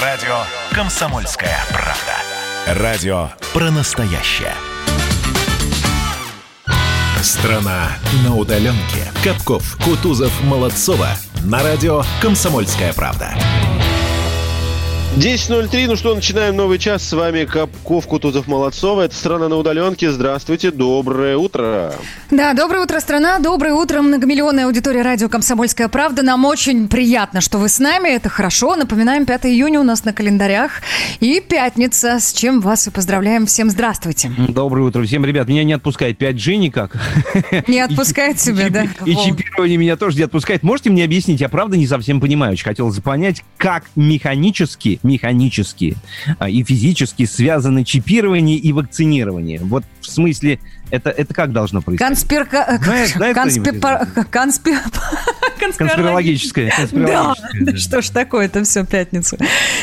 [0.02, 2.29] Радио «Комсомольская правда».
[2.68, 4.54] Радио про настоящее.
[7.22, 7.90] Страна
[8.24, 9.12] на удаленке.
[9.24, 11.10] Капков, Кутузов, Молодцова.
[11.44, 13.34] На радио «Комсомольская правда».
[15.18, 17.04] 10.03, ну что, начинаем новый час.
[17.04, 19.02] С вами Капков, Кутузов, Молодцова.
[19.02, 20.12] Это «Страна на удаленке».
[20.12, 21.94] Здравствуйте, доброе утро.
[22.30, 23.40] Да, доброе утро, страна.
[23.40, 26.22] Доброе утро, многомиллионная аудитория радио «Комсомольская правда».
[26.22, 28.10] Нам очень приятно, что вы с нами.
[28.10, 28.76] Это хорошо.
[28.76, 30.74] Напоминаем, 5 июня у нас на календарях.
[31.20, 33.48] И пятница, с чем вас и поздравляем.
[33.48, 34.32] Всем здравствуйте.
[34.48, 35.48] Доброе утро всем, ребят.
[35.48, 36.96] Меня не отпускает 5G никак.
[37.68, 38.84] Не отпускает тебя, да?
[39.06, 40.62] И чипирование меня тоже не отпускает.
[40.62, 41.42] Можете мне объяснить?
[41.42, 42.54] Я правда не совсем понимаю.
[42.54, 45.96] Очень хотелось понять, как механически механически
[46.38, 49.60] а, и физически связаны чипирование и вакцинирование.
[49.60, 50.60] Вот в смысле
[50.92, 52.08] это, это как должно происходить?
[52.08, 52.80] Конспирка...
[52.84, 53.80] Знает, знает Конспир...
[54.32, 54.80] Конспир...
[55.60, 56.74] Конспирологическое.
[56.92, 59.38] Да, да, что ж такое, это все пятницу.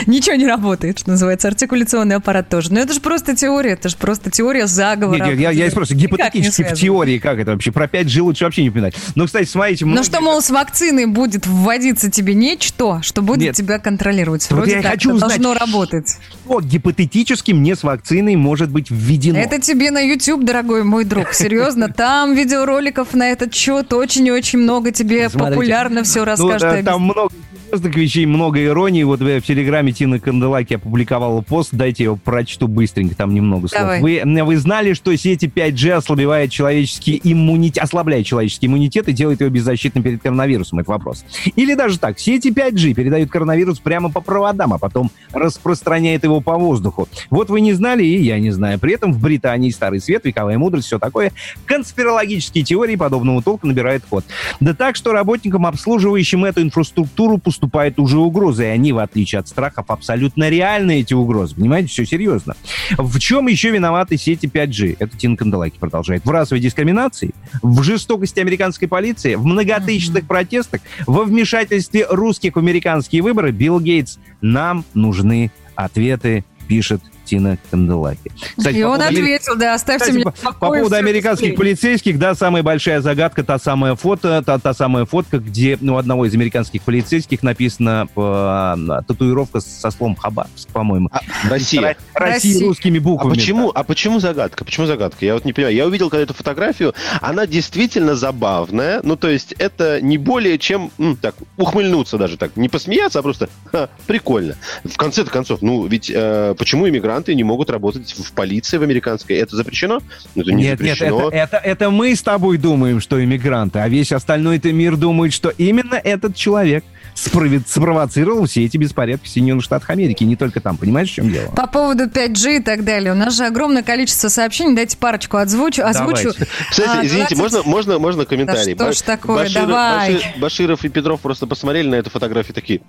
[0.07, 1.48] Ничего не работает, что называется.
[1.48, 2.73] Артикуляционный аппарат тоже.
[2.73, 5.27] Но это же просто теория, это же просто теория заговора.
[5.27, 7.73] Нет, я, я просто гипотетически в теории, как это вообще?
[7.73, 8.94] Про 5G лучше вообще не упоминать.
[9.15, 9.85] Но, кстати, смотрите...
[9.85, 13.55] Ну что, мол, с вакциной будет вводиться тебе нечто, что будет Нет.
[13.55, 14.51] тебя контролировать.
[14.51, 16.16] Вроде вот я как хочу это узнать, должно работать.
[16.44, 19.39] Что гипотетически мне с вакциной может быть введено?
[19.39, 21.33] Это тебе на YouTube, дорогой мой друг.
[21.33, 25.55] Серьезно, там видеороликов на этот счет очень и очень много тебе Смотрите.
[25.55, 26.77] популярно все расскажет.
[26.79, 27.31] Ну, там много
[27.67, 29.03] серьезных вещей, много иронии.
[29.03, 34.01] Вот в Телеграме Тина Канделаки опубликовала пост, дайте я его прочту быстренько, там немного слов.
[34.01, 39.51] Вы, вы знали, что сети 5G ослабевает человеческий иммунитет, ослабляет человеческий иммунитет и делает его
[39.51, 40.79] беззащитным перед коронавирусом?
[40.79, 41.25] Это вопрос.
[41.57, 46.57] Или даже так, сети 5G передают коронавирус прямо по проводам, а потом распространяет его по
[46.57, 47.09] воздуху.
[47.31, 48.79] Вот вы не знали, и я не знаю.
[48.79, 51.33] При этом в Британии Старый Свет, вековая мудрость, все такое.
[51.67, 54.25] Конспирологические теории подобного толка набирают ход.
[54.61, 59.49] Да так, что работникам, обслуживающим эту инфраструктуру, поступает уже угроза, и они, в отличие от
[59.49, 61.55] страхов, абсолютно реальны, эти угрозы.
[61.55, 62.55] Понимаете, все серьезно.
[62.99, 64.97] В чем еще виноваты сети 5G?
[64.99, 66.27] Это Тин Канделаки продолжает.
[66.27, 73.23] В расовой дискриминации, в жестокости американской полиции, в многотысячных протестах, во вмешательстве русских в американские
[73.23, 74.19] выборы Билл Гейтс.
[74.43, 78.32] Нам нужны ответы, пишет Тина Канделаки.
[78.57, 81.57] Кстати, и он ответил, да, оставьте кстати, меня по, по поводу американских быстрее.
[81.57, 85.97] полицейских, да, самая большая загадка, та самая фото, та, та самая фотка, где ну, у
[85.98, 91.09] одного из американских полицейских написана э, татуировка со словом Хабаровск, по-моему.
[91.12, 91.81] А, Россия.
[91.81, 91.97] Россия.
[92.15, 93.32] Россия русскими буквами.
[93.32, 94.65] А почему, а почему загадка?
[94.65, 95.24] Почему загадка?
[95.24, 95.74] Я вот не понимаю.
[95.74, 100.90] Я увидел когда эту фотографию, она действительно забавная, ну, то есть это не более чем,
[100.98, 104.57] ну, так, ухмыльнуться даже так, не посмеяться, а просто ха, прикольно.
[104.85, 108.83] В конце-то концов, ну, ведь э, почему иммигранты мигранты не могут работать в полиции в
[108.83, 109.37] американской.
[109.37, 110.01] Это запрещено?
[110.35, 111.25] Ну, это не нет, запрещено.
[111.25, 115.33] Нет, это, это, это мы с тобой думаем, что иммигранты, а весь остальной-то мир думает,
[115.33, 116.85] что именно этот человек
[117.17, 120.25] спровоцировал все эти беспорядки в Соединенных Штатах Америки.
[120.25, 121.51] Не только там, понимаешь, в чем дело?
[121.53, 123.13] По поводу 5G и так далее.
[123.13, 124.75] У нас же огромное количество сообщений.
[124.75, 125.83] Дайте парочку озвучу.
[125.83, 126.33] озвучу.
[126.71, 127.39] Кстати, а, извините, 20...
[127.39, 128.75] можно, можно, можно комментарий?
[128.75, 130.15] Да что ж такое, Баширов, давай.
[130.15, 132.83] Башир, Баширов и Петров просто посмотрели на эту фотографию такие,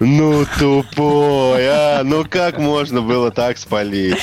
[0.00, 4.18] ну тупой, а, ну как можно было так спалиться?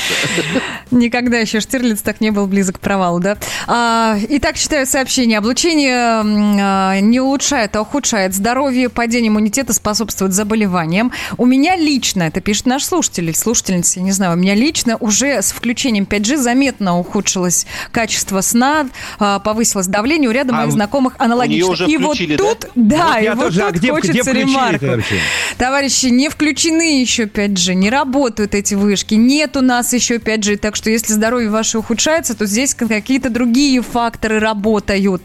[0.91, 3.37] Никогда еще Штирлиц так не был близок к провалу, да?
[3.67, 5.37] А, итак, читаю сообщение.
[5.37, 11.13] Облучение а, не улучшает, а ухудшает здоровье, падение иммунитета способствует заболеваниям.
[11.37, 14.97] У меня лично, это пишет наш слушатель или слушательница, я не знаю, у меня лично
[14.97, 18.89] уже с включением 5G заметно ухудшилось качество сна,
[19.19, 20.29] а, повысилось давление.
[20.29, 21.71] У ряда а моих знакомых аналогично.
[21.71, 24.41] Уже и вот тут, да, да вот и вот тоже, тут а где, хочется где
[24.41, 24.85] ремарку.
[25.71, 30.75] Товарищи, не включены еще 5G, не работают эти вышки, нет у нас еще 5G, так
[30.75, 35.21] что если здоровье ваше ухудшается, то здесь какие-то другие факторы работают.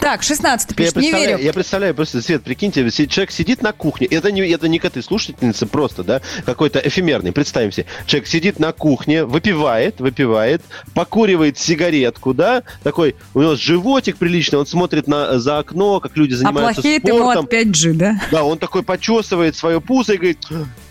[0.00, 1.36] Так, 16 пишет, не верю.
[1.36, 5.02] Я представляю, просто, Свет, прикиньте, человек сидит на кухне, это не, это не к этой
[5.02, 7.84] слушательнице просто, да, какой-то эфемерный, представим себе.
[8.06, 10.62] Человек сидит на кухне, выпивает, выпивает,
[10.94, 16.32] покуривает сигаретку, да, такой, у него животик приличный, он смотрит на, за окно, как люди
[16.32, 17.14] занимаются а спортом.
[17.14, 18.20] ему от 5G, да?
[18.30, 20.46] Да, он такой почесывает свое пузо и говорит,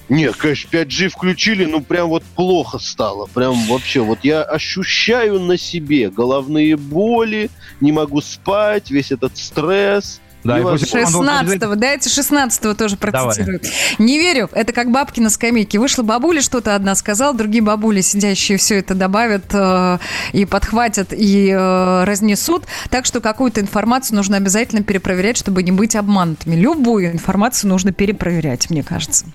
[0.10, 3.28] нет, конечно, 5G включили, ну прям вот плохо стало.
[3.28, 7.50] Прям вообще, вот я ощущаю на себе головные боли,
[7.80, 10.21] не могу спать, весь этот стресс.
[10.44, 13.62] Да, и 16-го, дайте 16-го тоже процитирую.
[14.00, 15.80] Не верю, это как бабки на скамейке.
[15.80, 20.00] Вышла бабуля, что-то одна сказала, другие бабули, сидящие, все это добавят э,
[20.34, 22.66] и подхватят, и э, разнесут.
[22.90, 26.56] Так что какую-то информацию нужно обязательно перепроверять, чтобы не быть обманутыми.
[26.56, 29.26] Любую информацию нужно перепроверять, мне кажется.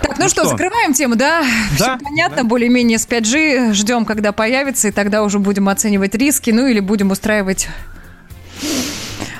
[0.00, 1.42] Так, ну, ну что, что, закрываем тему, да?
[1.78, 1.96] да?
[1.96, 2.44] Все понятно, да.
[2.44, 3.74] более-менее с 5G.
[3.74, 7.68] Ждем, когда появится, и тогда уже будем оценивать риски, ну или будем устраивать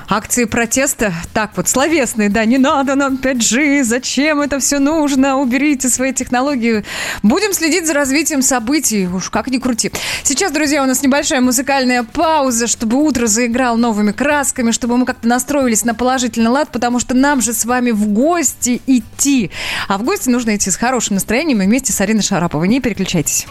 [0.07, 5.89] Акции протеста, так вот, словесные, да, не надо нам 5G, зачем это все нужно, уберите
[5.89, 6.85] свои технологии.
[7.23, 9.91] Будем следить за развитием событий, уж как ни крути.
[10.23, 15.27] Сейчас, друзья, у нас небольшая музыкальная пауза, чтобы утро заиграл новыми красками, чтобы мы как-то
[15.27, 19.49] настроились на положительный лад, потому что нам же с вами в гости идти.
[19.87, 22.67] А в гости нужно идти с хорошим настроением и вместе с Ариной Шараповой.
[22.67, 23.47] Не переключайтесь.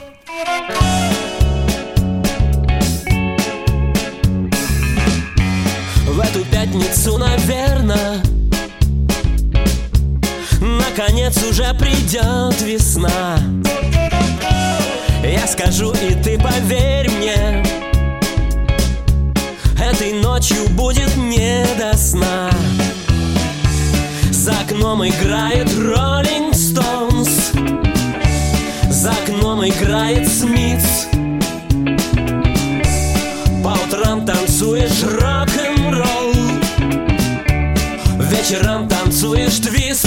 [6.64, 8.22] Пятницу, наверное
[10.60, 13.38] Наконец уже придет весна.
[15.22, 17.62] Я скажу, и ты поверь мне
[19.78, 22.50] Этой ночью будет не до сна.
[24.30, 27.52] За окном играет Rolling Stones.
[28.90, 31.06] За окном играет Смитс
[33.62, 35.02] По утрам танцуешь
[38.44, 40.06] вечером танцуешь твист.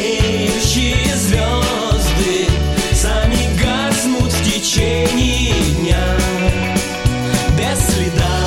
[1.15, 2.47] звезды
[2.93, 6.05] сами гаснут в течение дня.
[7.57, 8.37] Без следа.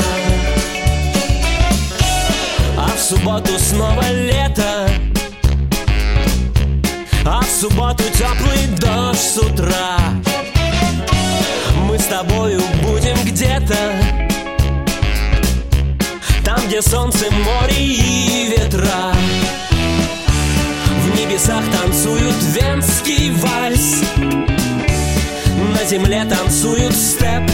[2.79, 4.12] А в субботу снова
[7.63, 9.97] субботу теплый дождь с утра.
[11.87, 13.77] Мы с тобою будем где-то
[16.45, 19.13] Там, где солнце, море и ветра.
[21.05, 24.03] В небесах танцуют венский вальс.
[24.17, 27.52] На земле танцуют степ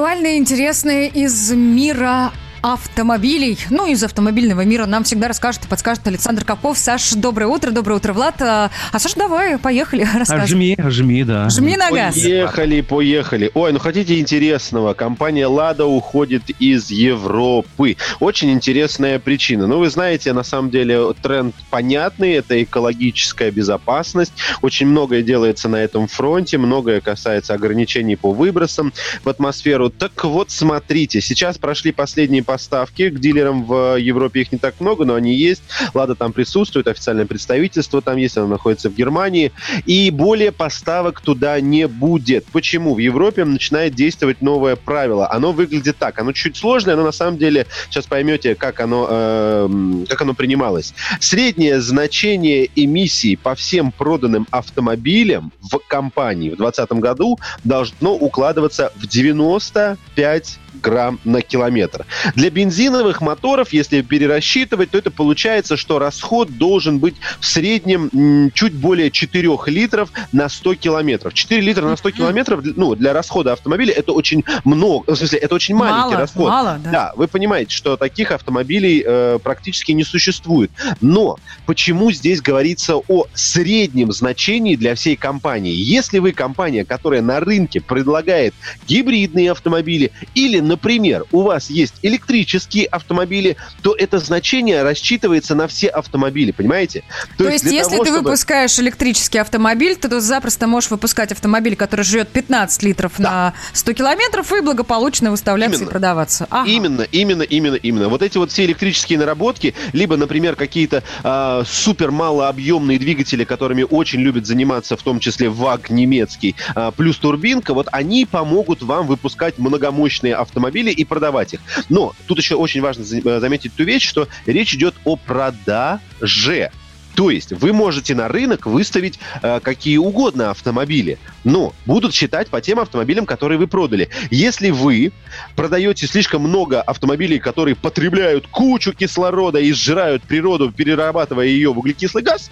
[0.00, 6.06] актуальное и интересное из мира автомобилей, ну, из автомобильного мира нам всегда расскажет и подскажет
[6.06, 6.78] Александр Капов.
[6.78, 8.40] Саш, доброе утро, доброе утро, Влад.
[8.42, 10.46] А, а Саш, давай, поехали, рассказывай.
[10.46, 11.48] Жми, жми, да.
[11.48, 12.14] Жми на газ.
[12.14, 13.50] Поехали, поехали.
[13.54, 14.94] Ой, ну хотите интересного?
[14.94, 17.96] Компания «Лада» уходит из Европы.
[18.20, 19.66] Очень интересная причина.
[19.66, 24.32] Ну, вы знаете, на самом деле тренд понятный, это экологическая безопасность.
[24.62, 28.92] Очень многое делается на этом фронте, многое касается ограничений по выбросам
[29.24, 29.90] в атмосферу.
[29.90, 33.10] Так вот, смотрите, сейчас прошли последние поставки.
[33.10, 35.62] К дилерам в Европе их не так много, но они есть.
[35.94, 39.52] Лада там присутствует, официальное представительство там есть, оно находится в Германии.
[39.86, 42.46] И более поставок туда не будет.
[42.46, 42.96] Почему?
[42.96, 45.30] В Европе начинает действовать новое правило.
[45.30, 46.18] Оно выглядит так.
[46.18, 49.68] Оно чуть сложное, но на самом деле сейчас поймете, как оно, э,
[50.08, 50.92] как оно принималось.
[51.20, 59.06] Среднее значение эмиссий по всем проданным автомобилям в компании в 2020 году должно укладываться в
[59.06, 62.06] 95 грамм на километр.
[62.40, 68.72] Для бензиновых моторов, если перерасчитывать, то это получается, что расход должен быть в среднем чуть
[68.72, 71.34] более 4 литров на 100 километров.
[71.34, 75.54] 4 литра на 100 километров, ну, для расхода автомобиля это очень много, в смысле, это
[75.54, 76.48] очень маленький мало, расход.
[76.48, 76.90] Мало, да.
[76.90, 80.70] да, вы понимаете, что таких автомобилей э, практически не существует.
[81.02, 81.36] Но
[81.66, 85.74] почему здесь говорится о среднем значении для всей компании?
[85.74, 88.54] Если вы компания, которая на рынке предлагает
[88.88, 91.96] гибридные автомобили или например, у вас есть
[92.30, 97.02] электрические автомобили, то это значение рассчитывается на все автомобили, понимаете?
[97.36, 98.30] То, то есть, есть если того, ты чтобы...
[98.30, 103.30] выпускаешь электрический автомобиль, то ты запросто можешь выпускать автомобиль, который живет 15 литров да.
[103.30, 105.88] на 100 километров и благополучно выставляться именно.
[105.88, 106.46] и продаваться.
[106.50, 106.68] Ага.
[106.68, 108.08] Именно, именно, именно, именно.
[108.08, 114.20] Вот эти вот все электрические наработки, либо, например, какие-то э, супер малообъемные двигатели, которыми очень
[114.20, 119.58] любят заниматься, в том числе ВАГ немецкий, э, плюс турбинка, вот они помогут вам выпускать
[119.58, 121.60] многомощные автомобили и продавать их.
[121.88, 126.70] Но тут еще очень важно э, заметить ту вещь, что речь идет о продаже.
[127.14, 132.60] То есть вы можете на рынок выставить э, какие угодно автомобили, но будут считать по
[132.60, 134.08] тем автомобилям, которые вы продали.
[134.30, 135.12] Если вы
[135.56, 142.22] продаете слишком много автомобилей, которые потребляют кучу кислорода и сжирают природу, перерабатывая ее в углекислый
[142.22, 142.50] газ,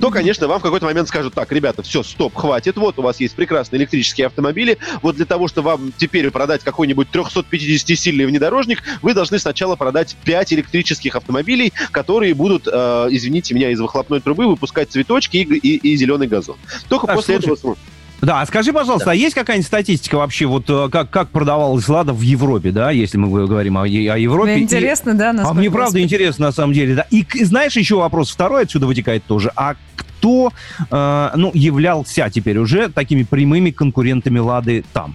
[0.00, 3.20] то, конечно, вам в какой-то момент скажут, так, ребята, все, стоп, хватит, вот у вас
[3.20, 9.14] есть прекрасные электрические автомобили, вот для того, чтобы вам теперь продать какой-нибудь 350-сильный внедорожник, вы
[9.14, 14.90] должны сначала продать 5 электрических автомобилей, которые будут, э, извините меня, из выхлопной трубы выпускать
[14.90, 16.56] цветочки и, и, и зеленый газон.
[16.88, 17.76] Только а, после слушай, этого...
[18.22, 19.12] Да, скажи, пожалуйста, да.
[19.12, 23.18] а есть какая-нибудь статистика вообще, вот э, как, как продавалась Лада в Европе, да, если
[23.18, 24.52] мы говорим о, о Европе?
[24.52, 27.06] Мне интересно, и, да, А мне правда интересно, на самом деле, да.
[27.10, 29.52] И знаешь, еще вопрос второй отсюда вытекает тоже.
[29.54, 30.50] А кто,
[30.90, 35.14] э, ну, являлся теперь уже такими прямыми конкурентами Лады там?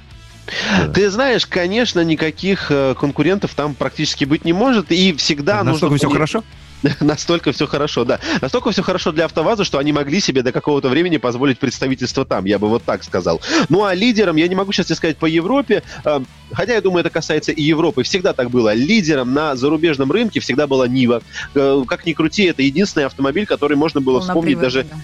[0.94, 5.98] Ты знаешь, конечно, никаких э, конкурентов там практически быть не может, и всегда Настолько нужно...
[5.98, 6.44] все хорошо?
[7.00, 8.20] Настолько все хорошо, да.
[8.42, 12.46] Настолько все хорошо для АвтоВАЗа, что они могли себе до какого-то времени позволить представительство там,
[12.46, 13.42] я бы вот так сказал.
[13.70, 16.20] Ну а лидером, я не могу сейчас сказать по Европе, э,
[16.52, 18.74] хотя я думаю, это касается и Европы, всегда так было.
[18.74, 21.22] Лидером на зарубежном рынке всегда была Нива.
[21.56, 24.84] Э, как ни крути, это единственный автомобиль, который можно было вспомнить даже...
[24.84, 24.98] Да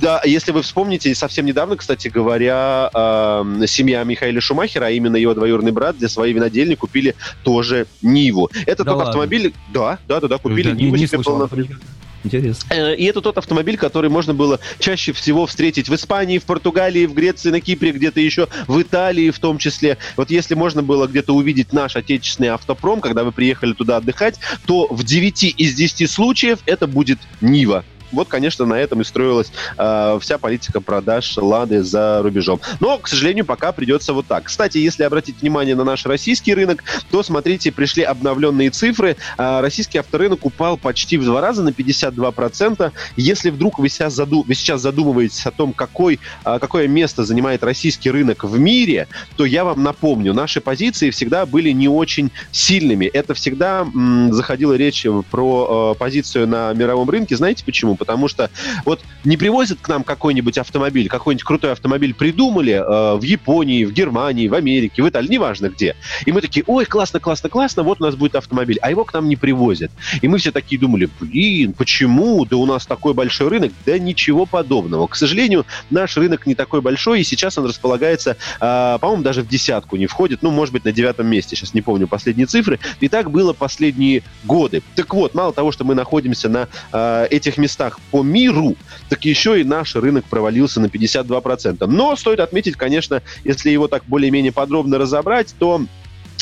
[0.00, 5.34] да, если вы вспомните, совсем недавно, кстати говоря, э, семья Михаила Шумахера, а именно его
[5.34, 7.14] двоюродный брат, для своей винодельни купили
[7.44, 8.50] тоже Ниву.
[8.66, 9.04] Это да тот ладно.
[9.04, 9.54] автомобиль...
[9.72, 11.78] Да, да, да, да, купили да, Ниву не, не себе полноценно.
[12.24, 12.74] Интересно.
[12.74, 17.06] Э, и это тот автомобиль, который можно было чаще всего встретить в Испании, в Португалии,
[17.06, 19.98] в Греции, на Кипре, где-то еще, в Италии в том числе.
[20.16, 24.86] Вот если можно было где-то увидеть наш отечественный автопром, когда вы приехали туда отдыхать, то
[24.90, 27.84] в 9 из 10 случаев это будет Нива.
[28.12, 32.60] Вот, конечно, на этом и строилась э, вся политика продаж «Лады» за рубежом.
[32.80, 34.44] Но, к сожалению, пока придется вот так.
[34.44, 39.16] Кстати, если обратить внимание на наш российский рынок, то, смотрите, пришли обновленные цифры.
[39.36, 42.92] Э, российский авторынок упал почти в два раза, на 52%.
[43.16, 44.44] Если вдруг вы сейчас, заду...
[44.46, 49.44] вы сейчас задумываетесь о том, какой, э, какое место занимает российский рынок в мире, то
[49.44, 53.06] я вам напомню, наши позиции всегда были не очень сильными.
[53.06, 57.36] Это всегда м, заходила речь про э, позицию на мировом рынке.
[57.36, 57.97] Знаете почему?
[57.98, 58.50] Потому что
[58.84, 63.92] вот не привозят к нам какой-нибудь автомобиль, какой-нибудь крутой автомобиль придумали э, в Японии, в
[63.92, 65.96] Германии, в Америке, в Италии, неважно где.
[66.24, 69.12] И мы такие, ой, классно, классно, классно, вот у нас будет автомобиль, а его к
[69.12, 69.90] нам не привозят.
[70.22, 72.44] И мы все такие думали, блин, почему?
[72.44, 73.72] Да у нас такой большой рынок.
[73.84, 75.06] Да ничего подобного.
[75.06, 79.48] К сожалению, наш рынок не такой большой, и сейчас он располагается, э, по-моему, даже в
[79.48, 82.78] десятку не входит, ну, может быть, на девятом месте, сейчас не помню последние цифры.
[83.00, 84.82] И так было последние годы.
[84.94, 88.76] Так вот, мало того, что мы находимся на э, этих местах, рынках по миру,
[89.08, 91.86] так еще и наш рынок провалился на 52%.
[91.86, 95.82] Но стоит отметить, конечно, если его так более-менее подробно разобрать, то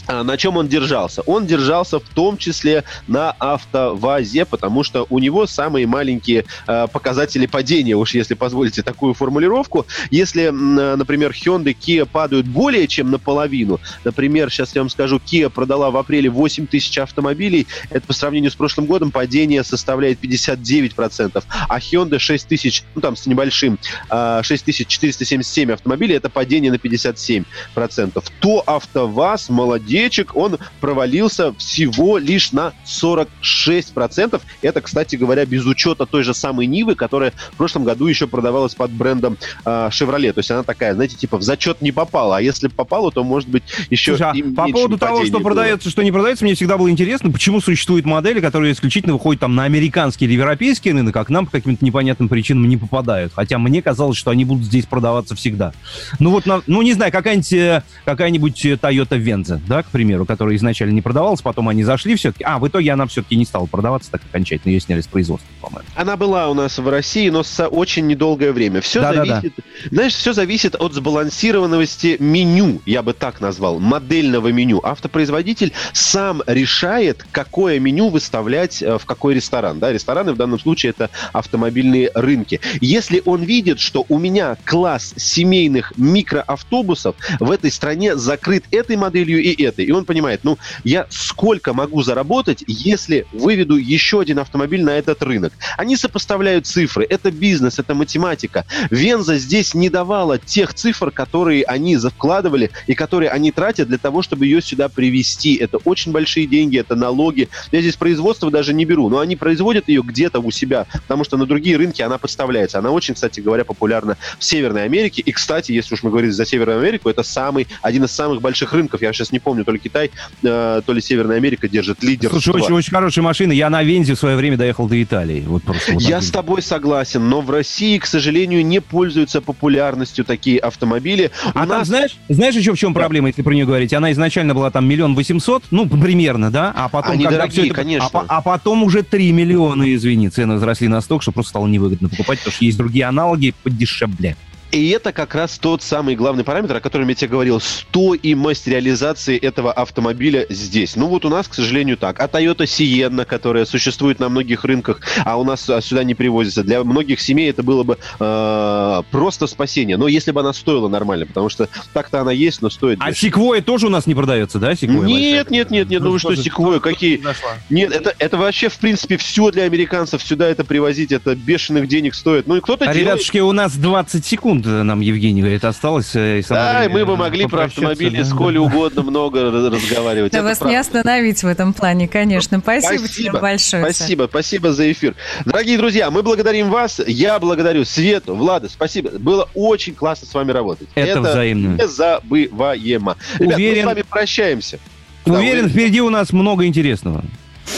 [0.09, 1.23] на чем он держался?
[1.23, 7.47] Он держался в том числе на автовазе, потому что у него самые маленькие э, показатели
[7.47, 9.87] падения, уж если позволите такую формулировку.
[10.11, 15.91] Если, например, Hyundai Kia падают более чем наполовину, например, сейчас я вам скажу, Kia продала
[15.91, 21.79] в апреле 8 тысяч автомобилей, это по сравнению с прошлым годом падение составляет 59%, а
[21.79, 23.79] Hyundai 6 тысяч, ну там с небольшим,
[24.11, 28.23] э, 6477 автомобилей, это падение на 57%.
[28.41, 34.41] То АвтоВАЗ молодец сердечек, он провалился всего лишь на 46%.
[34.63, 38.75] Это, кстати говоря, без учета той же самой Нивы, которая в прошлом году еще продавалась
[38.75, 40.33] под брендом э, Chevrolet.
[40.33, 42.37] То есть она такая, знаете, типа в зачет не попала.
[42.39, 45.45] А если попала, то, может быть, еще Слушай, а по поводу того, что было.
[45.45, 49.55] продается, что не продается, мне всегда было интересно, почему существуют модели, которые исключительно выходят там
[49.55, 53.33] на американский или европейский рынок, а к нам по каким-то непонятным причинам не попадают.
[53.35, 55.73] Хотя мне казалось, что они будут здесь продаваться всегда.
[56.19, 60.93] Ну вот, ну не знаю, какая-нибудь э, какая-нибудь Toyota Venza, да, к примеру, которая изначально
[60.93, 62.45] не продавалась, потом они зашли все-таки.
[62.45, 65.89] А, в итоге она все-таки не стала продаваться так окончательно, ее сняли с производства, по-моему.
[65.95, 68.81] Она была у нас в России, но с очень недолгое время.
[68.81, 69.89] Все да, зависит, да, да.
[69.91, 74.81] знаешь, все зависит от сбалансированности меню, я бы так назвал, модельного меню.
[74.83, 79.79] Автопроизводитель сам решает, какое меню выставлять э, в какой ресторан.
[79.79, 82.61] Да, рестораны в данном случае это автомобильные рынки.
[82.81, 89.43] Если он видит, что у меня класс семейных микроавтобусов в этой стране закрыт этой моделью
[89.43, 94.83] и этой, и он понимает, ну, я сколько могу заработать, если выведу еще один автомобиль
[94.83, 95.53] на этот рынок.
[95.77, 97.07] Они сопоставляют цифры.
[97.09, 98.65] Это бизнес, это математика.
[98.91, 104.23] Венза здесь не давала тех цифр, которые они закладывали и которые они тратят для того,
[104.23, 105.55] чтобы ее сюда привести.
[105.55, 107.49] Это очень большие деньги, это налоги.
[107.73, 111.37] Я здесь производство даже не беру, но они производят ее где-то у себя, потому что
[111.37, 112.79] на другие рынки она подставляется.
[112.79, 115.23] Она очень, кстати говоря, популярна в Северной Америке.
[115.23, 118.73] И, кстати, если уж мы говорим за Северную Америку, это самый, один из самых больших
[118.73, 119.03] рынков.
[119.03, 120.11] Я сейчас не помню, то ли Китай,
[120.43, 122.41] э, то ли Северная Америка держит лидерство.
[122.41, 123.53] Слушай, очень, очень хорошая машина.
[123.53, 125.45] Я на Вензе в свое время доехал до Италии.
[125.47, 130.25] Вот просто вот Я с тобой согласен, но в России, к сожалению, не пользуются популярностью
[130.25, 131.33] такие автомобили.
[131.47, 131.69] У а нас...
[131.69, 133.01] там, знаешь, знаешь еще в чем да.
[133.01, 133.93] проблема, если про нее говорить?
[133.93, 136.73] Она изначально была там миллион восемьсот, ну, примерно, да?
[136.75, 137.75] А потом, Они когда дорогие, все это...
[137.75, 138.09] конечно.
[138.13, 142.39] А, а потом уже 3 миллиона, извини, цены возросли настолько, что просто стало невыгодно покупать,
[142.39, 144.37] потому что есть другие аналоги подешевле.
[144.73, 147.61] И это как раз тот самый главный параметр, о котором я тебе говорил.
[147.61, 150.97] Стоимость реализации этого автомобиля здесь.
[150.97, 152.19] Ну вот у нас, к сожалению, так.
[152.21, 156.65] А Toyota Sienna, которая существует на многих рынках, а у нас а, сюда не привозится.
[156.65, 159.97] Для многих семей это было бы э, просто спасение.
[159.97, 162.99] Но если бы она стоила нормально, потому что так-то она есть, но стоит...
[163.01, 164.75] А Секвоя тоже у нас не продается, да?
[164.75, 166.03] Секвоя нет, нет, нет, нет.
[166.03, 167.23] Ну, ну что, Секвоя, какие...
[167.71, 170.23] Нет, это, это вообще, в принципе, все для американцев.
[170.23, 172.47] Сюда это привозить, это бешеных денег стоит.
[172.47, 173.15] Ну и кто-то а, делает...
[173.15, 176.15] ребятушки, у нас 20 секунд секунд нам Евгений говорит, осталось.
[176.15, 178.25] Э, и да, и мы бы могли про автомобили да.
[178.25, 180.33] сколь угодно много разговаривать.
[180.33, 182.59] Да вас не остановить в этом плане, конечно.
[182.59, 183.83] Спасибо, спасибо тебе большое.
[183.85, 185.15] Спасибо, спасибо за эфир.
[185.45, 187.01] Дорогие друзья, мы благодарим вас.
[187.07, 189.11] Я благодарю Свету, Влада, спасибо.
[189.19, 190.89] Было очень классно с вами работать.
[190.95, 191.83] Это, Это взаимно.
[191.83, 193.17] Незабываемо.
[193.39, 193.77] Ребят, Уверен...
[193.77, 194.79] мы с вами прощаемся.
[195.25, 197.25] Уверен, да, впереди у нас много интересного.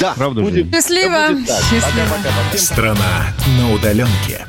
[0.01, 0.71] Да, Правда будем.
[0.71, 1.29] Счастливо.
[1.47, 2.09] Счастливо.
[2.09, 2.59] Пока, пока, пока.
[2.59, 4.47] Страна на удаленке.